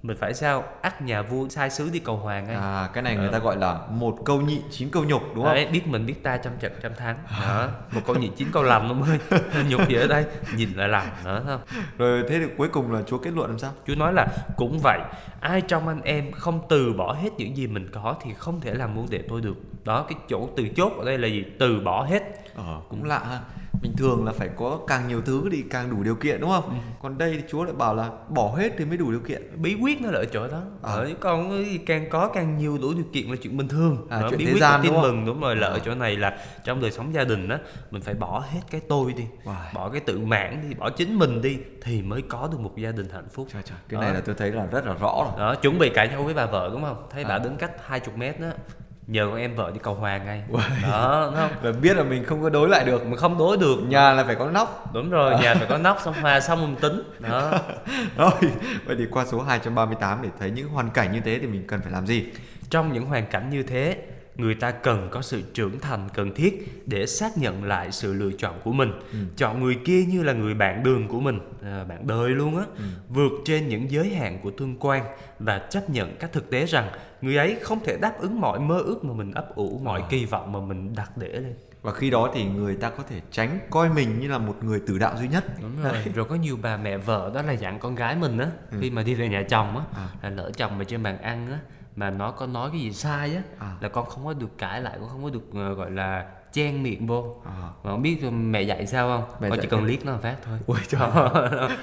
Mình 0.07 0.17
phải 0.17 0.33
sao? 0.33 0.63
Ắt 0.81 1.01
nhà 1.01 1.21
vua 1.21 1.49
sai 1.49 1.69
sứ 1.69 1.89
đi 1.89 1.99
cầu 1.99 2.17
hòa 2.17 2.41
ngay 2.41 2.55
À 2.55 2.89
cái 2.93 3.03
này 3.03 3.15
người 3.15 3.29
ta 3.31 3.39
gọi 3.39 3.57
là 3.57 3.79
một 3.89 4.17
câu 4.25 4.41
nhị 4.41 4.61
chín 4.71 4.89
câu 4.89 5.03
nhục 5.03 5.21
đúng 5.35 5.45
không? 5.45 5.53
Đấy, 5.53 5.67
biết 5.71 5.87
mình 5.87 6.05
biết 6.05 6.23
ta 6.23 6.37
trăm 6.37 6.53
trận 6.59 6.71
trăm 6.81 6.95
thắng. 6.95 7.17
Đó 7.41 7.67
một 7.91 8.01
câu 8.05 8.15
nhị 8.15 8.31
chín 8.35 8.47
câu 8.51 8.63
lầm 8.63 8.89
ông 8.89 9.03
ơi. 9.03 9.19
Nhục 9.69 9.89
gì 9.89 9.95
ở 9.95 10.07
đây 10.07 10.25
nhìn 10.55 10.73
lại 10.73 10.87
làm 10.87 11.07
đó 11.25 11.41
thấy 11.45 11.57
không? 11.57 11.61
Rồi 11.97 12.23
thế 12.29 12.39
thì 12.39 12.45
cuối 12.57 12.67
cùng 12.67 12.91
là 12.91 13.01
Chúa 13.07 13.17
kết 13.17 13.31
luận 13.33 13.49
làm 13.49 13.59
sao? 13.59 13.71
Chúa 13.87 13.95
nói 13.95 14.13
là 14.13 14.27
cũng 14.57 14.79
vậy 14.83 14.99
ai 15.39 15.61
trong 15.61 15.87
anh 15.87 16.01
em 16.01 16.31
không 16.31 16.61
từ 16.69 16.93
bỏ 16.93 17.13
hết 17.13 17.29
những 17.37 17.57
gì 17.57 17.67
mình 17.67 17.89
có 17.91 18.15
thì 18.23 18.33
không 18.33 18.61
thể 18.61 18.73
làm 18.73 18.95
môn 18.95 19.05
đệ 19.09 19.21
tôi 19.29 19.41
được. 19.41 19.55
Đó 19.83 20.05
cái 20.09 20.17
chỗ 20.29 20.49
từ 20.55 20.67
chốt 20.75 20.91
ở 20.99 21.05
đây 21.05 21.17
là 21.17 21.27
gì? 21.27 21.45
Từ 21.59 21.79
bỏ 21.79 22.03
hết. 22.03 22.23
Ờ 22.55 22.81
cũng 22.89 23.03
lạ 23.03 23.19
ha 23.19 23.39
Bình 23.81 23.95
thường 23.97 24.25
là 24.25 24.31
phải 24.31 24.49
có 24.57 24.79
càng 24.87 25.07
nhiều 25.07 25.21
thứ 25.25 25.49
thì 25.51 25.63
càng 25.69 25.89
đủ 25.89 26.03
điều 26.03 26.15
kiện 26.15 26.41
đúng 26.41 26.49
không? 26.49 26.69
Ừ. 26.69 26.75
Còn 27.01 27.17
đây 27.17 27.33
thì 27.37 27.43
Chúa 27.49 27.63
lại 27.63 27.73
bảo 27.73 27.95
là 27.95 28.09
bỏ 28.29 28.55
hết 28.57 28.73
thì 28.77 28.85
mới 28.85 28.97
đủ 28.97 29.11
điều 29.11 29.19
kiện 29.19 29.61
bí 29.61 29.75
quyết 29.81 30.01
nó 30.01 30.11
là 30.11 30.19
ở 30.19 30.25
chỗ 30.25 30.47
đó 30.47 30.61
À. 30.81 30.93
ở 30.93 31.05
gì 31.65 31.77
càng 31.77 32.09
có 32.09 32.27
càng 32.33 32.57
nhiều 32.57 32.77
đủ 32.81 32.93
điều 32.93 33.05
kiện 33.13 33.27
là 33.29 33.35
chuyện 33.41 33.57
bình 33.57 33.67
thường 33.67 34.07
À, 34.09 34.21
Đó, 34.21 34.27
chuyện 34.29 34.39
bí 34.39 34.45
thế 34.45 34.51
quyết 34.51 34.59
gian 34.61 34.81
tin 34.83 34.91
đúng 34.93 35.01
mừng 35.01 35.25
đúng 35.25 35.41
rồi 35.41 35.55
là 35.55 35.67
ở 35.67 35.73
À. 35.73 35.79
chỗ 35.85 35.95
này 35.95 36.15
là 36.15 36.37
trong 36.63 36.81
đời 36.81 36.91
sống 36.91 37.13
gia 37.13 37.23
đình 37.23 37.49
á 37.49 37.59
mình 37.91 38.01
phải 38.01 38.13
bỏ 38.13 38.39
hết 38.53 38.59
cái 38.71 38.81
tôi 38.89 39.13
đi 39.13 39.23
Wow. 39.43 39.53
bỏ 39.73 39.89
cái 39.89 40.01
tự 40.01 40.19
mãn 40.19 40.69
đi 40.69 40.75
bỏ 40.75 40.89
chính 40.89 41.19
mình 41.19 41.41
đi 41.41 41.57
thì 41.81 42.01
mới 42.01 42.21
có 42.21 42.49
được 42.51 42.59
một 42.59 42.77
gia 42.77 42.91
đình 42.91 43.07
hạnh 43.13 43.27
phúc 43.33 43.47
Trời 43.53 43.61
trời, 43.65 43.77
cái 43.89 44.01
Đó. 44.01 44.05
này 44.05 44.13
là 44.13 44.21
tôi 44.25 44.35
thấy 44.35 44.51
là 44.51 44.65
rất 44.65 44.85
là 44.85 44.93
rõ 44.93 45.15
rồi 45.23 45.39
đó 45.39 45.55
chuẩn 45.55 45.79
bị 45.79 45.89
cãi 45.89 46.07
nhau 46.09 46.23
với 46.23 46.33
bà 46.33 46.45
vợ 46.45 46.69
đúng 46.73 46.81
không 46.81 47.07
thấy 47.11 47.23
bà 47.23 47.35
À. 47.35 47.39
đứng 47.39 47.55
cách 47.57 47.71
20 47.85 48.15
mét 48.17 48.39
đó 48.39 48.47
nhờ 49.07 49.27
con 49.29 49.37
em 49.37 49.55
vợ 49.55 49.71
đi 49.73 49.79
cầu 49.83 49.93
hòa 49.93 50.17
ngay 50.17 50.43
đó 50.83 51.23
đúng 51.25 51.39
không? 51.39 51.51
Là 51.63 51.71
biết 51.71 51.97
là 51.97 52.03
mình 52.03 52.25
không 52.25 52.43
có 52.43 52.49
đối 52.49 52.69
lại 52.69 52.85
được 52.85 53.05
mình 53.05 53.17
không 53.17 53.37
đối 53.37 53.57
được 53.57 53.77
Nhà 53.87 54.13
là 54.13 54.23
phải 54.23 54.35
có 54.35 54.51
nóc. 54.51 54.93
Đúng 54.93 55.09
rồi 55.09 55.33
nhà 55.41 55.55
phải 55.59 55.67
có 55.69 55.77
nóc 55.77 56.01
xong 56.05 56.13
hòa 56.21 56.39
xong 56.39 56.61
mình 56.61 56.75
tính. 56.75 57.01
Đó. 57.19 57.51
Rồi, 58.17 58.31
vậy 58.85 58.95
thì 58.99 59.05
qua 59.11 59.25
số 59.25 59.41
238 59.41 60.21
để 60.21 60.29
thấy 60.39 60.51
những 60.51 60.69
hoàn 60.69 60.89
cảnh 60.89 61.11
như 61.11 61.19
thế 61.25 61.39
thì 61.39 61.47
mình 61.47 61.67
cần 61.67 61.81
phải 61.81 61.91
làm 61.91 62.07
gì? 62.07 62.31
trong 62.69 62.93
những 62.93 63.05
hoàn 63.05 63.25
cảnh 63.25 63.49
như 63.49 63.63
thế 63.63 63.97
người 64.37 64.55
ta 64.55 64.71
cần 64.71 65.07
có 65.11 65.21
sự 65.21 65.41
trưởng 65.53 65.79
thành 65.79 66.09
cần 66.13 66.33
thiết 66.33 66.83
để 66.85 67.05
xác 67.05 67.37
nhận 67.37 67.63
lại 67.63 67.91
sự 67.91 68.13
lựa 68.13 68.31
chọn 68.37 68.55
của 68.63 68.71
mình. 68.73 68.91
Chọn 69.37 69.63
người 69.63 69.75
kia 69.85 70.05
như 70.05 70.23
là 70.23 70.33
người 70.33 70.53
bạn 70.53 70.83
đường 70.83 71.07
của 71.07 71.19
mình 71.19 71.39
à, 71.63 71.83
bạn 71.83 72.07
đời 72.07 72.29
luôn 72.29 72.57
á. 72.57 72.63
Vượt 73.09 73.31
trên 73.45 73.67
những 73.67 73.91
giới 73.91 74.09
hạn 74.09 74.39
của 74.43 74.51
tương 74.51 74.75
quan 74.79 75.03
và 75.39 75.67
chấp 75.69 75.89
nhận 75.89 76.15
các 76.19 76.33
thực 76.33 76.49
tế 76.49 76.65
rằng 76.65 76.89
người 77.21 77.37
ấy 77.37 77.57
không 77.61 77.79
thể 77.85 77.97
đáp 78.01 78.13
ứng 78.19 78.41
mọi 78.41 78.59
mơ 78.59 78.79
ước 78.79 79.05
mà 79.05 79.13
mình 79.13 79.31
ấp 79.31 79.55
ủ 79.55 79.81
mọi 79.83 80.03
kỳ 80.09 80.25
vọng 80.25 80.51
mà 80.51 80.59
mình 80.59 80.95
đặt 80.95 81.17
để 81.17 81.27
lên. 81.27 81.53
Và 81.81 81.93
khi 81.93 82.09
đó 82.09 82.31
thì 82.35 82.43
người 82.45 82.75
ta 82.75 82.89
có 82.89 83.03
thể 83.09 83.21
tránh 83.31 83.59
coi 83.69 83.89
mình 83.89 84.19
như 84.19 84.27
là 84.27 84.37
một 84.37 84.55
người 84.63 84.81
tử 84.87 84.97
đạo 84.97 85.15
duy 85.19 85.27
nhất. 85.27 85.45
Đúng 85.61 85.83
rồi. 85.83 85.93
Rồi 86.15 86.25
có 86.25 86.35
nhiều 86.35 86.57
bà 86.61 86.77
mẹ 86.77 86.97
vợ 86.97 87.31
đó 87.33 87.41
là 87.41 87.53
dặn 87.53 87.79
con 87.79 87.95
gái 87.95 88.15
mình 88.15 88.37
á 88.37 88.47
khi 88.81 88.89
mà 88.89 89.03
đi 89.03 89.13
về 89.13 89.29
nhà 89.29 89.43
chồng 89.49 89.77
á 89.77 89.83
À. 89.95 90.09
là 90.23 90.29
lỡ 90.29 90.51
chồng 90.57 90.77
mà 90.77 90.83
trên 90.83 91.03
bàn 91.03 91.17
ăn 91.21 91.51
á 91.51 91.59
mà 91.95 92.09
nó 92.09 92.31
có 92.31 92.45
nói 92.47 92.69
cái 92.71 92.81
gì 92.81 92.93
sai 92.93 93.35
á 93.35 93.41
À. 93.59 93.73
là 93.79 93.89
con 93.89 94.05
không 94.05 94.25
có 94.25 94.33
được 94.33 94.57
cãi 94.57 94.81
lại 94.81 94.97
con 94.99 95.09
không 95.09 95.23
có 95.23 95.29
được 95.29 95.43
ờ, 95.53 95.73
gọi 95.73 95.91
là 95.91 96.25
chen 96.53 96.83
miệng 96.83 97.07
vô 97.07 97.35
À. 97.45 97.51
mà 97.83 97.91
không 97.91 98.01
biết 98.01 98.23
mẹ 98.31 98.61
dạy 98.61 98.87
sao 98.87 99.07
không 99.07 99.35
Mẹ 99.41 99.49
con 99.49 99.59
chỉ 99.61 99.67
cần 99.67 99.85
liếc 99.85 100.05
nó 100.05 100.11
một 100.13 100.19
phát 100.21 100.35
thôi 100.45 100.59
Ui 100.67 100.77
trời 100.87 101.01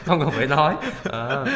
không 0.07 0.20
cần 0.20 0.31
phải 0.31 0.46
nói 0.46 0.77
Ờ. 1.05 1.46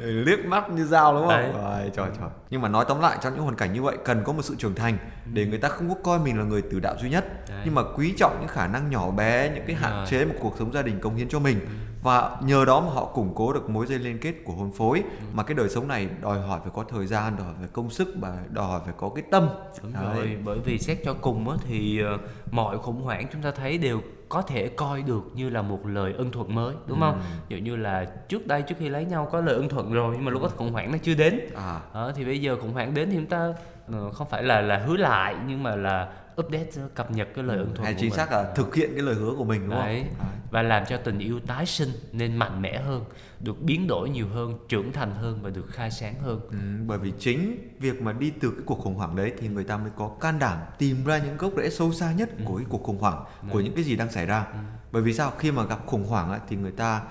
liếc 0.00 0.44
mắt 0.46 0.70
như 0.70 0.84
dao 0.84 1.14
đúng 1.14 1.26
không? 1.28 1.52
Rồi, 1.62 1.90
trời 1.96 2.08
trời. 2.20 2.28
Nhưng 2.50 2.60
mà 2.62 2.68
nói 2.68 2.84
tóm 2.88 3.00
lại 3.00 3.18
trong 3.22 3.34
những 3.34 3.42
hoàn 3.42 3.56
cảnh 3.56 3.72
như 3.72 3.82
vậy 3.82 3.96
cần 4.04 4.22
có 4.24 4.32
một 4.32 4.42
sự 4.42 4.54
trưởng 4.58 4.74
thành 4.74 4.98
để 5.32 5.46
người 5.46 5.58
ta 5.58 5.68
không 5.68 5.88
có 5.88 5.94
coi 6.04 6.18
mình 6.18 6.38
là 6.38 6.44
người 6.44 6.62
tử 6.62 6.80
đạo 6.80 6.94
duy 7.00 7.10
nhất 7.10 7.48
Đấy. 7.50 7.62
nhưng 7.64 7.74
mà 7.74 7.82
quý 7.96 8.14
trọng 8.18 8.36
những 8.40 8.48
khả 8.48 8.66
năng 8.66 8.90
nhỏ 8.90 9.10
bé, 9.10 9.50
những 9.54 9.64
cái 9.66 9.76
hạn 9.76 10.06
chế 10.08 10.24
mà 10.24 10.34
cuộc 10.40 10.54
sống 10.58 10.72
gia 10.72 10.82
đình 10.82 11.00
cống 11.00 11.16
hiến 11.16 11.28
cho 11.28 11.38
mình 11.38 11.60
và 12.06 12.36
nhờ 12.40 12.64
đó 12.64 12.80
mà 12.80 12.90
họ 12.92 13.04
củng 13.04 13.32
cố 13.34 13.52
được 13.52 13.70
mối 13.70 13.86
dây 13.86 13.98
liên 13.98 14.18
kết 14.18 14.34
của 14.44 14.52
hôn 14.52 14.70
phối 14.72 15.02
mà 15.32 15.42
cái 15.42 15.54
đời 15.54 15.68
sống 15.68 15.88
này 15.88 16.08
đòi 16.22 16.40
hỏi 16.40 16.60
phải 16.62 16.72
có 16.74 16.84
thời 16.88 17.06
gian, 17.06 17.36
đòi 17.36 17.46
hỏi 17.46 17.54
phải 17.58 17.68
công 17.72 17.90
sức 17.90 18.08
và 18.20 18.38
đòi 18.50 18.66
hỏi 18.66 18.80
phải 18.84 18.94
có 18.96 19.08
cái 19.08 19.24
tâm. 19.30 19.48
Đúng 19.82 19.92
Đấy. 19.92 20.16
rồi, 20.16 20.38
bởi 20.44 20.58
vì 20.58 20.78
xét 20.78 20.98
cho 21.04 21.14
cùng 21.14 21.50
á, 21.50 21.56
thì 21.68 22.00
ờ, 22.00 22.18
mọi 22.50 22.78
khủng 22.78 23.02
hoảng 23.02 23.26
chúng 23.32 23.42
ta 23.42 23.50
thấy 23.50 23.78
đều 23.78 24.00
có 24.28 24.42
thể 24.42 24.68
coi 24.68 25.02
được 25.02 25.22
như 25.34 25.50
là 25.50 25.62
một 25.62 25.86
lời 25.86 26.14
ân 26.18 26.30
thuận 26.30 26.54
mới 26.54 26.74
đúng 26.86 27.00
không? 27.00 27.20
Ví 27.48 27.56
dụ 27.56 27.64
như 27.64 27.76
là 27.76 28.04
trước 28.28 28.46
đây 28.46 28.62
trước 28.62 28.74
khi 28.78 28.88
lấy 28.88 29.04
nhau 29.04 29.28
có 29.32 29.40
lời 29.40 29.54
ân 29.54 29.68
thuận 29.68 29.92
rồi 29.92 30.14
nhưng 30.16 30.24
mà 30.24 30.30
lúc 30.30 30.42
đó 30.42 30.48
khủng 30.56 30.72
hoảng 30.72 30.92
nó 30.92 30.98
chưa 31.02 31.14
đến. 31.14 31.40
À, 31.56 31.80
Đó, 31.94 32.12
thì 32.16 32.24
bây 32.24 32.40
giờ 32.40 32.56
khủng 32.60 32.72
hoảng 32.72 32.94
đến 32.94 33.10
thì 33.10 33.16
chúng 33.16 33.26
ta 33.26 33.52
ờ, 33.92 34.10
không 34.10 34.26
phải 34.30 34.42
là 34.42 34.60
là 34.60 34.78
hứa 34.78 34.96
lại 34.96 35.34
nhưng 35.48 35.62
mà 35.62 35.76
là 35.76 36.08
update 36.40 36.70
cập 36.94 37.10
nhật 37.10 37.28
cái 37.34 37.44
lời 37.44 37.58
ân 37.58 37.74
thuận 37.74 37.84
hay 37.84 37.94
của 37.94 38.00
chính 38.00 38.10
mình. 38.10 38.16
xác 38.16 38.32
là 38.32 38.52
thực 38.54 38.74
hiện 38.74 38.90
cái 38.94 39.02
lời 39.02 39.14
hứa 39.14 39.34
của 39.38 39.44
mình 39.44 39.60
đúng 39.60 39.70
Đấy. 39.70 40.04
không? 40.18 40.26
và 40.50 40.62
làm 40.62 40.84
cho 40.88 40.96
tình 40.96 41.18
yêu 41.18 41.40
tái 41.40 41.66
sinh 41.66 41.88
nên 42.12 42.36
mạnh 42.36 42.62
mẽ 42.62 42.78
hơn, 42.78 43.04
được 43.40 43.62
biến 43.62 43.86
đổi 43.86 44.10
nhiều 44.10 44.28
hơn, 44.28 44.58
trưởng 44.68 44.92
thành 44.92 45.14
hơn 45.14 45.38
và 45.42 45.50
được 45.50 45.66
khai 45.70 45.90
sáng 45.90 46.14
hơn. 46.22 46.40
Ừ, 46.50 46.56
bởi 46.86 46.98
vì 46.98 47.12
chính 47.18 47.68
việc 47.78 48.02
mà 48.02 48.12
đi 48.12 48.32
từ 48.40 48.50
cái 48.50 48.62
cuộc 48.66 48.78
khủng 48.78 48.94
hoảng 48.94 49.16
đấy 49.16 49.32
thì 49.38 49.48
người 49.48 49.64
ta 49.64 49.76
mới 49.76 49.90
có 49.96 50.08
can 50.20 50.38
đảm 50.38 50.58
tìm 50.78 51.04
ra 51.04 51.18
những 51.18 51.36
gốc 51.36 51.52
rễ 51.56 51.70
sâu 51.70 51.92
xa 51.92 52.12
nhất 52.12 52.30
của 52.44 52.56
cái 52.56 52.66
cuộc 52.68 52.82
khủng 52.82 52.98
hoảng 52.98 53.24
của 53.50 53.60
những 53.60 53.74
cái 53.74 53.84
gì 53.84 53.96
đang 53.96 54.12
xảy 54.12 54.26
ra 54.26 54.46
bởi 54.92 55.02
vì 55.02 55.14
sao 55.14 55.32
khi 55.38 55.52
mà 55.52 55.64
gặp 55.64 55.86
khủng 55.86 56.04
hoảng 56.04 56.30
ấy, 56.30 56.40
thì 56.48 56.56
người 56.56 56.72
ta 56.72 57.02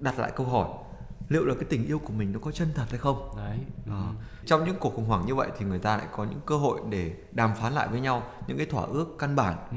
đặt 0.00 0.18
lại 0.18 0.32
câu 0.36 0.46
hỏi 0.46 0.68
liệu 1.28 1.44
là 1.44 1.54
cái 1.54 1.64
tình 1.70 1.86
yêu 1.86 1.98
của 1.98 2.12
mình 2.12 2.32
nó 2.32 2.38
có 2.42 2.50
chân 2.50 2.68
thật 2.74 2.84
hay 2.90 2.98
không 2.98 3.28
Đấy. 3.36 3.58
Ờ. 3.86 4.02
trong 4.46 4.64
những 4.64 4.76
cuộc 4.80 4.94
khủng 4.94 5.04
hoảng 5.04 5.26
như 5.26 5.34
vậy 5.34 5.48
thì 5.58 5.64
người 5.64 5.78
ta 5.78 5.96
lại 5.96 6.06
có 6.12 6.24
những 6.24 6.40
cơ 6.46 6.56
hội 6.56 6.80
để 6.90 7.12
đàm 7.32 7.50
phán 7.60 7.72
lại 7.72 7.88
với 7.90 8.00
nhau 8.00 8.22
những 8.46 8.56
cái 8.56 8.66
thỏa 8.66 8.84
ước 8.84 9.06
căn 9.18 9.36
bản 9.36 9.56
Ừ. 9.70 9.76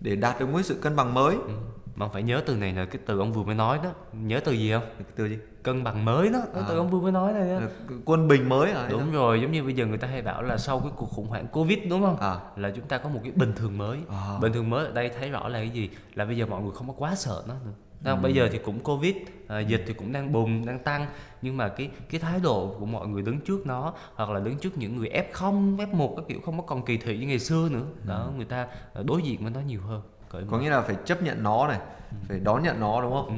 để 0.00 0.16
đạt 0.16 0.40
được 0.40 0.48
một 0.48 0.62
sự 0.62 0.74
cân 0.74 0.96
bằng 0.96 1.14
mới 1.14 1.34
Ừ. 1.34 1.52
Mà 1.96 2.08
phải 2.08 2.22
nhớ 2.22 2.42
từ 2.46 2.56
này 2.56 2.72
là 2.72 2.84
cái 2.84 2.98
từ 3.06 3.18
ông 3.18 3.32
vừa 3.32 3.42
mới 3.42 3.54
nói 3.54 3.78
đó 3.84 3.90
Nhớ 4.12 4.40
từ 4.44 4.52
gì 4.52 4.72
không? 4.72 4.82
Cái 4.98 5.06
từ 5.16 5.28
gì 5.28 5.38
Cân 5.62 5.84
bằng 5.84 6.04
mới 6.04 6.28
đó 6.28 6.38
À. 6.54 6.62
từ 6.68 6.76
ông 6.78 6.88
vừa 6.90 7.00
mới 7.00 7.12
nói 7.12 7.32
này 7.32 7.48
đó 7.60 7.66
quân 8.04 8.28
bình 8.28 8.48
mới 8.48 8.70
à 8.72 8.88
Đúng 8.90 9.12
rồi, 9.12 9.40
giống 9.40 9.52
như 9.52 9.62
bây 9.64 9.74
giờ 9.74 9.86
người 9.86 9.98
ta 9.98 10.08
hay 10.08 10.22
bảo 10.22 10.42
là 10.42 10.56
sau 10.58 10.80
cái 10.80 10.90
cuộc 10.96 11.06
khủng 11.10 11.26
hoảng 11.26 11.46
Covid 11.52 11.78
đúng 11.90 12.02
không? 12.02 12.16
À. 12.20 12.36
Là 12.56 12.70
chúng 12.76 12.84
ta 12.86 12.98
có 12.98 13.08
một 13.08 13.20
cái 13.22 13.32
bình 13.32 13.52
thường 13.56 13.78
mới 13.78 13.98
À. 14.08 14.38
Bình 14.40 14.52
thường 14.52 14.70
mới 14.70 14.86
ở 14.86 14.92
đây 14.92 15.10
thấy 15.18 15.30
rõ 15.30 15.48
là 15.48 15.58
cái 15.58 15.70
gì? 15.70 15.90
Là 16.14 16.24
bây 16.24 16.36
giờ 16.36 16.46
mọi 16.46 16.62
người 16.62 16.72
không 16.74 16.86
có 16.88 16.94
quá 16.98 17.14
sợ 17.14 17.42
nó 17.48 17.54
nữa 17.64 17.72
Không? 18.04 18.22
Bây 18.22 18.34
giờ 18.34 18.48
thì 18.52 18.58
cũng 18.58 18.80
Covid, 18.80 19.14
à, 19.48 19.60
dịch 19.60 19.84
thì 19.86 19.94
cũng 19.94 20.12
đang 20.12 20.32
bùng, 20.32 20.66
đang 20.66 20.78
tăng. 20.78 21.06
Nhưng 21.42 21.56
mà 21.56 21.68
cái 21.68 21.90
cái 22.10 22.20
thái 22.20 22.40
độ 22.42 22.76
của 22.78 22.86
mọi 22.86 23.06
người 23.06 23.22
đứng 23.22 23.40
trước 23.40 23.66
nó 23.66 23.94
Hoặc 24.14 24.30
là 24.30 24.40
đứng 24.40 24.58
trước 24.58 24.78
những 24.78 24.96
người 24.96 25.08
F0, 25.08 25.76
F1 25.76 26.16
các 26.16 26.24
kiểu 26.28 26.40
không 26.40 26.56
có 26.56 26.62
còn 26.66 26.84
kỳ 26.84 26.96
thị 26.96 27.18
như 27.18 27.26
ngày 27.26 27.38
xưa 27.38 27.68
nữa. 27.72 27.86
Đó, 28.04 28.30
người 28.36 28.44
ta 28.44 28.66
à, 28.94 29.02
đối 29.04 29.22
diện 29.22 29.42
với 29.42 29.50
nó 29.50 29.60
nhiều 29.60 29.80
hơn. 29.80 30.02
Cởi 30.30 30.42
có 30.50 30.58
nghĩa 30.58 30.70
là 30.70 30.80
phải 30.80 30.96
chấp 31.04 31.22
nhận 31.22 31.42
nó 31.42 31.68
này 31.68 31.78
phải 32.28 32.40
đón 32.40 32.62
nhận 32.62 32.80
nó 32.80 33.02
đúng 33.02 33.12
không? 33.12 33.28
Ừ. 33.28 33.34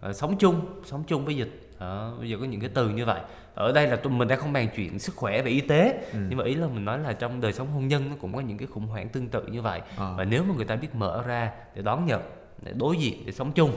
Ờ, 0.00 0.12
sống 0.12 0.38
chung 0.38 0.60
sống 0.84 1.02
chung 1.06 1.24
với 1.24 1.36
dịch. 1.36 1.62
Đó, 1.80 2.14
bây 2.18 2.30
giờ 2.30 2.36
có 2.40 2.44
những 2.44 2.60
cái 2.60 2.70
từ 2.74 2.88
như 2.88 3.04
vậy. 3.04 3.20
Ở 3.54 3.72
đây 3.72 3.86
là 3.86 3.96
tụi 3.96 4.12
mình 4.12 4.28
đang 4.28 4.38
không 4.38 4.52
bàn 4.52 4.68
chuyện 4.76 4.98
sức 4.98 5.16
khỏe 5.16 5.42
và 5.42 5.48
y 5.48 5.60
tế. 5.60 6.08
Ừ. 6.12 6.18
nhưng 6.28 6.38
mà 6.38 6.44
ý 6.44 6.54
là 6.54 6.66
mình 6.66 6.84
nói 6.84 6.98
là 6.98 7.12
trong 7.12 7.40
đời 7.40 7.52
sống 7.52 7.66
hôn 7.70 7.88
nhân 7.88 8.10
nó 8.10 8.16
cũng 8.20 8.34
có 8.34 8.40
những 8.40 8.58
cái 8.58 8.68
khủng 8.68 8.86
hoảng 8.86 9.08
tương 9.08 9.28
tự 9.28 9.46
như 9.46 9.62
vậy. 9.62 9.80
Ờ. 9.96 10.14
và 10.18 10.24
nếu 10.24 10.44
mà 10.44 10.54
người 10.54 10.64
ta 10.64 10.76
biết 10.76 10.94
mở 10.94 11.22
ra 11.26 11.52
để 11.74 11.82
đón 11.82 12.06
nhận 12.06 12.20
để 12.62 12.72
đối 12.76 12.96
diện 12.96 13.22
để 13.26 13.32
sống 13.32 13.52
chung 13.52 13.70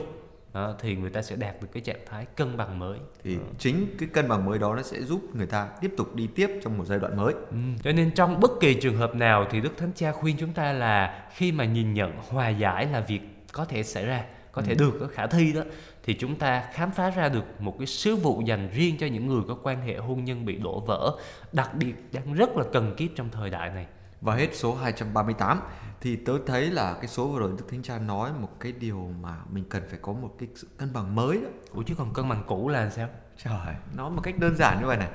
đó, 0.52 0.74
thì 0.80 0.96
người 0.96 1.10
ta 1.10 1.22
sẽ 1.22 1.36
đạt 1.36 1.62
được 1.62 1.68
cái 1.72 1.82
trạng 1.82 2.00
thái 2.06 2.26
cân 2.36 2.56
bằng 2.56 2.78
mới 2.78 2.98
thì 3.24 3.38
chính 3.58 3.86
cái 3.98 4.08
cân 4.12 4.28
bằng 4.28 4.44
mới 4.44 4.58
đó 4.58 4.74
nó 4.74 4.82
sẽ 4.82 5.02
giúp 5.02 5.20
người 5.34 5.46
ta 5.46 5.68
tiếp 5.80 5.94
tục 5.96 6.14
đi 6.14 6.26
tiếp 6.34 6.50
trong 6.62 6.78
một 6.78 6.84
giai 6.84 6.98
đoạn 6.98 7.16
mới 7.16 7.34
Ừ. 7.50 7.56
Cho 7.82 7.92
nên 7.92 8.10
trong 8.14 8.40
bất 8.40 8.50
kỳ 8.60 8.74
trường 8.74 8.96
hợp 8.96 9.14
nào 9.14 9.46
thì 9.50 9.60
Đức 9.60 9.76
Thánh 9.76 9.92
Cha 9.94 10.12
khuyên 10.12 10.36
chúng 10.38 10.52
ta 10.52 10.72
là 10.72 11.28
khi 11.34 11.52
mà 11.52 11.64
nhìn 11.64 11.94
nhận 11.94 12.12
hòa 12.28 12.48
giải 12.48 12.86
là 12.86 13.00
việc 13.00 13.20
có 13.52 13.64
thể 13.64 13.82
xảy 13.82 14.06
ra, 14.06 14.24
có 14.52 14.62
thể 14.62 14.74
được, 14.74 14.96
có 15.00 15.06
khả 15.06 15.26
thi 15.26 15.52
đó 15.52 15.62
thì 16.02 16.14
chúng 16.14 16.36
ta 16.36 16.64
khám 16.72 16.90
phá 16.90 17.10
ra 17.10 17.28
được 17.28 17.60
một 17.60 17.74
cái 17.78 17.86
sứ 17.86 18.16
vụ 18.16 18.42
dành 18.46 18.68
riêng 18.74 18.96
cho 19.00 19.06
những 19.06 19.26
người 19.26 19.42
có 19.48 19.56
quan 19.62 19.80
hệ 19.86 19.96
hôn 19.96 20.24
nhân 20.24 20.44
bị 20.44 20.56
đổ 20.56 20.80
vỡ, 20.80 21.16
đặc 21.52 21.74
biệt 21.74 21.94
đang 22.12 22.32
rất 22.34 22.56
là 22.56 22.64
cần 22.72 22.94
kiếp 22.96 23.10
trong 23.16 23.28
thời 23.32 23.50
đại 23.50 23.70
này. 23.70 23.86
Và 24.20 24.34
hết 24.34 24.48
số 24.52 24.74
238 24.74 25.60
thì 26.00 26.16
tớ 26.16 26.32
thấy 26.46 26.70
là 26.70 26.94
cái 26.94 27.06
số 27.06 27.26
vừa 27.26 27.38
rồi 27.38 27.50
Đức 27.58 27.64
Thánh 27.70 27.82
Cha 27.82 27.98
nói 27.98 28.30
một 28.40 28.48
cái 28.60 28.72
điều 28.72 29.10
mà 29.22 29.34
mình 29.50 29.64
cần 29.70 29.82
phải 29.90 29.98
có 30.02 30.12
một 30.12 30.30
cái 30.38 30.48
sự 30.54 30.68
cân 30.78 30.92
bằng 30.92 31.14
mới 31.14 31.36
đó. 31.36 31.48
Ủa 31.74 31.82
chứ 31.82 31.94
còn 31.98 32.14
cân 32.14 32.28
bằng 32.28 32.42
cũ 32.46 32.68
là 32.68 32.90
sao? 32.90 33.08
Trời, 33.44 33.74
nói 33.96 34.10
một 34.10 34.20
cách 34.22 34.38
đơn 34.38 34.56
giản 34.56 34.80
như 34.80 34.86
vậy 34.86 34.96
này. 34.96 35.08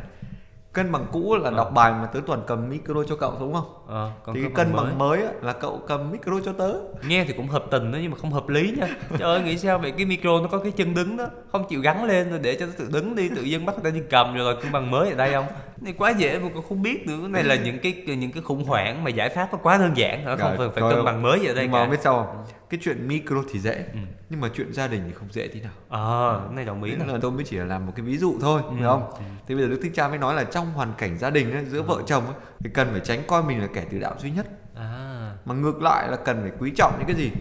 Cân 0.74 0.91
bằng 0.91 1.06
cũ 1.12 1.36
là 1.36 1.52
đọc 1.52 1.72
bài 1.74 1.91
mà 1.91 2.06
tớ 2.06 2.20
toàn 2.28 2.44
cầm 2.48 2.70
micro 2.70 3.04
cho 3.08 3.15
cậu 3.15 3.38
đúng 3.39 3.54
không? 3.54 3.86
Ờ, 3.88 4.12
còn 4.24 4.36
thì 4.36 4.41
cái 4.41 4.52
cân 4.56 4.65
cân 4.65 4.76
bằng 4.76 4.98
mới 4.98 5.24
á, 5.24 5.32
là 5.41 5.54
cậu 5.54 5.82
cầm 5.88 6.12
micro 6.12 6.39
cho 6.46 6.54
tớ. 6.54 6.74
nghe 7.08 7.26
thì 7.26 7.34
cũng 7.34 7.48
hợp 7.48 7.65
tình 7.72 7.91
đó 7.91 7.98
nhưng 8.02 8.12
mà 8.12 8.18
không 8.18 8.32
hợp 8.32 8.50
lý 8.50 8.74
nha 8.78 8.88
trời 9.10 9.38
ơi 9.38 9.41
nghĩ 9.41 9.58
sao 9.58 9.80
vậy 9.80 9.91
cái 9.91 10.06
micro 10.06 10.30
nó 10.41 10.48
có 10.48 10.60
cái 10.60 10.72
chân 10.72 10.94
đứng 10.94 11.18
đó 11.18 11.26
không 11.52 11.65
chịu 11.70 11.82
gắn 11.82 12.04
lên 12.04 12.30
rồi 12.30 12.39
để 12.39 12.58
cho 12.60 12.65
nó 12.65 12.72
tự 12.78 12.89
đứng 12.94 13.15
đi 13.15 13.30
tự 13.30 13.44
nhiên 13.44 13.65
bắt 13.65 13.76
người 13.76 13.91
ta 13.91 14.00
đi 14.00 14.04
cầm 14.10 14.36
rồi 14.36 14.56
cân 14.62 14.72
bằng 14.72 14.91
mới 14.91 15.10
ở 15.10 15.15
đây 15.15 15.34
không 15.34 15.46
này 15.81 15.93
quá 15.97 16.09
dễ 16.09 16.39
mà 16.39 16.49
cũng 16.53 16.63
không 16.69 16.81
biết 16.81 17.07
nữa 17.07 17.17
cái 17.21 17.29
này 17.29 17.43
là 17.43 17.55
những 17.55 17.79
cái 17.79 17.93
những 18.15 18.31
cái 18.31 18.43
khủng 18.43 18.63
hoảng 18.63 19.03
mà 19.03 19.09
giải 19.09 19.29
pháp 19.29 19.49
nó 19.51 19.57
quá 19.63 19.77
đơn 19.77 19.91
giản 19.97 20.23
hả 20.25 20.35
không 20.35 20.39
Rồi, 20.49 20.57
phải 20.57 20.69
phải 20.73 20.81
rồi. 20.81 20.93
cân 20.95 21.05
bằng 21.05 21.21
mới 21.21 21.47
ở 21.47 21.53
đây 21.53 21.63
Nhưng 21.63 21.71
mà 21.71 21.88
biết 21.88 21.97
sao 22.03 22.25
không? 22.25 22.45
Cái 22.69 22.79
chuyện 22.83 23.07
micro 23.07 23.35
thì 23.53 23.59
dễ, 23.59 23.75
Ừ. 23.93 23.99
nhưng 24.29 24.41
mà 24.41 24.49
chuyện 24.55 24.73
gia 24.73 24.88
đình 24.88 25.01
thì 25.07 25.13
không 25.13 25.27
dễ 25.31 25.47
tí 25.47 25.61
nào. 25.61 25.71
ờ 25.89 26.41
cái 26.47 26.55
này 26.55 26.65
đồng 26.65 26.83
ý 26.83 26.95
Nên 26.95 27.07
là 27.07 27.17
tôi 27.21 27.31
mới 27.31 27.43
chỉ 27.43 27.57
là 27.57 27.65
làm 27.65 27.85
một 27.85 27.93
cái 27.95 28.05
ví 28.05 28.17
dụ 28.17 28.35
thôi, 28.41 28.61
Ừ. 28.65 28.75
hiểu 28.75 28.88
không? 28.89 29.03
Thì 29.47 29.55
bây 29.55 29.63
giờ 29.63 29.69
Đức 29.69 29.79
Thích 29.83 29.91
Cha 29.95 30.07
mới 30.07 30.17
nói 30.17 30.33
là 30.35 30.43
trong 30.43 30.71
hoàn 30.73 30.93
cảnh 30.97 31.17
gia 31.17 31.29
đình 31.29 31.53
ấy, 31.53 31.65
giữa 31.65 31.81
vợ 31.81 32.01
chồng 32.07 32.25
ấy, 32.25 32.35
thì 32.59 32.69
cần 32.73 32.88
phải 32.91 32.99
tránh 33.03 33.19
coi 33.27 33.43
mình 33.43 33.61
là 33.61 33.67
kẻ 33.73 33.83
tử 33.91 33.99
đạo 33.99 34.15
duy 34.19 34.31
nhất, 34.31 34.45
à 34.75 35.11
mà 35.45 35.55
ngược 35.55 35.81
lại 35.81 36.07
là 36.11 36.17
cần 36.17 36.41
phải 36.41 36.51
quý 36.59 36.71
trọng 36.75 36.93
những 36.97 37.07
cái 37.07 37.15
gì? 37.15 37.31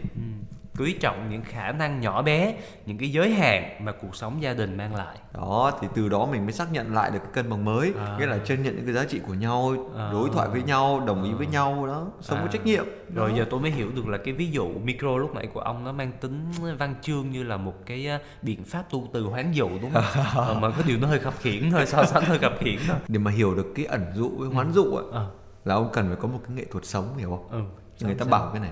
Ừ. 0.78 0.82
quý 0.84 0.92
trọng 1.00 1.28
những 1.30 1.42
khả 1.42 1.72
năng 1.72 2.00
nhỏ 2.00 2.22
bé 2.22 2.54
những 2.86 2.98
cái 2.98 3.12
giới 3.12 3.30
hạn 3.30 3.84
mà 3.84 3.92
cuộc 3.92 4.16
sống 4.16 4.42
gia 4.42 4.54
đình 4.54 4.76
mang 4.76 4.94
lại 4.94 5.16
Đó, 5.34 5.72
thì 5.80 5.88
từ 5.94 6.08
đó 6.08 6.26
mình 6.32 6.42
mới 6.44 6.52
xác 6.52 6.72
nhận 6.72 6.94
lại 6.94 7.10
được 7.10 7.18
cái 7.22 7.30
cân 7.32 7.50
bằng 7.50 7.64
mới, 7.64 7.92
À. 7.98 8.16
nghĩa 8.18 8.26
là 8.26 8.38
chân 8.44 8.62
nhận 8.62 8.76
những 8.76 8.84
cái 8.84 8.94
giá 8.94 9.04
trị 9.04 9.20
của 9.26 9.34
nhau, 9.34 9.74
À. 9.96 10.08
đối 10.12 10.30
thoại 10.30 10.48
với 10.48 10.62
nhau, 10.62 11.02
đồng 11.06 11.24
ý 11.24 11.32
với 11.32 11.46
nhau 11.46 11.86
đó, 11.86 12.06
sống 12.20 12.38
có 12.38 12.44
À. 12.44 12.50
trách 12.52 12.64
nhiệm. 12.66 12.84
rồi 13.14 13.30
Đó. 13.30 13.36
giờ 13.36 13.46
tôi 13.50 13.60
mới 13.60 13.70
hiểu 13.70 13.90
được 13.96 14.08
là 14.08 14.18
cái 14.24 14.34
ví 14.34 14.50
dụ 14.50 14.68
micro 14.84 15.16
lúc 15.16 15.34
nãy 15.34 15.46
của 15.54 15.60
ông 15.60 15.84
nó 15.84 15.92
mang 15.92 16.12
tính 16.20 16.44
văn 16.78 16.94
chương 17.02 17.30
như 17.30 17.42
là 17.42 17.56
một 17.56 17.74
cái 17.86 18.06
á, 18.08 18.18
biện 18.42 18.64
pháp 18.64 18.84
tu 18.90 19.08
từ 19.12 19.22
hoán 19.24 19.52
dụ 19.52 19.68
đúng 19.82 19.90
không 19.90 20.04
ờ, 20.34 20.58
mà 20.60 20.70
cái 20.70 20.82
điều 20.86 20.98
nó 20.98 21.08
hơi 21.08 21.18
khập 21.18 21.34
khiễng 21.38 21.70
thôi 21.70 21.86
so 21.86 22.04
sánh 22.04 22.24
hơi 22.24 22.38
khập 22.38 22.52
khiễng 22.60 22.78
thôi 22.88 22.96
Để 23.08 23.18
mà 23.18 23.30
hiểu 23.30 23.54
được 23.54 23.72
cái 23.74 23.84
ẩn 23.84 24.04
dụ 24.14 24.30
với 24.38 24.48
hoán 24.48 24.72
dụ 24.72 24.84
ấy, 24.94 25.04
ờ 25.12 25.30
là 25.64 25.74
ông 25.74 25.90
cần 25.92 26.06
phải 26.08 26.16
có 26.16 26.28
một 26.28 26.38
cái 26.48 26.56
nghệ 26.56 26.64
thuật 26.72 26.84
sống 26.84 27.16
hiểu 27.16 27.30
không? 27.30 27.48
ừ 27.50 27.62
người 28.06 28.14
ta 28.14 28.24
Sao- 28.24 28.30
bảo 28.30 28.50
cái 28.52 28.60
này 28.60 28.70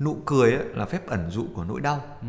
nụ 0.00 0.16
cười 0.26 0.52
ấy, 0.52 0.64
là 0.74 0.84
phép 0.84 1.06
ẩn 1.06 1.30
dụ 1.30 1.44
của 1.54 1.64
nỗi 1.64 1.80
đau. 1.80 2.00
Ừ. 2.20 2.26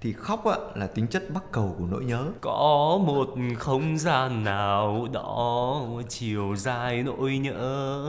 thì 0.00 0.12
khóc 0.12 0.44
ấy, 0.44 0.58
là 0.74 0.86
tính 0.86 1.06
chất 1.06 1.22
bắc 1.34 1.52
cầu 1.52 1.74
của 1.78 1.84
nỗi 1.90 2.04
nhớ. 2.04 2.24
Có 2.40 2.98
một 3.06 3.28
không 3.58 3.98
gian 3.98 4.44
nào 4.44 5.08
đó 5.12 5.82
chiều 6.08 6.56
dài 6.56 7.02
nỗi 7.02 7.38
nhớ? 7.38 8.04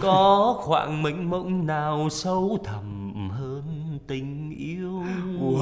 Có 0.00 0.54
khoảng 0.58 1.02
mênh 1.02 1.30
mông 1.30 1.66
nào 1.66 2.08
sâu 2.10 2.58
thẳm 2.64 3.12
hơn 3.30 3.98
tình 4.06 4.50
yêu? 4.58 5.02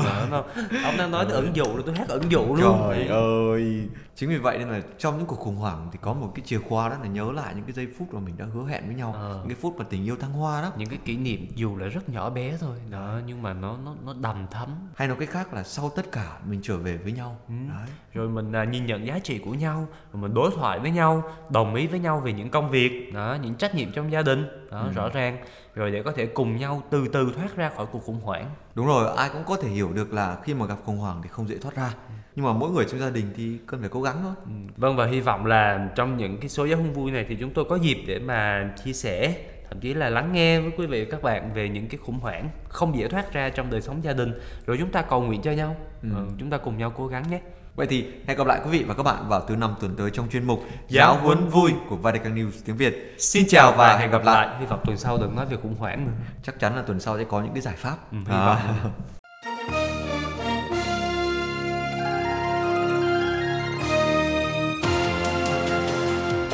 Đó, 0.04 0.26
nó- 0.30 0.44
ông 0.84 0.96
đang 0.98 1.10
nói 1.10 1.24
tới 1.24 1.34
ẩn 1.34 1.50
dụ 1.56 1.64
rồi 1.64 1.82
tôi 1.86 1.94
hát 1.94 2.08
ẩn 2.08 2.22
dụ 2.28 2.54
luôn. 2.56 2.78
Trời 2.88 3.06
ơi 3.06 3.88
chính 4.16 4.28
vì 4.28 4.36
vậy 4.36 4.58
nên 4.58 4.68
là 4.68 4.80
trong 4.98 5.18
những 5.18 5.26
cuộc 5.26 5.36
khủng 5.36 5.56
hoảng 5.56 5.88
thì 5.92 5.98
có 6.02 6.12
một 6.12 6.32
cái 6.34 6.42
chìa 6.46 6.58
khóa 6.58 6.88
đó 6.88 6.96
là 7.02 7.08
nhớ 7.08 7.32
lại 7.32 7.54
những 7.54 7.64
cái 7.64 7.72
giây 7.72 7.88
phút 7.98 8.14
mà 8.14 8.20
mình 8.20 8.34
đã 8.38 8.44
hứa 8.44 8.64
hẹn 8.64 8.86
với 8.86 8.94
nhau. 8.94 9.12
Ờ. 9.12 9.38
những 9.38 9.48
cái 9.48 9.56
phút 9.60 9.76
mà 9.78 9.84
tình 9.90 10.04
yêu 10.04 10.16
thăng 10.16 10.32
hoa 10.32 10.62
đó. 10.62 10.72
Những 10.76 10.88
cái 10.88 10.98
kỷ 11.04 11.16
niệm 11.16 11.46
dù 11.54 11.76
là 11.76 11.86
rất 11.86 12.08
nhỏ 12.08 12.30
bé 12.30 12.56
thôi 12.60 12.76
đó 12.90 13.20
nhưng 13.26 13.42
mà 13.42 13.52
nó 13.52 13.76
nó 13.84 13.94
nó 14.04 14.14
đầm 14.20 14.46
thấm 14.50 14.68
hay 14.96 15.08
nói 15.08 15.16
cách 15.20 15.30
khác 15.30 15.54
là 15.54 15.62
sau 15.62 15.90
tất 15.96 16.12
cả 16.12 16.38
mình 16.46 16.60
trở 16.62 16.76
về 16.76 16.96
với 16.96 17.12
nhau. 17.12 17.36
Ừ. 17.48 17.54
đấy. 17.68 17.88
Rồi 18.12 18.28
mình 18.28 18.52
à, 18.52 18.64
nhìn 18.64 18.86
nhận 18.86 19.06
giá 19.06 19.18
trị 19.18 19.38
của 19.38 19.54
nhau 19.54 19.88
rồi 20.12 20.22
mình 20.22 20.34
đối 20.34 20.50
thoại 20.50 20.78
với 20.78 20.90
nhau 20.90 21.22
đồng 21.50 21.74
ý 21.74 21.86
với 21.86 21.98
nhau 21.98 22.20
về 22.20 22.32
những 22.32 22.50
công 22.50 22.70
việc 22.70 23.12
đó 23.14 23.36
những 23.42 23.54
trách 23.54 23.74
nhiệm 23.74 23.92
trong 23.92 24.12
gia 24.12 24.22
đình. 24.22 24.68
Đó 24.70 24.88
rõ 24.94 25.08
ràng. 25.08 25.38
Rồi 25.74 25.90
để 25.90 26.02
có 26.02 26.12
thể 26.12 26.26
cùng 26.26 26.56
nhau 26.56 26.82
từ 26.90 27.08
từ 27.08 27.32
thoát 27.36 27.56
ra 27.56 27.70
khỏi 27.76 27.86
cuộc 27.92 28.04
khủng 28.04 28.20
hoảng 28.20 28.50
đúng 28.74 28.86
rồi 28.86 29.16
ai 29.16 29.28
cũng 29.32 29.44
có 29.46 29.56
thể 29.56 29.68
hiểu 29.68 29.92
được 29.92 30.12
là 30.12 30.36
khi 30.44 30.54
mà 30.54 30.66
gặp 30.66 30.76
khủng 30.84 30.96
hoảng 30.98 31.20
thì 31.22 31.28
không 31.32 31.48
dễ 31.48 31.58
thoát 31.58 31.76
ra 31.76 31.94
nhưng 32.36 32.46
mà 32.46 32.52
mỗi 32.52 32.70
người 32.70 32.84
trong 32.90 33.00
gia 33.00 33.10
đình 33.10 33.26
thì 33.36 33.58
cần 33.66 33.80
phải 33.80 33.88
cố 33.88 34.02
gắng 34.02 34.16
thôi 34.22 34.32
Ừ. 34.44 34.50
Vâng 34.76 34.96
và 34.96 35.06
hy 35.06 35.20
vọng 35.20 35.46
là 35.46 35.88
trong 35.94 36.16
những 36.16 36.38
cái 36.40 36.48
số 36.48 36.64
giáo 36.64 36.78
huấn 36.78 36.92
vui 36.92 37.10
này 37.10 37.26
thì 37.28 37.36
chúng 37.40 37.50
tôi 37.50 37.64
có 37.68 37.76
dịp 37.76 38.04
để 38.06 38.18
mà 38.18 38.70
chia 38.84 38.92
sẻ 38.92 39.36
thậm 39.68 39.80
chí 39.80 39.94
là 39.94 40.10
lắng 40.10 40.32
nghe 40.32 40.60
với 40.60 40.70
quý 40.78 40.86
vị 40.86 41.04
và 41.04 41.10
các 41.10 41.22
bạn 41.22 41.54
về 41.54 41.68
những 41.68 41.88
cái 41.88 41.98
khủng 42.04 42.18
hoảng 42.18 42.48
không 42.68 42.98
dễ 42.98 43.08
thoát 43.08 43.32
ra 43.32 43.48
trong 43.48 43.70
đời 43.70 43.80
sống 43.80 44.04
gia 44.04 44.12
đình 44.12 44.32
rồi 44.66 44.76
chúng 44.80 44.90
ta 44.90 45.02
cầu 45.02 45.22
nguyện 45.22 45.42
cho 45.42 45.52
nhau 45.52 45.76
Ừ. 46.02 46.08
Ờ, 46.14 46.26
chúng 46.38 46.50
ta 46.50 46.56
cùng 46.58 46.78
nhau 46.78 46.92
cố 46.96 47.06
gắng 47.06 47.24
nhé 47.30 47.40
Vậy 47.76 47.86
thì 47.86 48.04
hẹn 48.26 48.38
gặp 48.38 48.46
lại 48.46 48.60
quý 48.64 48.70
vị 48.70 48.84
và 48.88 48.94
các 48.94 49.02
bạn 49.02 49.28
vào 49.28 49.40
thứ 49.48 49.56
năm 49.56 49.74
tuần 49.80 49.96
tới 49.96 50.10
trong 50.10 50.28
chuyên 50.30 50.44
mục 50.44 50.64
Giáo 50.88 51.18
huấn 51.18 51.48
vui 51.48 51.72
của 51.88 51.96
Vatican 51.96 52.34
News 52.34 52.50
tiếng 52.64 52.76
Việt. 52.76 53.14
Xin 53.18 53.44
chào 53.48 53.72
và 53.72 53.96
hẹn 53.96 54.10
gặp 54.10 54.24
lại 54.24 54.48
hy 54.60 54.66
vọng 54.66 54.80
tuần 54.84 54.96
sau 54.96 55.18
đừng 55.18 55.36
nói 55.36 55.46
về 55.46 55.56
khủng 55.62 55.74
hoảng 55.78 56.06
nữa 56.06 56.12
Chắc 56.42 56.60
chắn 56.60 56.76
là 56.76 56.82
tuần 56.82 57.00
sau 57.00 57.18
sẽ 57.18 57.24
có 57.24 57.42
những 57.42 57.52
cái 57.52 57.62
giải 57.62 57.74
pháp. 57.76 57.96
Ừ, 58.12 58.18
hy 58.26 58.34
À. 58.34 58.74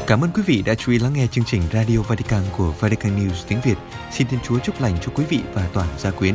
Cảm 0.06 0.24
ơn 0.24 0.30
quý 0.35 0.42
vị 0.46 0.62
đã 0.66 0.74
chú 0.74 0.92
ý 0.92 0.98
lắng 0.98 1.12
nghe 1.12 1.26
chương 1.26 1.44
trình 1.44 1.62
Radio 1.72 1.98
Vatican 1.98 2.42
của 2.56 2.72
Vatican 2.80 3.16
News 3.16 3.44
tiếng 3.48 3.61
Việt. 3.61 3.76
Xin 4.11 4.26
Thiên 4.26 4.40
Chúa 4.40 4.59
chúc 4.59 4.80
lành 4.80 4.94
cho 5.00 5.12
quý 5.14 5.24
vị 5.28 5.40
và 5.54 5.68
toàn 5.72 5.88
gia 5.98 6.11
quyến. 6.11 6.35